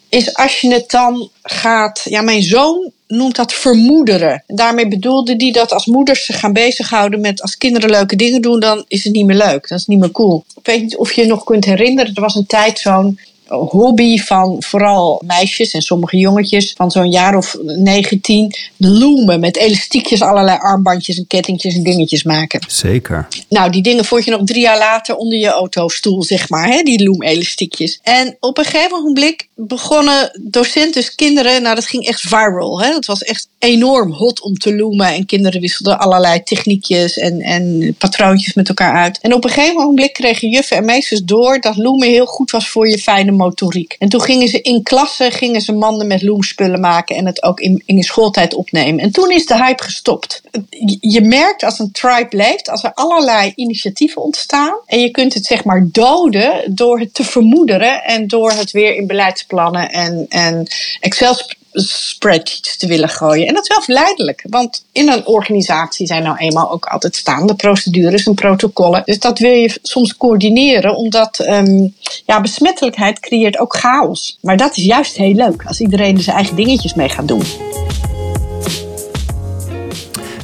is 0.08 0.34
als 0.34 0.60
je 0.60 0.72
het 0.72 0.90
dan 0.90 1.28
gaat. 1.42 2.00
Ja, 2.04 2.20
mijn 2.20 2.42
zoon 2.42 2.90
noemt 3.06 3.36
dat 3.36 3.52
vermoederen. 3.52 4.42
Daarmee 4.46 4.88
bedoelde 4.88 5.34
hij 5.36 5.52
dat 5.52 5.72
als 5.72 5.86
moeders 5.86 6.24
zich 6.24 6.38
gaan 6.38 6.52
bezighouden 6.52 7.20
met 7.20 7.42
als 7.42 7.56
kinderen 7.56 7.90
leuke 7.90 8.16
dingen 8.16 8.42
doen, 8.42 8.60
dan 8.60 8.84
is 8.88 9.04
het 9.04 9.12
niet 9.12 9.26
meer 9.26 9.36
leuk. 9.36 9.68
Dat 9.68 9.78
is 9.78 9.86
niet 9.86 9.98
meer 9.98 10.10
cool. 10.10 10.44
Ik 10.56 10.66
weet 10.66 10.82
niet 10.82 10.96
of 10.96 11.12
je 11.12 11.20
je 11.20 11.26
nog 11.26 11.44
kunt 11.44 11.64
herinneren, 11.64 12.14
er 12.14 12.20
was 12.20 12.34
een 12.34 12.46
tijd 12.46 12.78
zo'n 12.78 13.18
hobby 13.48 14.18
van 14.18 14.56
vooral 14.58 15.22
meisjes 15.26 15.72
en 15.72 15.82
sommige 15.82 16.16
jongetjes 16.16 16.72
van 16.76 16.90
zo'n 16.90 17.10
jaar 17.10 17.36
of 17.36 17.56
19 17.62 18.54
loomen 18.76 19.40
met 19.40 19.56
elastiekjes, 19.56 20.22
allerlei 20.22 20.58
armbandjes 20.58 21.18
en 21.18 21.26
kettingjes 21.26 21.74
en 21.74 21.82
dingetjes 21.82 22.22
maken. 22.22 22.60
Zeker. 22.68 23.28
Nou, 23.48 23.70
die 23.70 23.82
dingen 23.82 24.04
vond 24.04 24.24
je 24.24 24.30
nog 24.30 24.44
drie 24.44 24.62
jaar 24.62 24.78
later 24.78 25.16
onder 25.16 25.38
je 25.38 25.48
autostoel, 25.48 26.22
zeg 26.22 26.48
maar, 26.48 26.68
hè, 26.68 26.82
die 26.82 27.04
loom-elastiekjes. 27.04 27.98
En 28.02 28.36
op 28.40 28.58
een 28.58 28.64
gegeven 28.64 29.02
moment 29.02 29.46
begonnen 29.54 30.40
docenten, 30.42 30.92
dus 30.92 31.14
kinderen, 31.14 31.62
nou 31.62 31.74
dat 31.74 31.86
ging 31.86 32.06
echt 32.06 32.20
viral. 32.20 32.82
Hè? 32.82 32.90
Dat 32.90 33.04
was 33.04 33.22
echt 33.22 33.48
enorm 33.58 34.12
hot 34.12 34.40
om 34.40 34.58
te 34.58 34.76
loomen 34.76 35.06
en 35.06 35.26
kinderen 35.26 35.60
wisselden 35.60 35.98
allerlei 35.98 36.42
techniekjes 36.42 37.18
en, 37.18 37.40
en 37.40 37.94
patroontjes 37.98 38.54
met 38.54 38.68
elkaar 38.68 38.94
uit. 38.94 39.18
En 39.20 39.34
op 39.34 39.44
een 39.44 39.50
gegeven 39.50 39.82
moment 39.82 40.12
kregen 40.12 40.48
juffen 40.48 40.76
en 40.76 40.84
meesters 40.84 41.20
door 41.20 41.60
dat 41.60 41.76
loemen 41.76 42.08
heel 42.08 42.26
goed 42.26 42.50
was 42.50 42.68
voor 42.68 42.88
je 42.88 42.98
fijne 42.98 43.32
motoriek. 43.38 43.96
En 43.98 44.08
toen 44.08 44.20
gingen 44.20 44.48
ze 44.48 44.60
in 44.60 44.82
klassen 44.82 45.32
gingen 45.32 45.60
ze 45.60 45.72
manden 45.72 46.06
met 46.06 46.22
loomspullen 46.22 46.80
maken 46.80 47.16
en 47.16 47.26
het 47.26 47.42
ook 47.42 47.60
in, 47.60 47.82
in 47.86 47.96
de 47.96 48.04
schooltijd 48.04 48.54
opnemen. 48.54 49.04
En 49.04 49.10
toen 49.10 49.30
is 49.30 49.46
de 49.46 49.56
hype 49.56 49.82
gestopt. 49.82 50.42
Je 51.00 51.20
merkt 51.20 51.64
als 51.64 51.78
een 51.78 51.92
tribe 51.92 52.36
leeft, 52.36 52.70
als 52.70 52.84
er 52.84 52.94
allerlei 52.94 53.52
initiatieven 53.54 54.22
ontstaan 54.22 54.74
en 54.86 55.00
je 55.00 55.10
kunt 55.10 55.34
het 55.34 55.44
zeg 55.44 55.64
maar 55.64 55.88
doden 55.92 56.74
door 56.74 56.98
het 56.98 57.14
te 57.14 57.24
vermoederen 57.24 58.04
en 58.04 58.26
door 58.26 58.50
het 58.50 58.70
weer 58.70 58.94
in 58.94 59.06
beleidsplannen 59.06 59.90
en, 59.90 60.26
en 60.28 60.66
Excel 61.00 61.34
spreadsheets 61.82 62.76
te 62.76 62.86
willen 62.86 63.08
gooien. 63.08 63.46
En 63.46 63.54
dat 63.54 63.62
is 63.62 63.68
wel 63.68 63.82
verleidelijk, 63.82 64.44
want 64.48 64.84
in 64.92 65.08
een 65.08 65.26
organisatie 65.26 66.06
zijn 66.06 66.22
nou 66.22 66.36
eenmaal 66.36 66.70
ook 66.70 66.86
altijd 66.86 67.16
staande 67.16 67.54
procedures 67.54 68.26
en 68.26 68.34
protocollen. 68.34 69.02
Dus 69.04 69.18
dat 69.18 69.38
wil 69.38 69.50
je 69.50 69.78
soms 69.82 70.16
coördineren, 70.16 70.96
omdat 70.96 71.38
um, 71.48 71.94
ja, 72.26 72.40
besmettelijkheid 72.40 73.20
creëert 73.20 73.58
ook 73.58 73.76
chaos. 73.76 74.38
Maar 74.40 74.56
dat 74.56 74.76
is 74.76 74.84
juist 74.84 75.16
heel 75.16 75.34
leuk, 75.34 75.64
als 75.66 75.80
iedereen 75.80 76.16
er 76.16 76.22
zijn 76.22 76.36
eigen 76.36 76.56
dingetjes 76.56 76.94
mee 76.94 77.08
gaat 77.08 77.28
doen. 77.28 77.42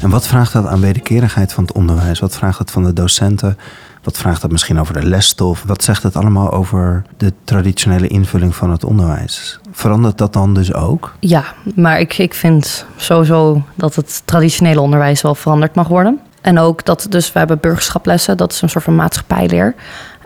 En 0.00 0.10
wat 0.10 0.26
vraagt 0.26 0.52
dat 0.52 0.66
aan 0.66 0.80
wederkerigheid 0.80 1.52
van 1.52 1.64
het 1.64 1.72
onderwijs? 1.72 2.18
Wat 2.18 2.36
vraagt 2.36 2.58
het 2.58 2.70
van 2.70 2.84
de 2.84 2.92
docenten? 2.92 3.58
Wat 4.04 4.18
vraagt 4.18 4.42
dat 4.42 4.50
misschien 4.50 4.80
over 4.80 4.94
de 4.94 5.06
lesstof? 5.06 5.62
Wat 5.66 5.82
zegt 5.82 6.02
het 6.02 6.16
allemaal 6.16 6.52
over 6.52 7.04
de 7.16 7.32
traditionele 7.44 8.06
invulling 8.06 8.54
van 8.54 8.70
het 8.70 8.84
onderwijs? 8.84 9.60
Verandert 9.72 10.18
dat 10.18 10.32
dan 10.32 10.54
dus 10.54 10.74
ook? 10.74 11.14
Ja, 11.20 11.44
maar 11.74 12.00
ik, 12.00 12.18
ik 12.18 12.34
vind 12.34 12.86
sowieso 12.96 13.62
dat 13.74 13.94
het 13.94 14.22
traditionele 14.24 14.80
onderwijs 14.80 15.22
wel 15.22 15.34
veranderd 15.34 15.74
mag 15.74 15.88
worden. 15.88 16.20
En 16.40 16.58
ook 16.58 16.84
dat 16.84 17.06
dus 17.08 17.32
we 17.32 17.38
hebben 17.38 17.60
burgerschaplessen, 17.60 18.36
dat 18.36 18.52
is 18.52 18.62
een 18.62 18.68
soort 18.68 18.84
van 18.84 18.94
maatschappijleer. 18.94 19.74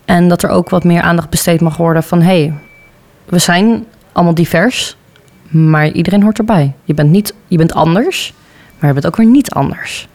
En 0.05 0.29
dat 0.29 0.43
er 0.43 0.51
ook 0.51 0.71
wat 0.71 0.85
meer 0.85 1.03
aandacht 1.03 1.31
besteed 1.31 1.61
mag 1.61 1.77
worden 1.77 2.03
van 2.03 2.21
hé, 2.21 2.27
hey, 2.27 2.55
we 3.25 3.39
zijn 3.39 3.85
allemaal 4.13 4.35
divers. 4.35 4.97
Maar 5.49 5.89
iedereen 5.89 6.23
hoort 6.23 6.39
erbij. 6.39 6.75
Je 6.85 6.95
bent, 6.95 7.11
niet, 7.11 7.35
je 7.47 7.57
bent 7.57 7.75
anders, 7.75 8.35
maar 8.79 8.89
je 8.89 8.95
bent 8.95 9.07
ook 9.07 9.17
weer 9.17 9.27
niet 9.27 9.51
anders. 9.51 10.09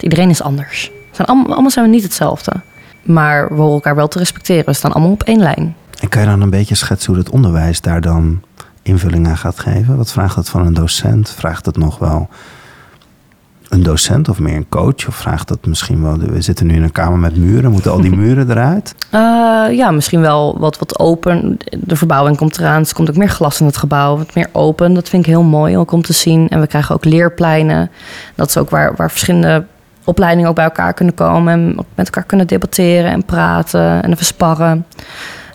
Iedereen 0.00 0.30
is 0.30 0.42
anders. 0.42 0.90
Zijn 1.10 1.28
allemaal, 1.28 1.52
allemaal 1.52 1.70
zijn 1.70 1.84
we 1.84 1.90
niet 1.90 2.02
hetzelfde. 2.02 2.52
Maar 3.02 3.48
we 3.48 3.54
horen 3.54 3.72
elkaar 3.72 3.94
wel 3.94 4.08
te 4.08 4.18
respecteren. 4.18 4.64
We 4.64 4.72
staan 4.72 4.92
allemaal 4.92 5.12
op 5.12 5.22
één 5.22 5.40
lijn. 5.40 5.76
En 6.00 6.08
kan 6.08 6.20
je 6.22 6.28
dan 6.28 6.40
een 6.40 6.50
beetje 6.50 6.74
schetsen 6.74 7.12
hoe 7.12 7.22
het 7.22 7.30
onderwijs 7.30 7.80
daar 7.80 8.00
dan 8.00 8.42
invulling 8.82 9.26
aan 9.26 9.36
gaat 9.36 9.60
geven? 9.60 9.96
Wat 9.96 10.12
vraagt 10.12 10.36
het 10.36 10.48
van 10.48 10.66
een 10.66 10.74
docent? 10.74 11.30
Vraagt 11.30 11.66
het 11.66 11.76
nog 11.76 11.98
wel 11.98 12.28
een 13.68 13.82
docent 13.82 14.28
of 14.28 14.38
meer 14.38 14.56
een 14.56 14.68
coach? 14.68 15.08
Of 15.08 15.14
vraagt 15.14 15.48
dat 15.48 15.66
misschien 15.66 16.02
wel, 16.02 16.18
we 16.18 16.40
zitten 16.40 16.66
nu 16.66 16.74
in 16.74 16.82
een 16.82 16.92
kamer 16.92 17.18
met 17.18 17.36
muren, 17.36 17.70
moeten 17.70 17.90
al 17.90 18.00
die 18.00 18.16
muren 18.24 18.50
eruit? 18.50 18.94
Uh, 19.14 19.76
ja, 19.76 19.90
misschien 19.90 20.20
wel 20.20 20.58
wat, 20.58 20.78
wat 20.78 20.98
open. 20.98 21.56
De 21.80 21.96
verbouwing 21.96 22.36
komt 22.36 22.58
eraan, 22.58 22.78
dus 22.78 22.88
er 22.88 22.94
komt 22.94 23.10
ook 23.10 23.16
meer 23.16 23.28
glas 23.28 23.60
in 23.60 23.66
het 23.66 23.76
gebouw, 23.76 24.16
wat 24.16 24.34
meer 24.34 24.48
open. 24.52 24.94
Dat 24.94 25.08
vind 25.08 25.26
ik 25.26 25.30
heel 25.30 25.42
mooi 25.42 25.76
ook 25.76 25.92
om 25.92 26.02
te 26.02 26.12
zien. 26.12 26.48
En 26.48 26.60
we 26.60 26.66
krijgen 26.66 26.94
ook 26.94 27.04
leerpleinen. 27.04 27.90
Dat 28.34 28.48
is 28.48 28.56
ook 28.56 28.70
waar, 28.70 28.96
waar 28.96 29.10
verschillende 29.10 29.64
opleidingen 30.10 30.48
ook 30.48 30.54
bij 30.54 30.64
elkaar 30.64 30.94
kunnen 30.94 31.14
komen 31.14 31.52
en 31.52 31.74
met 31.94 32.06
elkaar 32.06 32.24
kunnen 32.24 32.46
debatteren 32.46 33.10
en 33.10 33.24
praten 33.24 34.02
en 34.02 34.12
even 34.12 34.24
sparren. 34.24 34.86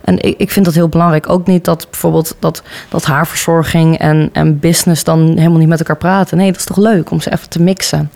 En 0.03 0.21
ik, 0.21 0.37
ik 0.37 0.51
vind 0.51 0.65
dat 0.65 0.73
heel 0.73 0.89
belangrijk. 0.89 1.29
Ook 1.29 1.47
niet 1.47 1.65
dat 1.65 1.87
bijvoorbeeld 1.89 2.35
dat, 2.39 2.63
dat 2.89 3.05
haarverzorging 3.05 3.97
en, 3.97 4.29
en 4.33 4.59
business 4.59 5.03
dan 5.03 5.37
helemaal 5.37 5.57
niet 5.57 5.67
met 5.67 5.79
elkaar 5.79 5.97
praten. 5.97 6.37
Nee, 6.37 6.51
dat 6.51 6.59
is 6.59 6.65
toch 6.65 6.77
leuk 6.77 7.11
om 7.11 7.21
ze 7.21 7.31
even 7.31 7.49
te 7.49 7.61
mixen. 7.61 8.11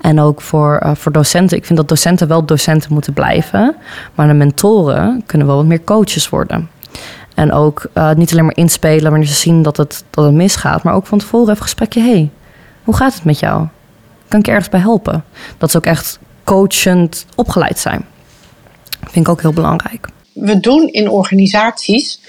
En 0.00 0.20
ook 0.20 0.40
voor, 0.40 0.80
uh, 0.84 0.90
voor 0.94 1.12
docenten. 1.12 1.56
Ik 1.56 1.64
vind 1.64 1.78
dat 1.78 1.88
docenten 1.88 2.28
wel 2.28 2.44
docenten 2.44 2.92
moeten 2.92 3.12
blijven. 3.12 3.76
Maar 4.14 4.28
de 4.28 4.34
mentoren 4.34 5.22
kunnen 5.26 5.46
wel 5.46 5.56
wat 5.56 5.66
meer 5.66 5.84
coaches 5.84 6.28
worden. 6.28 6.70
En 7.34 7.52
ook 7.52 7.86
uh, 7.94 8.12
niet 8.12 8.32
alleen 8.32 8.44
maar 8.44 8.56
inspelen 8.56 9.10
wanneer 9.10 9.28
ze 9.28 9.34
zien 9.34 9.62
dat 9.62 9.76
het, 9.76 10.04
dat 10.10 10.24
het 10.24 10.34
misgaat. 10.34 10.82
Maar 10.82 10.94
ook 10.94 11.06
van 11.06 11.18
tevoren 11.18 11.50
even 11.50 11.62
gesprekje. 11.62 12.00
hey, 12.00 12.30
hoe 12.84 12.96
gaat 12.96 13.14
het 13.14 13.24
met 13.24 13.38
jou? 13.38 13.66
Kan 14.32 14.40
ik 14.40 14.46
je 14.46 14.52
ergens 14.52 14.70
bij 14.70 14.80
helpen? 14.80 15.24
Dat 15.58 15.70
ze 15.70 15.76
ook 15.76 15.86
echt 15.86 16.18
coachend 16.44 17.26
opgeleid 17.34 17.78
zijn. 17.78 18.04
Vind 19.00 19.26
ik 19.26 19.28
ook 19.28 19.40
heel 19.40 19.52
belangrijk 19.52 20.08
we 20.32 20.60
doen 20.60 20.88
in 20.88 21.08
organisaties 21.08 22.20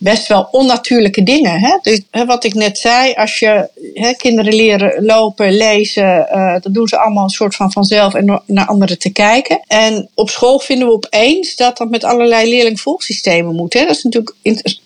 best 0.00 0.26
wel 0.26 0.48
onnatuurlijke 0.50 1.22
dingen. 1.22 1.60
Hè? 1.60 1.78
Dus 1.82 2.00
hè, 2.10 2.24
wat 2.26 2.44
ik 2.44 2.54
net 2.54 2.78
zei, 2.78 3.12
als 3.12 3.38
je 3.38 3.68
hè, 3.94 4.12
kinderen 4.12 4.54
leren 4.54 5.04
lopen, 5.04 5.56
lezen, 5.56 6.26
uh, 6.34 6.52
dat 6.60 6.74
doen 6.74 6.88
ze 6.88 6.98
allemaal 6.98 7.24
een 7.24 7.30
soort 7.30 7.54
van 7.54 7.72
vanzelf 7.72 8.14
en 8.14 8.42
naar 8.46 8.66
anderen 8.66 8.98
te 8.98 9.10
kijken. 9.10 9.60
En 9.66 10.08
op 10.14 10.30
school 10.30 10.58
vinden 10.58 10.86
we 10.88 10.94
opeens 10.94 11.56
dat 11.56 11.76
dat 11.76 11.90
met 11.90 12.04
allerlei 12.04 12.50
leerlingvolgsystemen 12.50 13.54
moet. 13.54 13.72
Hè? 13.72 13.80
Dat 13.80 13.96
is 13.96 14.02
natuurlijk 14.02 14.36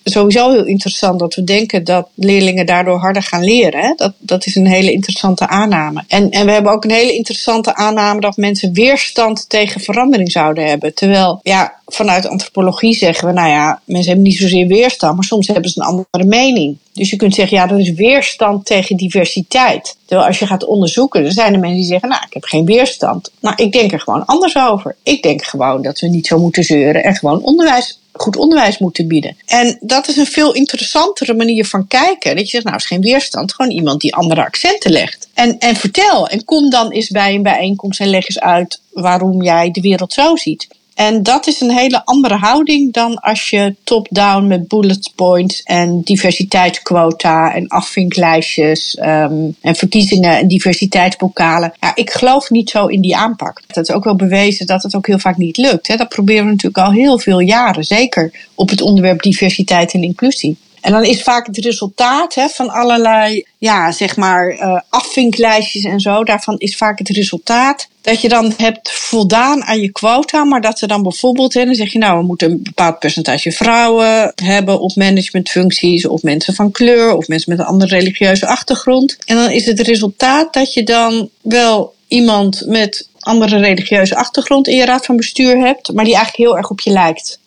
sowieso 0.03 0.51
heel 0.51 0.65
interessant 0.65 1.19
dat 1.19 1.35
we 1.35 1.43
denken 1.43 1.83
dat 1.83 2.07
leerlingen 2.15 2.65
daardoor 2.65 2.99
harder 2.99 3.23
gaan 3.23 3.43
leren. 3.43 3.81
Hè? 3.81 3.93
Dat, 3.95 4.13
dat 4.17 4.45
is 4.45 4.55
een 4.55 4.67
hele 4.67 4.91
interessante 4.91 5.47
aanname. 5.47 6.03
En, 6.07 6.29
en 6.29 6.45
we 6.45 6.51
hebben 6.51 6.71
ook 6.71 6.83
een 6.83 6.91
hele 6.91 7.13
interessante 7.13 7.75
aanname 7.75 8.19
dat 8.19 8.37
mensen 8.37 8.73
weerstand 8.73 9.49
tegen 9.49 9.81
verandering 9.81 10.31
zouden 10.31 10.67
hebben. 10.67 10.93
Terwijl, 10.93 11.39
ja, 11.43 11.73
vanuit 11.85 12.27
antropologie 12.27 12.93
zeggen 12.93 13.27
we, 13.27 13.33
nou 13.33 13.49
ja, 13.49 13.81
mensen 13.85 14.11
hebben 14.11 14.27
niet 14.29 14.37
zozeer 14.37 14.67
weerstand, 14.67 15.15
maar 15.15 15.23
soms 15.23 15.47
hebben 15.47 15.69
ze 15.69 15.79
een 15.79 15.85
andere 15.85 16.25
mening. 16.25 16.77
Dus 16.93 17.09
je 17.09 17.15
kunt 17.15 17.35
zeggen, 17.35 17.57
ja, 17.57 17.67
dat 17.67 17.79
is 17.79 17.93
weerstand 17.93 18.65
tegen 18.65 18.97
diversiteit. 18.97 19.97
Terwijl 20.05 20.27
als 20.27 20.39
je 20.39 20.47
gaat 20.47 20.65
onderzoeken, 20.65 21.23
dan 21.23 21.31
zijn 21.31 21.53
er 21.53 21.59
mensen 21.59 21.77
die 21.77 21.87
zeggen, 21.87 22.09
nou, 22.09 22.21
ik 22.25 22.33
heb 22.33 22.43
geen 22.43 22.65
weerstand. 22.65 23.31
Nou, 23.39 23.55
ik 23.63 23.71
denk 23.71 23.91
er 23.91 23.99
gewoon 23.99 24.25
anders 24.25 24.57
over. 24.57 24.95
Ik 25.03 25.23
denk 25.23 25.43
gewoon 25.43 25.81
dat 25.81 25.99
we 25.99 26.07
niet 26.07 26.27
zo 26.27 26.39
moeten 26.39 26.63
zeuren 26.63 27.03
en 27.03 27.15
gewoon 27.15 27.41
onderwijs 27.41 27.99
goed 28.17 28.37
onderwijs 28.37 28.77
moeten 28.77 29.07
bieden. 29.07 29.37
En 29.45 29.77
dat 29.81 30.07
is 30.07 30.17
een 30.17 30.25
veel 30.25 30.53
interessantere 30.53 31.33
manier 31.33 31.65
van 31.65 31.87
kijken. 31.87 32.35
Dat 32.35 32.45
je 32.45 32.51
zegt, 32.51 32.63
nou, 32.63 32.75
is 32.75 32.85
geen 32.85 33.01
weerstand. 33.01 33.53
Gewoon 33.53 33.71
iemand 33.71 34.01
die 34.01 34.15
andere 34.15 34.45
accenten 34.45 34.91
legt. 34.91 35.27
En, 35.33 35.59
en 35.59 35.75
vertel. 35.75 36.27
En 36.27 36.43
kom 36.43 36.69
dan 36.69 36.91
eens 36.91 37.09
bij 37.09 37.35
een 37.35 37.43
bijeenkomst 37.43 37.99
en 37.99 38.09
leg 38.09 38.27
eens 38.27 38.39
uit 38.39 38.81
waarom 38.91 39.43
jij 39.43 39.71
de 39.71 39.81
wereld 39.81 40.13
zo 40.13 40.35
ziet. 40.35 40.67
En 40.95 41.23
dat 41.23 41.47
is 41.47 41.61
een 41.61 41.71
hele 41.71 42.05
andere 42.05 42.35
houding 42.35 42.93
dan 42.93 43.19
als 43.19 43.49
je 43.49 43.75
top-down 43.83 44.47
met 44.47 44.67
bullet 44.67 45.11
points 45.15 45.63
en 45.63 46.01
diversiteitsquota 46.01 47.53
en 47.53 47.67
afvinklijstjes 47.67 48.97
um, 48.99 49.55
en 49.61 49.75
verkiezingen 49.75 50.37
en 50.37 50.47
diversiteitsbokalen. 50.47 51.73
Ja, 51.79 51.95
ik 51.95 52.09
geloof 52.09 52.49
niet 52.49 52.69
zo 52.69 52.85
in 52.85 53.01
die 53.01 53.15
aanpak. 53.15 53.61
Dat 53.67 53.89
is 53.89 53.95
ook 53.95 54.03
wel 54.03 54.15
bewezen 54.15 54.65
dat 54.65 54.83
het 54.83 54.95
ook 54.95 55.07
heel 55.07 55.19
vaak 55.19 55.37
niet 55.37 55.57
lukt. 55.57 55.87
Hè. 55.87 55.95
Dat 55.95 56.09
proberen 56.09 56.43
we 56.45 56.51
natuurlijk 56.51 56.87
al 56.87 56.91
heel 56.91 57.19
veel 57.19 57.39
jaren, 57.39 57.83
zeker 57.83 58.47
op 58.55 58.69
het 58.69 58.81
onderwerp 58.81 59.21
diversiteit 59.21 59.93
en 59.93 60.03
inclusie. 60.03 60.57
En 60.85 60.91
dan 60.91 61.03
is 61.03 61.23
vaak 61.23 61.45
het 61.45 61.57
resultaat 61.57 62.35
hè, 62.35 62.47
van 62.47 62.69
allerlei, 62.69 63.45
ja, 63.57 63.91
zeg 63.91 64.15
maar, 64.15 64.51
uh, 64.51 64.79
afvinklijstjes 64.89 65.83
en 65.83 65.99
zo. 65.99 66.23
Daarvan 66.23 66.57
is 66.57 66.77
vaak 66.77 66.97
het 66.99 67.09
resultaat 67.09 67.87
dat 68.01 68.21
je 68.21 68.29
dan 68.29 68.53
hebt 68.57 68.91
voldaan 68.91 69.63
aan 69.63 69.79
je 69.79 69.91
quota, 69.91 70.43
maar 70.43 70.61
dat 70.61 70.79
ze 70.79 70.87
dan 70.87 71.03
bijvoorbeeld, 71.03 71.53
hè, 71.53 71.65
dan 71.65 71.75
zeg 71.75 71.91
je 71.91 71.97
nou, 71.97 72.19
we 72.19 72.25
moeten 72.25 72.51
een 72.51 72.59
bepaald 72.63 72.99
percentage 72.99 73.51
vrouwen 73.51 74.31
hebben 74.35 74.79
op 74.79 74.95
managementfuncties, 74.95 76.07
of 76.07 76.21
mensen 76.21 76.53
van 76.53 76.71
kleur, 76.71 77.15
of 77.15 77.27
mensen 77.27 77.51
met 77.51 77.59
een 77.59 77.71
andere 77.71 77.95
religieuze 77.95 78.47
achtergrond. 78.47 79.17
En 79.25 79.35
dan 79.35 79.51
is 79.51 79.65
het 79.65 79.79
resultaat 79.79 80.53
dat 80.53 80.73
je 80.73 80.83
dan 80.83 81.29
wel 81.41 81.93
iemand 82.07 82.63
met 82.67 83.07
andere 83.19 83.57
religieuze 83.57 84.15
achtergrond 84.15 84.67
in 84.67 84.75
je 84.75 84.85
raad 84.85 85.05
van 85.05 85.15
bestuur 85.15 85.57
hebt, 85.57 85.93
maar 85.93 86.05
die 86.05 86.15
eigenlijk 86.15 86.49
heel 86.49 86.57
erg 86.57 86.69
op 86.69 86.79
je 86.79 86.91
lijkt. 86.91 87.39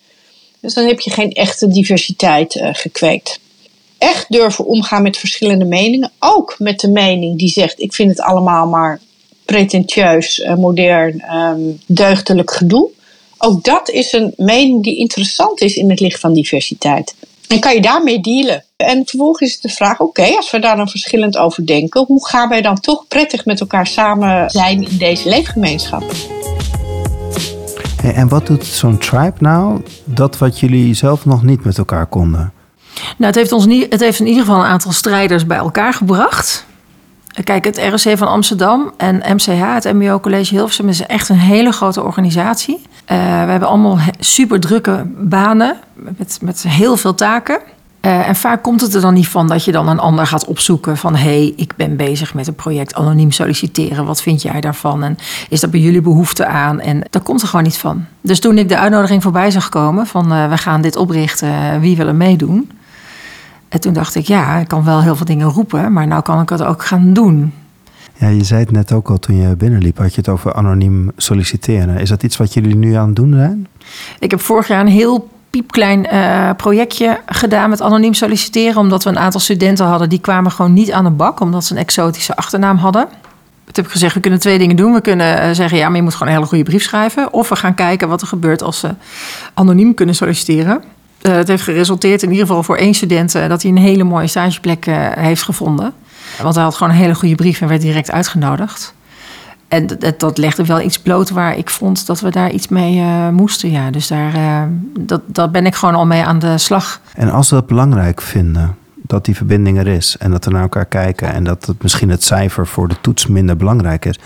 Dus 0.61 0.75
dan 0.75 0.87
heb 0.87 1.01
je 1.01 1.11
geen 1.11 1.33
echte 1.33 1.69
diversiteit 1.69 2.55
uh, 2.55 2.69
gekweekt. 2.73 3.41
Echt 3.99 4.27
durven 4.29 4.67
omgaan 4.67 5.03
met 5.03 5.17
verschillende 5.17 5.65
meningen. 5.65 6.11
Ook 6.19 6.55
met 6.59 6.81
de 6.81 6.91
mening 6.91 7.39
die 7.39 7.49
zegt: 7.49 7.81
ik 7.81 7.95
vind 7.95 8.11
het 8.11 8.21
allemaal 8.21 8.67
maar 8.67 9.01
pretentieus, 9.45 10.39
uh, 10.39 10.55
modern, 10.55 11.23
um, 11.35 11.81
deugdelijk 11.87 12.51
gedoe. 12.51 12.91
Ook 13.39 13.65
dat 13.65 13.91
is 13.91 14.13
een 14.13 14.33
mening 14.37 14.83
die 14.83 14.97
interessant 14.97 15.61
is 15.61 15.77
in 15.77 15.91
het 15.91 16.01
licht 16.01 16.21
van 16.21 16.33
diversiteit. 16.33 17.15
En 17.49 17.61
kan 17.61 17.75
je 17.75 17.81
daarmee 17.81 18.21
dealen? 18.21 18.65
En 18.77 19.07
vervolgens 19.07 19.51
is 19.51 19.61
de 19.61 19.69
vraag: 19.69 20.01
oké, 20.01 20.37
als 20.37 20.51
we 20.51 20.59
daar 20.59 20.77
dan 20.77 20.89
verschillend 20.89 21.37
over 21.37 21.67
denken, 21.67 22.05
hoe 22.07 22.27
gaan 22.27 22.49
wij 22.49 22.63
dan 22.63 22.81
toch 22.81 23.07
prettig 23.09 23.45
met 23.45 23.61
elkaar 23.61 23.87
samen 23.87 24.51
zijn 24.51 24.89
in 24.91 24.99
deze 24.99 25.29
leefgemeenschap? 25.29 26.03
En 28.15 28.29
wat 28.29 28.47
doet 28.47 28.65
zo'n 28.65 28.99
tribe 28.99 29.37
nou, 29.39 29.83
dat 30.05 30.39
wat 30.39 30.61
jullie 30.61 30.95
zelf 30.95 31.25
nog 31.25 31.43
niet 31.43 31.65
met 31.65 31.79
elkaar 31.79 32.07
konden? 32.07 32.53
Nou, 32.95 33.27
het 33.27 33.35
heeft, 33.35 33.53
ons 33.53 33.67
niet, 33.67 33.93
het 33.93 34.01
heeft 34.01 34.21
in 34.21 34.27
ieder 34.27 34.45
geval 34.45 34.61
een 34.61 34.71
aantal 34.71 34.93
strijders 34.93 35.47
bij 35.47 35.57
elkaar 35.57 35.93
gebracht. 35.95 36.67
Kijk, 37.45 37.65
het 37.65 37.79
ROC 37.79 38.19
van 38.19 38.29
Amsterdam 38.29 38.93
en 38.97 39.23
MCH, 39.35 39.75
het 39.75 39.93
MBO 39.93 40.21
College 40.21 40.55
Hilversum, 40.55 40.89
is 40.89 41.07
echt 41.07 41.29
een 41.29 41.39
hele 41.39 41.73
grote 41.73 42.03
organisatie. 42.03 42.75
Uh, 42.75 42.85
we 43.19 43.51
hebben 43.51 43.69
allemaal 43.69 43.99
super 44.19 44.61
drukke 44.61 45.07
banen 45.17 45.77
met, 45.95 46.39
met 46.43 46.63
heel 46.63 46.97
veel 46.97 47.15
taken. 47.15 47.61
Uh, 48.09 48.29
en 48.29 48.37
vaak 48.37 48.63
komt 48.63 48.81
het 48.81 48.95
er 48.95 49.01
dan 49.01 49.15
niet 49.15 49.29
van 49.29 49.49
dat 49.49 49.65
je 49.65 49.73
dan 49.73 49.89
een 49.89 49.99
ander 49.99 50.27
gaat 50.27 50.45
opzoeken 50.45 50.97
van 50.97 51.17
hé, 51.17 51.23
hey, 51.23 51.53
ik 51.57 51.73
ben 51.77 51.97
bezig 51.97 52.35
met 52.35 52.47
een 52.47 52.55
project 52.55 52.95
anoniem 52.95 53.31
solliciteren. 53.31 54.05
Wat 54.05 54.23
vind 54.23 54.43
jij 54.43 54.61
daarvan? 54.61 55.03
En 55.03 55.17
is 55.49 55.61
dat 55.61 55.71
bij 55.71 55.81
jullie 55.81 56.01
behoefte 56.01 56.47
aan? 56.47 56.81
En 56.81 57.03
daar 57.11 57.23
komt 57.23 57.43
er 57.43 57.49
gewoon 57.49 57.65
niet 57.65 57.79
van. 57.79 58.05
Dus 58.21 58.41
toen 58.41 58.59
ik 58.59 58.69
de 58.69 58.79
uitnodiging 58.79 59.23
voorbij 59.23 59.51
zag 59.51 59.69
komen 59.69 60.07
van 60.07 60.33
uh, 60.33 60.49
we 60.49 60.57
gaan 60.57 60.83
dit 60.83 60.97
oprichten, 60.97 61.81
wie 61.81 61.97
wil 61.97 62.07
er 62.07 62.15
meedoen? 62.15 62.71
En 63.69 63.81
toen 63.81 63.93
dacht 63.93 64.15
ik, 64.15 64.27
ja, 64.27 64.57
ik 64.57 64.69
kan 64.69 64.85
wel 64.85 65.03
heel 65.03 65.17
veel 65.17 65.27
dingen 65.27 65.49
roepen, 65.49 65.93
maar 65.93 66.07
nou 66.07 66.23
kan 66.23 66.41
ik 66.41 66.49
het 66.49 66.63
ook 66.63 66.85
gaan 66.85 67.13
doen. 67.13 67.53
Ja, 68.15 68.29
je 68.29 68.45
zei 68.45 68.61
het 68.61 68.71
net 68.71 68.93
ook 68.93 69.11
al 69.11 69.19
toen 69.19 69.37
je 69.37 69.57
binnenliep, 69.57 69.99
had 69.99 70.15
je 70.15 70.21
het 70.21 70.29
over 70.29 70.53
anoniem 70.55 71.11
solliciteren. 71.17 71.97
Is 71.97 72.09
dat 72.09 72.23
iets 72.23 72.37
wat 72.37 72.55
jullie 72.55 72.77
nu 72.77 72.95
aan 72.95 73.07
het 73.07 73.17
doen 73.17 73.33
zijn? 73.35 73.67
Ik 74.19 74.31
heb 74.31 74.41
vorig 74.41 74.69
jaar 74.69 74.81
een 74.81 74.87
heel 74.87 75.29
piepklein 75.51 76.07
uh, 76.13 76.51
projectje 76.57 77.21
gedaan 77.27 77.71
met 77.71 77.83
anoniem 77.83 78.15
solliciteren. 78.15 78.77
Omdat 78.77 79.05
we 79.05 79.11
een 79.11 79.19
aantal 79.19 79.41
studenten 79.41 79.87
hadden 79.87 80.09
die 80.09 80.21
kwamen 80.21 80.51
gewoon 80.51 80.73
niet 80.73 80.93
aan 80.93 81.05
de 81.05 81.11
bak. 81.11 81.41
Omdat 81.41 81.65
ze 81.65 81.73
een 81.73 81.81
exotische 81.81 82.37
achternaam 82.37 82.77
hadden. 82.77 83.09
Toen 83.09 83.75
heb 83.75 83.85
ik 83.85 83.91
gezegd, 83.91 84.15
we 84.15 84.21
kunnen 84.21 84.41
twee 84.41 84.59
dingen 84.59 84.77
doen. 84.77 84.93
We 84.93 85.01
kunnen 85.01 85.49
uh, 85.49 85.51
zeggen, 85.55 85.79
ja, 85.79 85.89
maar 85.89 85.97
je 85.97 86.03
moet 86.03 86.13
gewoon 86.13 86.29
een 86.29 86.35
hele 86.35 86.49
goede 86.49 86.65
brief 86.65 86.83
schrijven. 86.83 87.33
Of 87.33 87.49
we 87.49 87.57
gaan 87.57 87.75
kijken 87.75 88.09
wat 88.09 88.21
er 88.21 88.27
gebeurt 88.27 88.63
als 88.63 88.79
ze 88.79 88.95
anoniem 89.55 89.95
kunnen 89.95 90.15
solliciteren. 90.15 90.83
Uh, 91.23 91.33
het 91.33 91.49
heeft 91.49 91.63
geresulteerd 91.63 92.23
in 92.23 92.31
ieder 92.31 92.47
geval 92.47 92.63
voor 92.63 92.77
één 92.77 92.95
student... 92.95 93.33
dat 93.33 93.63
hij 93.63 93.71
een 93.71 93.79
hele 93.79 94.05
mooie 94.05 94.27
stageplek 94.27 94.87
heeft 95.15 95.43
gevonden. 95.43 95.93
Want 96.43 96.55
hij 96.55 96.65
had 96.65 96.75
gewoon 96.75 96.93
een 96.93 96.99
hele 96.99 97.15
goede 97.15 97.35
brief 97.35 97.61
en 97.61 97.69
werd 97.69 97.81
direct 97.81 98.11
uitgenodigd. 98.11 98.95
En 99.69 99.87
dat, 99.87 100.21
dat 100.21 100.39
legde 100.39 100.65
wel 100.65 100.81
iets 100.81 100.99
bloot 100.99 101.31
waar 101.31 101.57
ik 101.57 101.71
vond 101.71 102.07
dat 102.07 102.21
we 102.21 102.31
daar 102.31 102.51
iets 102.51 102.69
mee 102.69 102.97
uh, 102.97 103.29
moesten. 103.29 103.71
Ja. 103.71 103.91
Dus 103.91 104.07
daar, 104.07 104.35
uh, 104.35 104.63
dat, 105.01 105.21
daar 105.27 105.51
ben 105.51 105.67
ik 105.67 105.75
gewoon 105.75 105.95
al 105.95 106.07
mee 106.07 106.25
aan 106.25 106.39
de 106.39 106.59
slag. 106.59 107.01
En 107.15 107.31
als 107.31 107.51
we 107.51 107.57
het 107.57 107.67
belangrijk 107.67 108.21
vinden 108.21 108.77
dat 108.95 109.25
die 109.25 109.37
verbinding 109.37 109.79
er 109.79 109.87
is 109.87 110.17
en 110.19 110.31
dat 110.31 110.45
we 110.45 110.51
naar 110.51 110.63
elkaar 110.63 110.85
kijken 110.85 111.33
en 111.33 111.45
dat 111.45 111.67
het 111.67 111.83
misschien 111.83 112.11
het 112.11 112.25
cijfer 112.25 112.67
voor 112.67 112.89
de 112.89 113.01
toets 113.01 113.27
minder 113.27 113.57
belangrijk 113.57 114.05
is, 114.05 114.19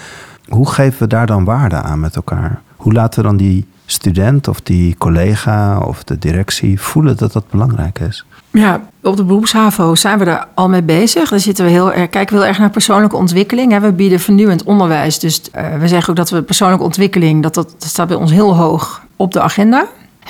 hoe 0.48 0.70
geven 0.70 0.98
we 0.98 1.06
daar 1.06 1.26
dan 1.26 1.44
waarde 1.44 1.82
aan 1.82 2.00
met 2.00 2.16
elkaar? 2.16 2.60
Hoe 2.76 2.92
laten 2.92 3.22
we 3.22 3.28
dan 3.28 3.36
die 3.36 3.66
student 3.86 4.48
of 4.48 4.60
die 4.60 4.96
collega 4.96 5.78
of 5.78 6.04
de 6.04 6.18
directie 6.18 6.80
voelen 6.80 7.16
dat 7.16 7.32
dat 7.32 7.50
belangrijk 7.50 7.98
is? 7.98 8.24
Ja, 8.52 8.80
op 9.02 9.16
de 9.16 9.24
beroepshavo 9.24 9.94
zijn 9.94 10.18
we 10.18 10.24
daar 10.24 10.48
al 10.54 10.68
mee 10.68 10.82
bezig. 10.82 11.28
Daar 11.28 11.40
zitten 11.40 11.64
we 11.64 11.70
heel 11.70 11.92
erg, 11.92 12.10
kijken 12.10 12.34
we 12.34 12.40
heel 12.40 12.48
erg 12.48 12.58
naar 12.58 12.70
persoonlijke 12.70 13.16
ontwikkeling. 13.16 13.80
We 13.80 13.92
bieden 13.92 14.20
vernieuwend 14.20 14.62
onderwijs. 14.62 15.18
Dus 15.18 15.42
uh, 15.56 15.76
we 15.78 15.88
zeggen 15.88 16.10
ook 16.10 16.16
dat 16.16 16.30
we 16.30 16.42
persoonlijke 16.42 16.84
ontwikkeling, 16.84 17.42
dat, 17.42 17.54
dat, 17.54 17.74
staat 17.78 18.08
bij 18.08 18.16
ons 18.16 18.30
heel 18.30 18.56
hoog 18.56 19.02
op 19.16 19.32
de 19.32 19.40
agenda. 19.40 19.86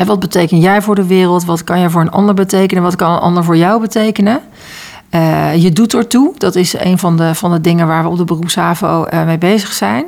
Wat 0.06 0.20
betekent 0.20 0.62
jij 0.62 0.82
voor 0.82 0.94
de 0.94 1.06
wereld? 1.06 1.44
Wat 1.44 1.64
kan 1.64 1.78
jij 1.78 1.90
voor 1.90 2.00
een 2.00 2.10
ander 2.10 2.34
betekenen? 2.34 2.82
Wat 2.82 2.96
kan 2.96 3.12
een 3.12 3.18
ander 3.18 3.44
voor 3.44 3.56
jou 3.56 3.80
betekenen? 3.80 4.40
Uh, 5.10 5.56
je 5.62 5.70
doet 5.70 5.94
ertoe. 5.94 6.32
Dat 6.38 6.54
is 6.54 6.74
een 6.78 6.98
van 6.98 7.16
de, 7.16 7.34
van 7.34 7.50
de 7.50 7.60
dingen 7.60 7.86
waar 7.86 8.02
we 8.02 8.08
op 8.08 8.16
de 8.16 8.24
beroepshavo 8.24 9.06
uh, 9.12 9.24
mee 9.24 9.38
bezig 9.38 9.72
zijn. 9.72 10.04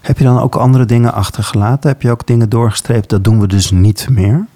Heb 0.00 0.18
je 0.18 0.24
dan 0.24 0.40
ook 0.40 0.54
andere 0.54 0.84
dingen 0.84 1.12
achtergelaten? 1.14 1.90
Heb 1.90 2.02
je 2.02 2.10
ook 2.10 2.26
dingen 2.26 2.48
doorgestreept? 2.48 3.08
Dat 3.08 3.24
doen 3.24 3.40
we 3.40 3.46
dus 3.46 3.70
niet 3.70 4.06
meer? 4.10 4.46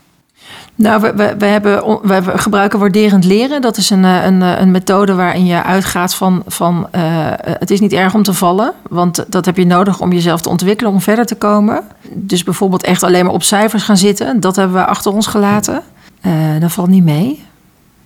Nou, 0.79 1.01
we, 1.01 1.35
we, 1.39 1.47
hebben, 1.47 2.01
we 2.03 2.39
gebruiken 2.39 2.79
waarderend 2.79 3.25
leren. 3.25 3.61
Dat 3.61 3.77
is 3.77 3.91
een, 3.91 4.05
eh, 4.05 4.25
een, 4.25 4.43
eh, 4.43 4.61
een 4.61 4.71
methode 4.71 5.15
waarin 5.15 5.47
je 5.47 5.63
uitgaat 5.63 6.15
van... 6.15 6.43
van 6.47 6.89
uh, 6.97 7.03
het 7.37 7.71
is 7.71 7.81
niet 7.81 7.93
erg 7.93 8.15
om 8.15 8.23
te 8.23 8.35
vallen. 8.35 8.73
Want 8.89 9.25
dat 9.29 9.45
heb 9.45 9.57
je 9.57 9.67
nodig 9.67 10.01
om 10.01 10.13
jezelf 10.13 10.41
te 10.41 10.49
ontwikkelen, 10.49 10.93
om 10.93 11.01
verder 11.01 11.27
te 11.27 11.35
komen. 11.35 11.83
Dus 12.13 12.43
bijvoorbeeld 12.43 12.83
echt 12.83 13.03
alleen 13.03 13.25
maar 13.25 13.35
op 13.35 13.43
cijfers 13.43 13.83
gaan 13.83 13.97
zitten. 13.97 14.41
Dat 14.41 14.57
hebben 14.57 14.77
we 14.77 14.87
achter 14.87 15.13
ons 15.13 15.27
gelaten. 15.27 15.83
Uh, 16.23 16.61
dat 16.61 16.73
valt 16.73 16.89
niet 16.89 17.05
mee. 17.05 17.45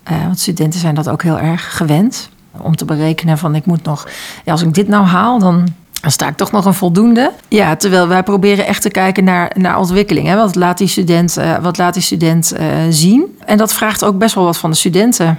want 0.05 0.39
studenten 0.39 0.81
zijn 0.81 0.95
dat 0.95 1.09
ook 1.09 1.23
heel 1.23 1.39
erg 1.39 1.77
gewend. 1.77 2.29
Om 2.59 2.77
te 2.77 2.85
berekenen 2.85 3.39
van 3.39 3.55
ik 3.55 3.67
moet 3.67 3.85
nog... 3.85 4.09
Ja, 4.45 4.53
als 4.53 4.63
ik 4.63 4.75
dit 4.75 4.89
nou 4.89 5.05
haal, 5.05 5.39
dan 5.39 5.69
dan 6.03 6.11
sta 6.11 6.29
ik 6.29 6.37
toch 6.37 6.53
nog 6.53 6.65
een 6.65 6.75
voldoende. 6.75 7.33
Ja, 7.49 7.77
terwijl 7.77 8.09
wij 8.09 8.23
proberen 8.23 8.67
echt 8.67 8.83
te 8.83 8.91
kijken 8.91 9.25
naar, 9.25 9.53
naar 9.59 9.79
ontwikkeling. 9.79 10.27
Hè? 10.27 10.37
Wat 10.37 10.55
laat 10.55 10.79
die 10.79 10.89
student, 10.89 11.39
uh, 11.39 11.59
wat 11.59 11.79
laat 11.79 11.95
die 11.95 12.03
student 12.03 12.53
uh, 12.61 12.67
zien? 12.91 13.39
En 13.47 13.59
dat 13.59 13.75
vraagt 13.75 14.05
ook 14.05 14.19
best 14.19 14.35
wel 14.35 14.45
wat 14.45 14.57
van 14.57 14.71
de 14.71 14.77
studenten. 14.77 15.39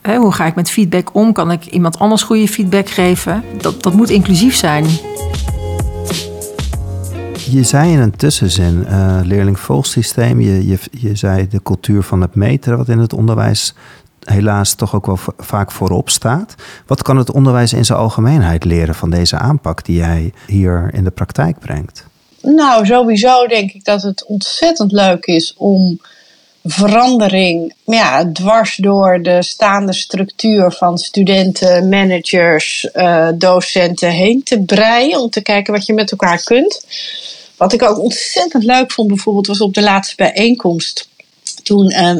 Hè, 0.00 0.16
hoe 0.16 0.32
ga 0.32 0.46
ik 0.46 0.54
met 0.54 0.70
feedback 0.70 1.14
om? 1.14 1.32
Kan 1.32 1.50
ik 1.50 1.66
iemand 1.66 1.98
anders 1.98 2.22
goede 2.22 2.48
feedback 2.48 2.88
geven? 2.88 3.44
Dat, 3.60 3.82
dat 3.82 3.94
moet 3.94 4.10
inclusief 4.10 4.54
zijn. 4.54 4.84
Je 7.50 7.62
zei 7.62 7.92
in 7.92 7.98
een 7.98 8.16
tussenzin, 8.16 8.86
uh, 8.88 9.18
leerling-volgsysteem, 9.22 10.40
je, 10.40 10.66
je, 10.66 10.78
je 10.90 11.16
zei 11.16 11.48
de 11.48 11.62
cultuur 11.62 12.02
van 12.02 12.20
het 12.20 12.34
meten, 12.34 12.76
wat 12.76 12.88
in 12.88 12.98
het 12.98 13.12
onderwijs 13.12 13.74
helaas 14.24 14.74
toch 14.74 14.94
ook 14.94 15.06
wel 15.06 15.18
vaak 15.38 15.72
voorop 15.72 16.10
staat. 16.10 16.54
Wat 16.86 17.02
kan 17.02 17.16
het 17.16 17.32
onderwijs 17.32 17.72
in 17.72 17.84
zijn 17.84 17.98
algemeenheid 17.98 18.64
leren 18.64 18.94
van 18.94 19.10
deze 19.10 19.36
aanpak 19.36 19.84
die 19.84 19.96
jij 19.96 20.32
hier 20.46 20.90
in 20.92 21.04
de 21.04 21.10
praktijk 21.10 21.58
brengt? 21.58 22.04
Nou, 22.42 22.86
sowieso 22.86 23.46
denk 23.46 23.72
ik 23.72 23.84
dat 23.84 24.02
het 24.02 24.24
ontzettend 24.24 24.92
leuk 24.92 25.24
is 25.24 25.54
om 25.56 26.00
verandering 26.64 27.74
ja, 27.84 28.32
dwars 28.32 28.76
door 28.76 29.22
de 29.22 29.42
staande 29.42 29.92
structuur 29.92 30.72
van 30.72 30.98
studenten, 30.98 31.88
managers, 31.88 32.88
uh, 32.94 33.28
docenten 33.34 34.10
heen 34.10 34.42
te 34.42 34.60
breien. 34.60 35.20
Om 35.20 35.30
te 35.30 35.42
kijken 35.42 35.72
wat 35.72 35.86
je 35.86 35.92
met 35.92 36.10
elkaar 36.10 36.42
kunt. 36.44 36.86
Wat 37.56 37.72
ik 37.72 37.82
ook 37.82 37.98
ontzettend 37.98 38.64
leuk 38.64 38.92
vond, 38.92 39.08
bijvoorbeeld, 39.08 39.46
was 39.46 39.60
op 39.60 39.74
de 39.74 39.82
laatste 39.82 40.14
bijeenkomst. 40.16 41.08
Toen 41.62 41.90
uh, 41.90 42.16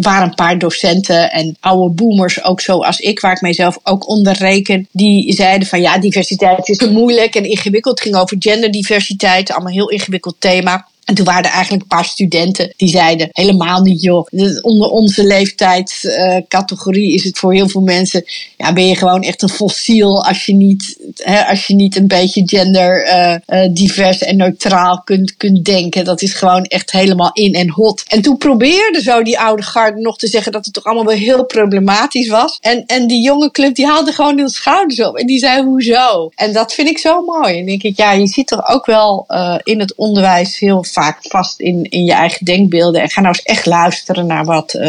waren 0.00 0.28
een 0.28 0.34
paar 0.34 0.58
docenten 0.58 1.32
en 1.32 1.56
oude 1.60 1.94
boomers, 1.94 2.44
ook 2.44 2.60
zoals 2.60 2.98
ik, 2.98 3.20
waar 3.20 3.32
ik 3.32 3.40
mijzelf 3.40 3.78
ook 3.82 4.08
onder 4.08 4.32
reken, 4.32 4.88
die 4.92 5.32
zeiden 5.32 5.68
van 5.68 5.80
ja, 5.80 5.98
diversiteit 5.98 6.68
is 6.68 6.76
te 6.76 6.90
moeilijk 6.90 7.34
en 7.34 7.44
ingewikkeld. 7.44 7.98
Het 7.98 8.08
ging 8.08 8.22
over 8.22 8.36
genderdiversiteit, 8.40 9.50
allemaal 9.50 9.72
heel 9.72 9.90
ingewikkeld 9.90 10.36
thema. 10.38 10.86
En 11.04 11.14
toen 11.14 11.24
waren 11.24 11.44
er 11.44 11.50
eigenlijk 11.50 11.82
een 11.82 11.96
paar 11.96 12.04
studenten 12.04 12.72
die 12.76 12.88
zeiden: 12.88 13.28
helemaal 13.30 13.80
niet, 13.80 14.02
joh. 14.02 14.26
Onder 14.62 14.88
onze 14.88 15.24
leeftijdscategorie 15.24 17.14
is 17.14 17.24
het 17.24 17.38
voor 17.38 17.54
heel 17.54 17.68
veel 17.68 17.80
mensen. 17.80 18.24
Ja, 18.56 18.72
ben 18.72 18.86
je 18.86 18.96
gewoon 18.96 19.22
echt 19.22 19.42
een 19.42 19.48
fossiel 19.48 20.24
als 20.24 20.46
je 20.46 20.54
niet, 20.54 20.96
hè, 21.16 21.44
als 21.44 21.66
je 21.66 21.74
niet 21.74 21.96
een 21.96 22.06
beetje 22.06 22.42
gender 22.46 23.06
uh, 23.06 23.64
uh, 23.64 23.72
divers 23.72 24.18
en 24.18 24.36
neutraal 24.36 25.02
kunt, 25.04 25.36
kunt 25.36 25.64
denken. 25.64 26.04
Dat 26.04 26.22
is 26.22 26.34
gewoon 26.34 26.64
echt 26.64 26.90
helemaal 26.90 27.30
in 27.32 27.54
en 27.54 27.70
hot. 27.70 28.02
En 28.08 28.22
toen 28.22 28.36
probeerde 28.36 29.02
zo 29.02 29.22
die 29.22 29.38
oude 29.38 29.62
garde 29.62 30.00
nog 30.00 30.18
te 30.18 30.26
zeggen 30.26 30.52
dat 30.52 30.64
het 30.64 30.74
toch 30.74 30.84
allemaal 30.84 31.04
wel 31.04 31.16
heel 31.16 31.44
problematisch 31.44 32.28
was. 32.28 32.58
En, 32.60 32.84
en 32.86 33.06
die 33.06 33.22
jonge 33.22 33.50
club 33.50 33.74
die 33.74 33.86
haalde 33.86 34.12
gewoon 34.12 34.38
hun 34.38 34.48
schouders 34.48 35.02
op 35.02 35.16
en 35.16 35.26
die 35.26 35.38
zei: 35.38 35.62
hoezo? 35.62 36.30
En 36.34 36.52
dat 36.52 36.72
vind 36.72 36.88
ik 36.88 36.98
zo 36.98 37.24
mooi. 37.24 37.58
En 37.58 37.66
denk 37.66 37.82
ik, 37.82 37.96
ja, 37.96 38.12
je 38.12 38.26
ziet 38.26 38.46
toch 38.46 38.68
ook 38.68 38.86
wel 38.86 39.26
in 39.62 39.80
het 39.80 39.94
onderwijs 39.94 40.58
heel 40.58 40.84
vaak 40.94 41.18
vast 41.20 41.60
in, 41.60 41.84
in 41.90 42.04
je 42.04 42.12
eigen 42.12 42.44
denkbeelden. 42.44 43.02
En 43.02 43.10
ga 43.10 43.20
nou 43.20 43.34
eens 43.34 43.44
echt 43.44 43.66
luisteren 43.66 44.26
naar 44.26 44.44
wat 44.44 44.74
uh, 44.74 44.82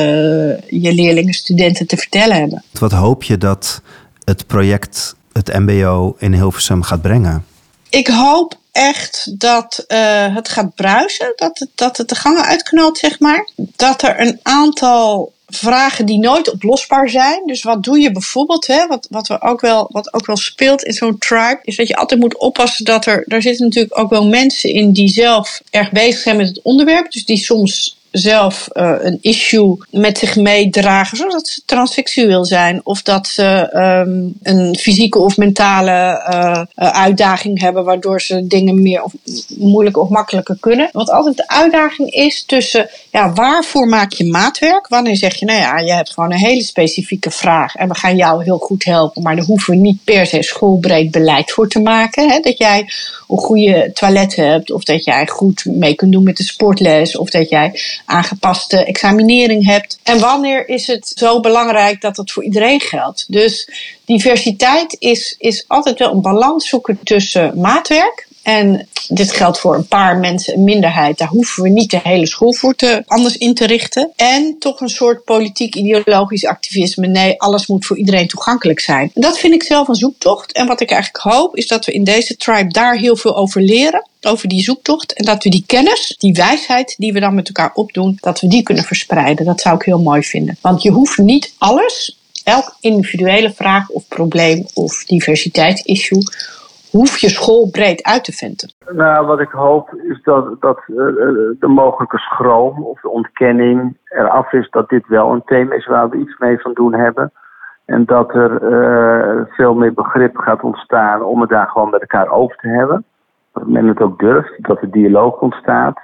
je 0.67 0.93
leerlingen, 0.93 1.33
studenten 1.33 1.87
te 1.87 1.97
vertellen 1.97 2.37
hebben. 2.37 2.63
Wat 2.79 2.91
hoop 2.91 3.23
je 3.23 3.37
dat 3.37 3.81
het 4.23 4.47
project, 4.47 5.15
het 5.33 5.59
MBO 5.59 6.15
in 6.19 6.33
Hilversum 6.33 6.83
gaat 6.83 7.01
brengen? 7.01 7.45
Ik 7.89 8.07
hoop 8.07 8.57
echt 8.71 9.39
dat 9.39 9.85
uh, 9.87 10.35
het 10.35 10.49
gaat 10.49 10.75
bruisen, 10.75 11.33
dat 11.35 11.59
het, 11.59 11.69
dat 11.75 11.97
het 11.97 12.09
de 12.09 12.15
gangen 12.15 12.45
uitknalt, 12.45 12.97
zeg 12.97 13.19
maar. 13.19 13.49
Dat 13.55 14.01
er 14.01 14.19
een 14.19 14.39
aantal 14.43 15.33
vragen 15.47 16.05
die 16.05 16.19
nooit 16.19 16.51
oplosbaar 16.51 17.09
zijn. 17.09 17.41
Dus 17.45 17.63
wat 17.63 17.83
doe 17.83 17.99
je 17.99 18.11
bijvoorbeeld, 18.11 18.67
hè, 18.67 18.87
wat, 18.87 19.07
wat, 19.09 19.27
we 19.27 19.41
ook 19.41 19.61
wel, 19.61 19.87
wat 19.91 20.13
ook 20.13 20.25
wel 20.25 20.37
speelt 20.37 20.83
in 20.83 20.93
zo'n 20.93 21.17
tribe, 21.17 21.59
is 21.63 21.75
dat 21.75 21.87
je 21.87 21.95
altijd 21.95 22.19
moet 22.19 22.37
oppassen 22.37 22.85
dat 22.85 23.05
er, 23.05 23.23
daar 23.27 23.41
zitten 23.41 23.65
natuurlijk 23.65 23.99
ook 23.99 24.09
wel 24.09 24.27
mensen 24.27 24.69
in 24.69 24.91
die 24.91 25.09
zelf 25.09 25.61
erg 25.69 25.91
bezig 25.91 26.21
zijn 26.21 26.37
met 26.37 26.47
het 26.47 26.61
onderwerp. 26.61 27.11
Dus 27.11 27.25
die 27.25 27.37
soms 27.37 27.97
zelf 28.17 28.67
uh, 28.73 28.95
een 28.99 29.17
issue 29.21 29.77
met 29.91 30.17
zich 30.17 30.35
meedragen, 30.35 31.17
zoals 31.17 31.33
dat 31.33 31.47
ze 31.47 31.61
transseksueel 31.65 32.45
zijn, 32.45 32.81
of 32.83 33.01
dat 33.01 33.27
ze 33.27 33.69
um, 33.73 34.33
een 34.43 34.75
fysieke 34.75 35.19
of 35.19 35.37
mentale 35.37 35.91
uh, 36.31 36.91
uitdaging 36.91 37.59
hebben, 37.59 37.83
waardoor 37.83 38.21
ze 38.21 38.47
dingen 38.47 38.81
meer 38.81 39.03
of 39.03 39.13
moeilijker 39.57 40.01
of 40.01 40.09
makkelijker 40.09 40.57
kunnen. 40.59 40.89
Wat 40.91 41.09
altijd 41.09 41.37
de 41.37 41.47
uitdaging 41.47 42.11
is 42.11 42.45
tussen, 42.45 42.89
ja, 43.11 43.33
waarvoor 43.33 43.87
maak 43.87 44.13
je 44.13 44.25
maatwerk? 44.25 44.87
Wanneer 44.87 45.15
zeg 45.15 45.35
je, 45.35 45.45
nou 45.45 45.59
ja, 45.59 45.77
je 45.77 45.93
hebt 45.93 46.13
gewoon 46.13 46.31
een 46.31 46.37
hele 46.37 46.63
specifieke 46.63 47.31
vraag 47.31 47.75
en 47.75 47.87
we 47.87 47.95
gaan 47.95 48.15
jou 48.15 48.43
heel 48.43 48.57
goed 48.57 48.85
helpen, 48.85 49.21
maar 49.21 49.35
daar 49.35 49.45
hoeven 49.45 49.73
we 49.73 49.79
niet 49.79 50.03
per 50.03 50.25
se 50.25 50.43
schoolbreed 50.43 51.11
beleid 51.11 51.51
voor 51.51 51.69
te 51.69 51.79
maken. 51.79 52.29
Hè? 52.29 52.39
Dat 52.39 52.57
jij 52.57 52.89
een 53.27 53.37
goede 53.37 53.91
toilet 53.93 54.35
hebt, 54.35 54.71
of 54.71 54.83
dat 54.83 55.03
jij 55.03 55.27
goed 55.27 55.65
mee 55.65 55.95
kunt 55.95 56.11
doen 56.11 56.23
met 56.23 56.37
de 56.37 56.43
sportles, 56.43 57.17
of 57.17 57.29
dat 57.29 57.49
jij 57.49 57.79
aangepaste 58.05 58.85
examinering 58.85 59.65
hebt. 59.65 59.99
En 60.03 60.19
wanneer 60.19 60.69
is 60.69 60.87
het 60.87 61.11
zo 61.15 61.39
belangrijk 61.39 62.01
dat 62.01 62.17
het 62.17 62.31
voor 62.31 62.43
iedereen 62.43 62.79
geldt? 62.81 63.25
Dus 63.27 63.69
diversiteit 64.05 64.95
is, 64.99 65.35
is 65.37 65.65
altijd 65.67 65.99
wel 65.99 66.11
een 66.11 66.21
balans 66.21 66.69
zoeken 66.69 66.99
tussen 67.03 67.59
maatwerk. 67.59 68.24
En 68.45 68.87
dit 69.07 69.31
geldt 69.31 69.59
voor 69.59 69.75
een 69.75 69.87
paar 69.87 70.17
mensen, 70.17 70.53
een 70.53 70.63
minderheid. 70.63 71.17
Daar 71.17 71.27
hoeven 71.27 71.63
we 71.63 71.69
niet 71.69 71.91
de 71.91 71.99
hele 72.03 72.27
school 72.27 72.53
voor 72.53 72.75
te, 72.75 73.03
anders 73.05 73.37
in 73.37 73.53
te 73.53 73.65
richten. 73.65 74.11
En 74.15 74.55
toch 74.59 74.79
een 74.79 74.89
soort 74.89 75.23
politiek-ideologisch 75.23 76.45
activisme. 76.45 77.07
Nee, 77.07 77.41
alles 77.41 77.67
moet 77.67 77.85
voor 77.85 77.97
iedereen 77.97 78.27
toegankelijk 78.27 78.79
zijn. 78.79 79.11
Dat 79.13 79.39
vind 79.39 79.53
ik 79.53 79.63
zelf 79.63 79.87
een 79.87 79.95
zoektocht. 79.95 80.51
En 80.51 80.67
wat 80.67 80.81
ik 80.81 80.91
eigenlijk 80.91 81.23
hoop, 81.23 81.55
is 81.55 81.67
dat 81.67 81.85
we 81.85 81.91
in 81.91 82.03
deze 82.03 82.35
tribe 82.35 82.71
daar 82.71 82.97
heel 82.97 83.15
veel 83.15 83.37
over 83.37 83.61
leren 83.61 84.07
over 84.21 84.47
die 84.47 84.63
zoektocht. 84.63 85.13
En 85.13 85.25
dat 85.25 85.43
we 85.43 85.49
die 85.49 85.63
kennis, 85.65 86.15
die 86.17 86.33
wijsheid 86.33 86.95
die 86.97 87.13
we 87.13 87.19
dan 87.19 87.35
met 87.35 87.47
elkaar 87.47 87.71
opdoen, 87.73 88.17
dat 88.21 88.39
we 88.39 88.47
die 88.47 88.63
kunnen 88.63 88.83
verspreiden. 88.83 89.45
Dat 89.45 89.61
zou 89.61 89.75
ik 89.75 89.81
heel 89.81 90.01
mooi 90.01 90.23
vinden. 90.23 90.57
Want 90.61 90.81
je 90.81 90.89
hoeft 90.89 91.17
niet 91.17 91.53
alles, 91.57 92.17
elk 92.43 92.77
individuele 92.79 93.53
vraag 93.55 93.89
of 93.89 94.07
probleem 94.07 94.65
of 94.73 95.03
diversiteitsissue, 95.05 96.23
hoef 96.97 97.17
je 97.17 97.29
school 97.29 97.69
breed 97.71 98.03
uit 98.03 98.23
te 98.23 98.31
vinden. 98.31 98.67
Nou, 99.03 99.25
wat 99.25 99.39
ik 99.39 99.51
hoop 99.51 99.93
is 99.93 100.21
dat, 100.23 100.61
dat 100.61 100.79
uh, 100.87 100.97
de 101.59 101.67
mogelijke 101.67 102.17
schroom 102.17 102.83
of 102.83 103.01
de 103.01 103.09
ontkenning 103.09 103.97
eraf 104.09 104.53
is 104.53 104.69
dat 104.69 104.89
dit 104.89 105.07
wel 105.07 105.31
een 105.31 105.43
thema 105.45 105.75
is 105.75 105.85
waar 105.85 106.09
we 106.09 106.17
iets 106.17 106.37
mee 106.37 106.59
van 106.59 106.73
doen 106.73 106.93
hebben. 106.93 107.31
En 107.85 108.05
dat 108.05 108.35
er 108.35 108.51
uh, 108.61 109.45
veel 109.47 109.73
meer 109.73 109.93
begrip 109.93 110.37
gaat 110.37 110.63
ontstaan 110.63 111.23
om 111.23 111.41
het 111.41 111.49
daar 111.49 111.67
gewoon 111.67 111.89
met 111.89 112.01
elkaar 112.01 112.29
over 112.29 112.55
te 112.57 112.67
hebben 112.67 113.05
dat 113.55 113.67
men 113.67 113.87
het 113.87 114.01
ook 114.01 114.19
durft, 114.19 114.63
dat 114.63 114.81
er 114.81 114.91
dialoog 114.91 115.39
ontstaat. 115.39 115.99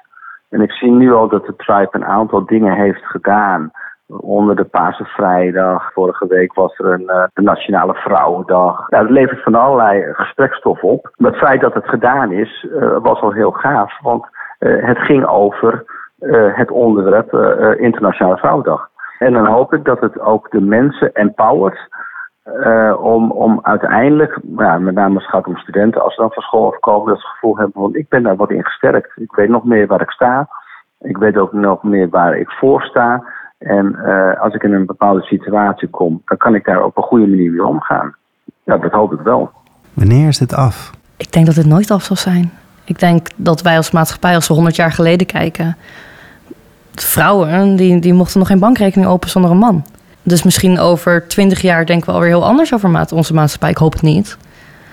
En 0.50 0.62
ik 0.62 0.72
zie 0.72 0.92
nu 0.92 1.14
al 1.14 1.28
dat 1.28 1.46
de 1.46 1.56
tribe 1.56 1.90
een 1.92 2.06
aantal 2.06 2.46
dingen 2.46 2.74
heeft 2.74 3.06
gedaan. 3.06 3.72
Onder 4.20 4.56
de 4.56 4.64
Paarse 4.64 5.06
Vrijdag, 5.06 5.94
vorige 5.94 6.28
week 6.28 6.54
was 6.54 6.78
er 6.78 6.86
een 6.86 7.02
uh, 7.02 7.24
de 7.34 7.42
Nationale 7.42 7.94
Vrouwendag. 7.94 8.86
Ja, 8.90 9.00
dat 9.00 9.10
levert 9.10 9.44
van 9.44 9.56
allerlei 9.56 10.14
gesprekstof 10.14 10.84
op. 10.84 11.12
Maar 11.18 11.32
het 11.32 11.40
feit 11.40 11.62
dat 11.62 11.74
het 11.74 11.88
gedaan 11.88 12.32
is, 12.32 12.68
uh, 12.70 12.98
was 13.02 13.22
al 13.22 13.32
heel 13.32 13.52
gaaf. 13.52 14.00
Want 14.02 14.26
uh, 14.60 14.86
het 14.86 14.98
ging 14.98 15.26
over 15.26 16.00
het 16.54 16.72
onderwerp 16.72 17.34
Internationale 17.80 18.38
Vrouwendag. 18.38 18.90
En 19.20 19.34
dan 19.34 19.46
hoop 19.46 19.74
ik 19.74 19.86
dat 19.86 20.00
het 20.00 20.20
ook 20.20 20.52
de 20.52 20.62
mensen 20.62 21.14
empowert 21.14 21.90
om, 23.00 23.32
om 23.32 23.60
uiteindelijk, 23.62 24.40
ja, 24.58 24.78
met 24.78 24.94
name 24.94 25.14
als 25.14 25.24
het 25.24 25.34
gaat 25.34 25.48
om 25.48 25.58
studenten, 25.58 26.02
als 26.02 26.16
ze 26.16 26.22
dan 26.22 26.32
van 26.32 26.44
school 26.44 26.68
afkomen, 26.68 27.08
dat 27.08 27.20
ze 27.20 27.28
het 27.28 27.34
gevoel 27.34 27.58
hebben 27.58 27.82
van 27.82 27.96
ik 27.96 28.10
ben 28.10 28.24
daar 28.24 28.36
wat 28.36 28.52
in 28.52 28.64
gesterkt. 28.64 29.12
Ik 29.16 29.32
weet 29.36 29.50
nog 29.50 29.64
meer 29.64 29.88
waar 29.88 30.02
ik 30.02 30.12
sta. 30.12 30.48
Ik 31.00 31.18
weet 31.18 31.38
ook 31.38 31.52
nog 31.52 31.84
meer 31.84 32.10
waar 32.10 32.38
ik 32.38 32.52
voor 32.52 32.82
sta. 32.82 33.24
En 33.62 33.96
als 34.40 34.54
ik 34.54 34.64
in 34.64 34.74
een 34.74 34.86
bepaalde 34.86 35.22
situatie 35.22 35.90
kom, 35.90 36.22
dan 36.26 36.38
kan 36.38 36.56
ik 36.56 36.66
daar 36.66 36.84
op 36.84 36.98
een 36.98 37.04
goede 37.04 37.28
manier 37.28 37.52
mee 37.52 37.66
omgaan. 37.66 38.16
Ja, 38.64 38.78
dat 38.78 38.92
hoop 38.92 39.14
ik 39.14 39.20
wel. 39.20 39.52
Wanneer 39.94 40.28
is 40.28 40.38
dit 40.38 40.54
af? 40.54 40.92
Ik 41.18 41.32
denk 41.32 41.46
dat 41.46 41.56
het 41.56 41.66
nooit 41.66 41.92
af 41.92 42.04
zal 42.04 42.16
zijn. 42.16 42.52
Ik 42.84 43.00
denk 43.00 43.28
dat 43.36 43.62
wij 43.62 43.78
als 43.78 43.92
maatschappij, 43.92 44.36
als 44.36 44.48
we 44.48 44.54
100 44.54 44.76
jaar 44.76 44.92
geleden 44.92 45.28
kijken, 45.28 45.78
vrouwen 46.96 47.76
die, 47.76 48.00
die 48.00 48.14
mochten 48.14 48.40
nog 48.40 48.48
geen 48.48 48.60
bankrekening 48.60 49.10
open 49.10 49.30
zonder 49.30 49.52
een 49.52 49.58
man. 49.58 49.86
Dus 50.24 50.44
misschien 50.44 50.80
over 50.80 51.28
20 51.28 51.62
jaar 51.62 51.86
denken 51.86 52.06
we 52.08 52.14
alweer 52.14 52.30
heel 52.30 52.46
anders 52.46 52.74
over 52.74 53.08
onze 53.14 53.34
maatschappij. 53.34 53.70
Ik 53.70 53.78
hoop 53.78 53.94
het 53.94 54.02
niet. 54.02 54.38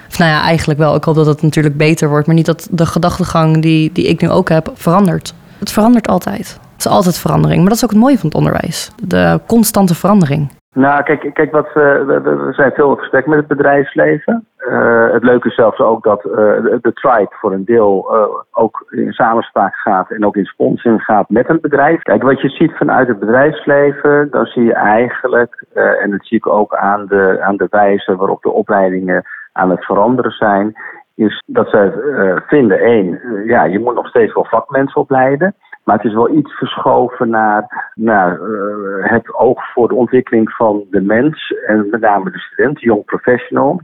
Of 0.09 0.19
nou 0.19 0.31
ja, 0.31 0.43
eigenlijk 0.43 0.79
wel. 0.79 0.95
Ik 0.95 1.05
hoop 1.05 1.15
dat 1.15 1.27
het 1.27 1.43
natuurlijk 1.43 1.77
beter 1.77 2.09
wordt. 2.09 2.27
Maar 2.27 2.37
niet 2.37 2.47
dat 2.47 2.69
de 2.71 2.87
gedachtegang 2.87 3.63
die, 3.63 3.93
die 3.93 4.07
ik 4.07 4.21
nu 4.21 4.31
ook 4.31 4.49
heb 4.49 4.71
verandert. 4.75 5.35
Het 5.59 5.73
verandert 5.73 6.09
altijd. 6.09 6.61
Het 6.79 6.87
is 6.87 6.93
altijd 6.93 7.19
verandering. 7.19 7.59
Maar 7.59 7.69
dat 7.69 7.77
is 7.77 7.85
ook 7.85 7.91
het 7.91 8.01
mooie 8.01 8.19
van 8.19 8.29
het 8.29 8.39
onderwijs. 8.39 8.93
De 9.03 9.41
constante 9.47 9.95
verandering. 9.95 10.51
Nou, 10.73 11.03
kijk, 11.03 11.31
kijk 11.35 11.53
wat, 11.53 11.67
uh, 11.67 11.75
we, 11.75 12.49
zijn 12.51 12.73
veel 12.73 12.91
in 12.91 12.99
gesprek 12.99 13.27
met 13.27 13.39
het 13.39 13.47
bedrijfsleven. 13.47 14.47
Uh, 14.59 15.13
het 15.13 15.23
leuke 15.23 15.49
is 15.49 15.55
zelfs 15.55 15.79
ook 15.79 16.05
dat 16.05 16.25
uh, 16.25 16.33
de 16.81 16.93
Tribe 16.95 17.31
voor 17.31 17.53
een 17.53 17.65
deel 17.65 18.11
ook 18.51 18.87
in 18.91 19.13
samenspraak 19.13 19.75
gaat 19.75 20.11
en 20.11 20.27
ook 20.27 20.37
in 20.37 20.45
sponsoring 20.45 21.03
gaat 21.03 21.29
met 21.29 21.49
een 21.49 21.61
bedrijf. 21.61 22.03
Kijk, 22.03 22.23
wat 22.23 22.41
je 22.41 22.49
ziet 22.49 22.73
vanuit 22.77 23.09
het 23.09 23.19
bedrijfsleven, 23.19 24.31
dan 24.31 24.47
zie 24.47 24.65
je 24.65 24.75
eigenlijk, 24.75 25.65
en 25.75 26.11
dat 26.11 26.27
zie 26.27 26.37
ik 26.37 26.47
ook 26.47 26.75
aan 26.75 27.07
de, 27.07 27.39
aan 27.41 27.57
de 27.57 27.67
wijze 27.71 28.17
waarop 28.17 28.43
de 28.43 28.51
opleidingen 28.51 29.25
aan 29.53 29.71
het 29.71 29.85
veranderen 29.85 30.33
zijn, 30.33 30.73
is 31.15 31.43
dat 31.47 31.71
ze 31.71 32.43
vinden, 32.47 32.79
één, 32.79 33.21
ja, 33.45 33.65
je 33.65 33.79
moet 33.79 33.95
nog 33.95 34.09
steeds 34.09 34.35
wel 34.35 34.45
vakmensen 34.45 35.01
opleiden. 35.01 35.55
Maar 35.89 35.97
het 35.97 36.07
is 36.07 36.15
wel 36.15 36.31
iets 36.31 36.53
verschoven 36.53 37.29
naar, 37.29 38.41
uh, 38.41 39.11
het 39.11 39.35
oog 39.35 39.73
voor 39.73 39.89
de 39.89 39.95
ontwikkeling 39.95 40.51
van 40.51 40.85
de 40.91 41.01
mens. 41.01 41.55
En 41.67 41.89
met 41.91 42.01
name 42.01 42.31
de 42.31 42.39
student, 42.39 42.79
de 42.79 42.87
young 42.87 43.05
professional. 43.05 43.81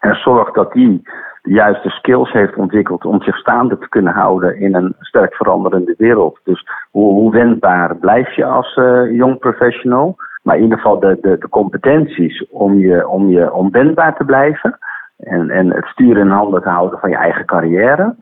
En 0.00 0.14
zorg 0.14 0.50
dat 0.52 0.72
die 0.72 1.02
de 1.42 1.52
juiste 1.52 1.88
skills 1.88 2.32
heeft 2.32 2.56
ontwikkeld 2.56 3.04
om 3.04 3.22
zich 3.22 3.36
staande 3.36 3.78
te 3.78 3.88
kunnen 3.88 4.12
houden 4.12 4.60
in 4.60 4.74
een 4.74 4.94
sterk 5.00 5.34
veranderende 5.34 5.94
wereld. 5.98 6.40
Dus 6.44 6.66
hoe, 6.90 7.12
hoe 7.12 7.32
wendbaar 7.32 7.96
blijf 7.96 8.34
je 8.34 8.44
als 8.44 8.76
uh, 8.76 9.16
young 9.16 9.38
professional? 9.38 10.16
Maar 10.42 10.56
in 10.56 10.62
ieder 10.62 10.78
geval 10.78 11.00
de, 11.00 11.18
de, 11.20 11.38
de 11.38 11.48
competenties 11.48 12.46
om, 12.50 12.78
je, 12.78 13.08
om, 13.08 13.28
je, 13.28 13.52
om 13.52 13.70
te 13.70 14.24
blijven. 14.26 14.78
En, 15.16 15.50
en 15.50 15.72
het 15.72 15.84
sturen 15.84 16.22
in 16.22 16.30
handen 16.30 16.62
te 16.62 16.68
houden 16.68 16.98
van 16.98 17.10
je 17.10 17.16
eigen 17.16 17.44
carrière. 17.44 18.14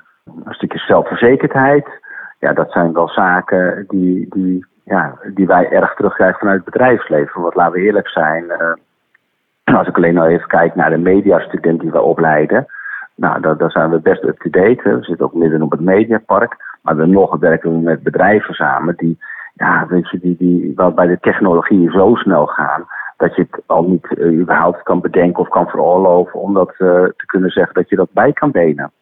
Een 0.45 0.55
stukje 0.55 0.79
zelfverzekerdheid 0.79 2.03
ja, 2.45 2.53
dat 2.53 2.72
zijn 2.72 2.92
wel 2.92 3.09
zaken 3.09 3.84
die, 3.88 4.26
die, 4.28 4.66
ja, 4.84 5.18
die 5.34 5.47
wij 5.47 5.70
erg 5.70 5.95
terugkrijgen 5.95 6.38
vanuit 6.38 6.64
het 6.64 6.72
bedrijfsleven. 6.72 7.42
Want 7.42 7.55
laten 7.55 7.72
we 7.72 7.80
eerlijk 7.80 8.09
zijn, 8.09 8.45
uh, 8.45 9.74
als 9.78 9.88
ik 9.88 9.97
alleen 9.97 10.18
al 10.18 10.26
even 10.26 10.49
kijk 10.49 10.74
naar 10.74 10.90
de 10.90 10.99
mediastudent 10.99 11.80
die 11.80 11.90
we 11.90 12.01
opleiden. 12.01 12.66
Nou, 13.14 13.40
daar, 13.40 13.57
daar 13.57 13.70
zijn 13.70 13.90
we 13.90 14.01
best 14.01 14.24
up-to-date. 14.24 14.80
We 14.82 15.05
zitten 15.05 15.26
ook 15.26 15.34
midden 15.34 15.62
op 15.62 15.70
het 15.70 15.80
mediapark. 15.80 16.57
Maar 16.82 16.97
dan 16.97 17.11
nog 17.11 17.36
werken 17.38 17.70
we 17.70 17.78
met 17.78 18.03
bedrijven 18.03 18.55
samen 18.55 18.95
die, 18.97 19.18
ja, 19.55 19.86
weet 19.88 20.11
je, 20.11 20.18
die, 20.18 20.36
die, 20.36 20.72
waarbij 20.74 21.07
de 21.07 21.18
technologieën 21.20 21.90
zo 21.90 22.14
snel 22.14 22.47
gaan 22.47 22.86
dat 23.16 23.36
je 23.36 23.47
het 23.51 23.62
al 23.66 23.82
niet 23.82 24.07
uh, 24.11 24.40
überhaupt 24.40 24.82
kan 24.82 25.01
bedenken 25.01 25.42
of 25.42 25.49
kan 25.49 25.66
veroorloven 25.66 26.40
om 26.40 26.55
dat 26.55 26.68
uh, 26.68 26.88
te 27.05 27.26
kunnen 27.26 27.51
zeggen 27.51 27.74
dat 27.74 27.88
je 27.88 27.97
dat 27.97 28.12
bij 28.12 28.32
kan 28.32 28.51
benen. 28.51 28.92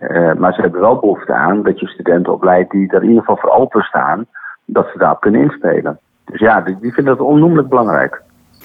Uh, 0.00 0.34
maar 0.34 0.54
ze 0.54 0.60
hebben 0.60 0.80
wel 0.80 0.98
behoefte 0.98 1.32
aan 1.32 1.62
dat 1.62 1.80
je 1.80 1.86
studenten 1.86 2.32
opleidt 2.32 2.70
die 2.70 2.88
er 2.88 3.02
in 3.02 3.08
ieder 3.08 3.20
geval 3.20 3.36
voor 3.36 3.50
openstaan, 3.50 4.26
dat 4.64 4.88
ze 4.92 4.98
daarop 4.98 5.20
kunnen 5.20 5.40
inspelen. 5.42 5.98
Dus 6.24 6.40
ja, 6.40 6.60
die, 6.60 6.78
die 6.80 6.92
vinden 6.92 7.16
dat 7.16 7.26
onnoemelijk 7.26 7.68
belangrijk. 7.68 8.22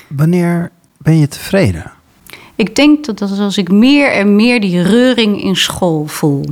Wanneer 0.07 0.69
ben 0.97 1.17
je 1.17 1.27
tevreden? 1.27 1.91
Ik 2.55 2.75
denk 2.75 3.05
dat, 3.05 3.17
dat 3.17 3.39
als 3.39 3.57
ik 3.57 3.71
meer 3.71 4.11
en 4.11 4.36
meer 4.36 4.61
die 4.61 4.82
reuring 4.82 5.43
in 5.43 5.55
school 5.55 6.05
voel. 6.05 6.45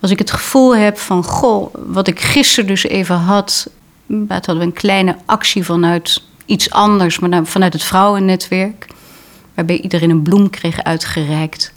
Als 0.00 0.10
ik 0.10 0.18
het 0.18 0.30
gevoel 0.30 0.76
heb 0.76 0.98
van, 0.98 1.24
goh, 1.24 1.74
wat 1.86 2.06
ik 2.06 2.20
gisteren 2.20 2.68
dus 2.68 2.84
even 2.84 3.16
had. 3.16 3.72
Toen 4.06 4.24
hadden 4.28 4.58
we 4.58 4.64
een 4.64 4.72
kleine 4.72 5.16
actie 5.26 5.64
vanuit 5.64 6.22
iets 6.46 6.70
anders, 6.70 7.18
maar 7.18 7.44
vanuit 7.44 7.72
het 7.72 7.82
vrouwennetwerk. 7.82 8.86
Waarbij 9.54 9.80
iedereen 9.80 10.10
een 10.10 10.22
bloem 10.22 10.50
kreeg 10.50 10.82
uitgereikt. 10.82 11.72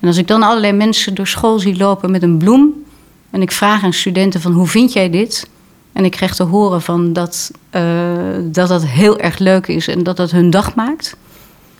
En 0.00 0.08
als 0.08 0.16
ik 0.16 0.26
dan 0.26 0.42
allerlei 0.42 0.72
mensen 0.72 1.14
door 1.14 1.26
school 1.26 1.58
zie 1.58 1.76
lopen 1.76 2.10
met 2.10 2.22
een 2.22 2.38
bloem. 2.38 2.84
En 3.30 3.42
ik 3.42 3.52
vraag 3.52 3.84
aan 3.84 3.92
studenten 3.92 4.40
van 4.40 4.52
hoe 4.52 4.66
vind 4.66 4.92
jij 4.92 5.10
dit? 5.10 5.48
En 5.92 6.04
ik 6.04 6.10
krijg 6.10 6.34
te 6.34 6.42
horen 6.42 6.82
van 6.82 7.12
dat, 7.12 7.50
uh, 7.74 7.82
dat 8.42 8.68
dat 8.68 8.86
heel 8.86 9.18
erg 9.18 9.38
leuk 9.38 9.66
is 9.66 9.88
en 9.88 10.02
dat 10.02 10.16
dat 10.16 10.30
hun 10.30 10.50
dag 10.50 10.74
maakt. 10.74 11.16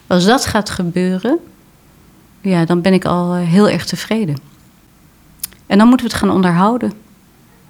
Als 0.06 0.24
dat 0.24 0.46
gaat 0.46 0.70
gebeuren, 0.70 1.38
ja, 2.40 2.64
dan 2.64 2.80
ben 2.80 2.92
ik 2.92 3.04
al 3.04 3.34
eh, 3.34 3.48
heel 3.48 3.68
erg 3.68 3.84
tevreden. 3.84 4.36
En 5.66 5.78
dan 5.78 5.88
moeten 5.88 6.06
we 6.06 6.12
het 6.12 6.22
gaan 6.22 6.34
onderhouden. 6.34 6.92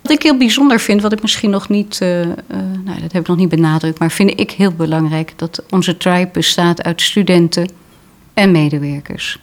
Wat 0.01 0.13
ik 0.13 0.23
heel 0.23 0.37
bijzonder 0.37 0.81
vind, 0.81 1.03
wat 1.03 1.13
ik 1.13 1.23
misschien 1.23 1.51
nog 1.51 1.69
niet, 1.69 2.01
uh, 2.03 2.09
nou, 2.85 3.01
dat 3.01 3.13
heb 3.13 3.23
ik 3.23 3.27
nog 3.27 3.37
niet 3.37 3.49
benadrukt, 3.49 3.99
maar 3.99 4.11
vind 4.11 4.41
ik 4.41 4.51
heel 4.51 4.73
belangrijk, 4.73 5.33
dat 5.37 5.63
onze 5.71 5.97
tribe 5.97 6.29
bestaat 6.33 6.83
uit 6.83 7.03
studenten 7.03 7.71
en 8.35 8.51
medewerkers. 8.51 9.39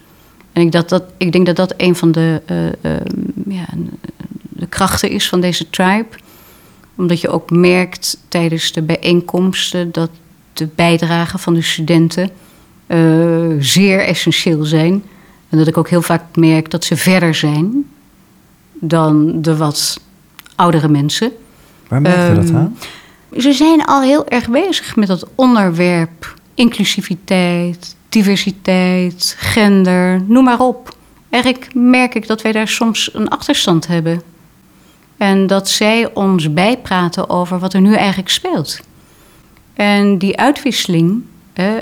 En 0.52 0.62
ik, 0.62 0.72
dat, 0.72 0.88
dat, 0.88 1.02
ik 1.16 1.32
denk 1.32 1.46
dat 1.46 1.56
dat 1.56 1.74
een 1.76 1.96
van 1.96 2.12
de, 2.12 2.42
uh, 2.50 2.92
uh, 2.92 3.00
ja, 3.48 3.66
de 4.48 4.66
krachten 4.66 5.10
is 5.10 5.28
van 5.28 5.40
deze 5.40 5.70
tribe. 5.70 6.08
Omdat 6.94 7.20
je 7.20 7.28
ook 7.28 7.50
merkt 7.50 8.18
tijdens 8.28 8.72
de 8.72 8.82
bijeenkomsten 8.82 9.92
dat 9.92 10.10
de 10.52 10.68
bijdragen 10.74 11.38
van 11.38 11.54
de 11.54 11.62
studenten 11.62 12.30
uh, 12.86 13.56
zeer 13.58 14.00
essentieel 14.00 14.64
zijn. 14.64 15.02
En 15.48 15.58
dat 15.58 15.66
ik 15.66 15.76
ook 15.76 15.88
heel 15.88 16.02
vaak 16.02 16.36
merk 16.36 16.70
dat 16.70 16.84
ze 16.84 16.96
verder 16.96 17.34
zijn 17.34 17.84
dan 18.72 19.42
de 19.42 19.56
wat 19.56 20.00
oudere 20.54 20.88
mensen. 20.88 21.32
Waar 21.88 22.00
merk 22.00 22.28
je 22.28 22.42
dat 22.42 22.54
aan? 22.54 22.76
Ze 23.36 23.52
zijn 23.52 23.84
al 23.84 24.02
heel 24.02 24.28
erg 24.28 24.48
bezig 24.48 24.96
met 24.96 25.08
dat 25.08 25.28
onderwerp 25.34 26.34
inclusiviteit, 26.54 27.96
diversiteit, 28.08 29.36
gender, 29.38 30.22
noem 30.26 30.44
maar 30.44 30.60
op. 30.60 30.96
Eigenlijk 31.30 31.74
merk 31.74 32.14
ik 32.14 32.26
dat 32.26 32.42
wij 32.42 32.52
daar 32.52 32.68
soms 32.68 33.14
een 33.14 33.28
achterstand 33.28 33.86
hebben. 33.86 34.22
En 35.16 35.46
dat 35.46 35.68
zij 35.68 36.14
ons 36.14 36.52
bijpraten 36.52 37.30
over 37.30 37.58
wat 37.58 37.74
er 37.74 37.80
nu 37.80 37.94
eigenlijk 37.94 38.28
speelt. 38.28 38.80
En 39.74 40.18
die 40.18 40.36
uitwisseling, 40.36 41.22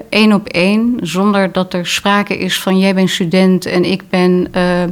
één 0.08 0.32
op 0.32 0.48
één, 0.48 0.96
zonder 1.00 1.52
dat 1.52 1.74
er 1.74 1.86
sprake 1.86 2.38
is 2.38 2.60
van 2.60 2.78
jij 2.78 2.94
bent 2.94 3.10
student 3.10 3.66
en 3.66 3.84
ik 3.84 4.08
ben 4.08 4.48
uh, 4.56 4.82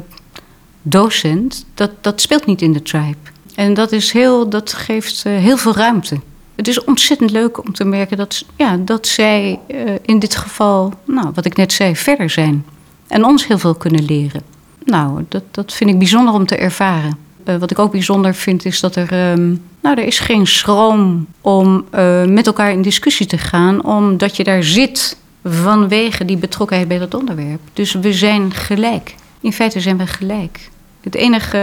docent, 0.82 1.66
dat, 1.74 1.90
dat 2.00 2.20
speelt 2.20 2.46
niet 2.46 2.62
in 2.62 2.72
de 2.72 2.82
tribe. 2.82 3.16
En 3.54 3.74
dat, 3.74 3.92
is 3.92 4.12
heel, 4.12 4.48
dat 4.48 4.72
geeft 4.72 5.24
uh, 5.26 5.38
heel 5.38 5.56
veel 5.56 5.74
ruimte 5.74 6.20
het 6.56 6.68
is 6.68 6.84
ontzettend 6.84 7.30
leuk 7.30 7.64
om 7.64 7.72
te 7.72 7.84
merken 7.84 8.16
dat, 8.16 8.44
ja, 8.56 8.76
dat 8.76 9.06
zij 9.06 9.58
uh, 9.68 9.78
in 10.02 10.18
dit 10.18 10.36
geval, 10.36 10.92
nou, 11.04 11.30
wat 11.34 11.44
ik 11.44 11.56
net 11.56 11.72
zei, 11.72 11.96
verder 11.96 12.30
zijn. 12.30 12.64
En 13.08 13.24
ons 13.24 13.46
heel 13.46 13.58
veel 13.58 13.74
kunnen 13.74 14.04
leren. 14.04 14.42
Nou, 14.84 15.24
dat, 15.28 15.42
dat 15.50 15.72
vind 15.72 15.90
ik 15.90 15.98
bijzonder 15.98 16.34
om 16.34 16.46
te 16.46 16.56
ervaren. 16.56 17.16
Uh, 17.44 17.56
wat 17.56 17.70
ik 17.70 17.78
ook 17.78 17.92
bijzonder 17.92 18.34
vind 18.34 18.64
is 18.64 18.80
dat 18.80 18.96
er, 18.96 19.32
um, 19.32 19.62
nou, 19.82 19.98
er 20.00 20.06
is 20.06 20.18
geen 20.18 20.46
schroom 20.46 21.26
om 21.40 21.84
uh, 21.94 22.24
met 22.24 22.46
elkaar 22.46 22.72
in 22.72 22.82
discussie 22.82 23.26
te 23.26 23.38
gaan, 23.38 23.84
omdat 23.84 24.36
je 24.36 24.44
daar 24.44 24.62
zit 24.62 25.16
vanwege 25.44 26.24
die 26.24 26.36
betrokkenheid 26.36 26.88
bij 26.88 26.98
dat 26.98 27.14
onderwerp. 27.14 27.60
Dus 27.72 27.92
we 27.92 28.12
zijn 28.12 28.52
gelijk. 28.52 29.14
In 29.40 29.52
feite 29.52 29.80
zijn 29.80 29.96
we 29.96 30.06
gelijk. 30.06 30.70
Het 31.04 31.14
enige 31.14 31.58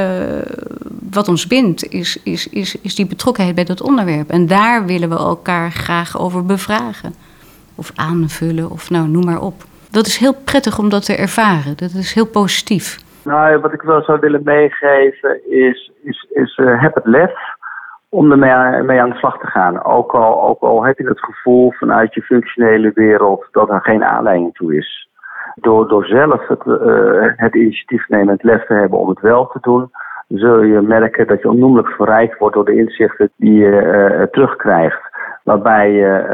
wat 1.12 1.28
ons 1.28 1.48
bindt 1.48 1.84
is, 1.84 2.24
is, 2.24 2.50
is, 2.50 2.82
is 2.82 2.96
die 2.96 3.08
betrokkenheid 3.08 3.56
bij 3.56 3.64
dat 3.64 3.82
onderwerp. 3.82 4.30
En 4.30 4.48
daar 4.48 4.86
willen 4.86 5.10
we 5.10 5.16
elkaar 5.16 5.72
graag 5.72 6.20
over 6.20 6.46
bevragen. 6.46 7.14
Of 7.76 7.92
aanvullen, 7.96 8.70
of 8.70 8.90
nou, 8.90 9.08
noem 9.08 9.26
maar 9.26 9.42
op. 9.42 9.54
Dat 9.92 10.06
is 10.06 10.18
heel 10.18 10.36
prettig 10.46 10.80
om 10.80 10.90
dat 10.90 11.06
te 11.06 11.16
ervaren. 11.16 11.78
Dat 11.78 11.94
is 11.94 12.14
heel 12.14 12.28
positief. 12.28 12.98
Nou, 13.24 13.58
wat 13.58 13.74
ik 13.74 13.82
wel 13.82 14.02
zou 14.02 14.20
willen 14.20 14.42
meegeven 14.44 15.52
is, 15.52 15.92
is, 16.04 16.30
is 16.34 16.58
uh, 16.58 16.82
heb 16.82 16.96
het 16.96 17.06
lef 17.06 17.32
om 18.10 18.32
ermee 18.32 18.84
mee 18.84 19.02
aan 19.02 19.10
de 19.10 19.16
slag 19.16 19.40
te 19.40 19.48
gaan. 19.48 19.84
Ook 19.84 20.12
al, 20.12 20.44
ook 20.44 20.62
al 20.62 20.84
heb 20.84 20.98
je 20.98 21.08
het 21.08 21.24
gevoel 21.24 21.72
vanuit 21.72 22.14
je 22.14 22.22
functionele 22.22 22.92
wereld 22.94 23.48
dat 23.52 23.70
er 23.70 23.82
geen 23.82 24.04
aanleiding 24.04 24.54
toe 24.54 24.76
is. 24.76 25.10
Door, 25.56 25.88
door 25.88 26.06
zelf 26.06 26.48
het, 26.48 26.66
uh, 26.66 27.32
het 27.36 27.56
initiatief 27.56 28.10
nemen, 28.10 28.34
het 28.34 28.44
lef 28.44 28.66
te 28.66 28.74
hebben 28.74 29.00
om 29.00 29.10
het 29.10 29.20
wel 29.20 29.48
te 29.48 29.58
doen, 29.62 29.92
zul 30.28 30.62
je 30.62 30.82
merken 30.82 31.28
dat 31.28 31.42
je 31.42 31.50
onnoemelijk 31.50 31.88
verrijkt 31.88 32.38
wordt 32.38 32.56
door 32.56 32.66
de 32.66 32.76
inzichten 32.76 33.32
die 33.36 33.54
je 33.54 33.72
uh, 33.72 34.24
terugkrijgt. 34.24 35.10
Waarbij 35.44 35.92
je 35.92 36.26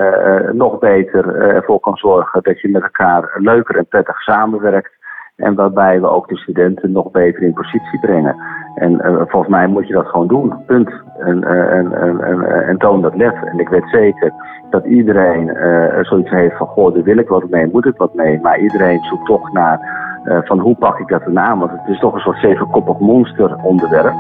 uh, 0.45 0.53
nog 0.53 0.80
beter 0.80 1.36
ervoor 1.36 1.80
kan 1.80 1.97
zorgen 1.97 2.43
dat 2.43 2.61
je 2.61 2.70
met 2.70 2.82
elkaar 2.82 3.36
leuker 3.38 3.78
en 3.78 3.88
prettig 3.88 4.22
samenwerkt. 4.22 4.96
En 5.38 5.55
waarbij 5.55 6.01
we 6.01 6.09
ook 6.09 6.27
de 6.27 6.38
studenten 6.38 6.91
nog 6.91 7.11
beter 7.11 7.41
in 7.41 7.53
positie 7.53 7.99
brengen. 7.99 8.35
En 8.75 8.91
uh, 8.91 9.15
volgens 9.15 9.47
mij 9.47 9.67
moet 9.67 9.88
je 9.88 9.93
dat 9.93 10.07
gewoon 10.07 10.27
doen. 10.27 10.53
Punt. 10.65 10.91
En, 11.17 11.38
uh, 11.38 11.73
en, 11.73 11.93
en, 11.93 12.21
en, 12.21 12.67
en, 12.67 12.77
toon 12.77 13.01
dat 13.01 13.15
lef. 13.15 13.41
En 13.43 13.59
ik 13.59 13.69
weet 13.69 13.89
zeker 13.91 14.33
dat 14.69 14.85
iedereen 14.85 15.47
uh, 15.47 16.03
zoiets 16.03 16.29
heeft 16.29 16.57
van: 16.57 16.67
goh, 16.67 16.93
daar 16.93 17.03
wil 17.03 17.17
ik 17.17 17.27
wat 17.27 17.49
mee, 17.49 17.69
moet 17.71 17.85
ik 17.85 17.97
wat 17.97 18.13
mee. 18.13 18.39
Maar 18.41 18.59
iedereen 18.59 19.03
zoekt 19.03 19.25
toch 19.25 19.51
naar 19.51 20.05
van 20.43 20.59
hoe 20.59 20.75
pak 20.75 20.99
ik 20.99 21.07
dat 21.07 21.21
erna? 21.21 21.57
Want 21.57 21.71
het 21.71 21.88
is 21.88 21.99
toch 21.99 22.13
een 22.13 22.19
soort 22.19 22.39
zevenkoppig 22.39 22.99
monster 22.99 23.55
onderwerp. 23.63 24.15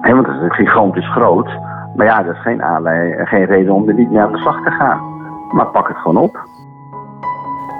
He, 0.00 0.14
want 0.14 0.26
het 0.26 0.50
is 0.50 0.56
gigantisch 0.56 1.10
groot. 1.10 1.48
Maar 1.96 2.06
ja, 2.06 2.22
dat 2.22 2.34
is 2.34 2.40
geen, 2.40 2.62
aanleiding, 2.62 3.28
geen 3.28 3.44
reden 3.44 3.74
om 3.74 3.88
er 3.88 3.94
niet 3.94 4.10
mee 4.10 4.20
aan 4.20 4.32
de 4.32 4.38
slag 4.38 4.64
te 4.64 4.70
gaan. 4.70 5.00
Maar 5.50 5.66
pak 5.66 5.88
het 5.88 5.96
gewoon 5.96 6.22
op. 6.22 6.38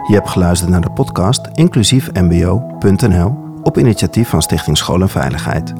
Je 0.07 0.14
hebt 0.14 0.28
geluisterd 0.28 0.70
naar 0.70 0.80
de 0.80 0.90
podcast 0.90 1.48
inclusiefmbo.nl 1.52 3.36
op 3.62 3.78
initiatief 3.78 4.28
van 4.28 4.42
Stichting 4.42 4.76
School 4.76 5.00
en 5.00 5.09
Veiligheid. 5.09 5.72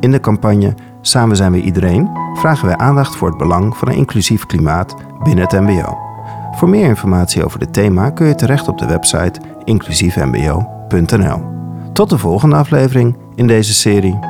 In 0.00 0.10
de 0.10 0.20
campagne 0.20 0.74
Samen 1.00 1.36
zijn 1.36 1.52
we 1.52 1.60
iedereen 1.60 2.10
vragen 2.34 2.66
wij 2.66 2.76
aandacht 2.76 3.16
voor 3.16 3.28
het 3.28 3.38
belang 3.38 3.76
van 3.76 3.88
een 3.88 3.94
inclusief 3.94 4.46
klimaat 4.46 4.94
binnen 5.22 5.44
het 5.44 5.60
MBO. 5.60 5.98
Voor 6.52 6.68
meer 6.68 6.86
informatie 6.86 7.44
over 7.44 7.58
dit 7.58 7.72
thema 7.72 8.10
kun 8.10 8.26
je 8.26 8.34
terecht 8.34 8.68
op 8.68 8.78
de 8.78 8.86
website 8.86 9.40
inclusiefmbo.nl. 9.64 11.42
Tot 11.92 12.10
de 12.10 12.18
volgende 12.18 12.56
aflevering 12.56 13.16
in 13.34 13.46
deze 13.46 13.74
serie. 13.74 14.29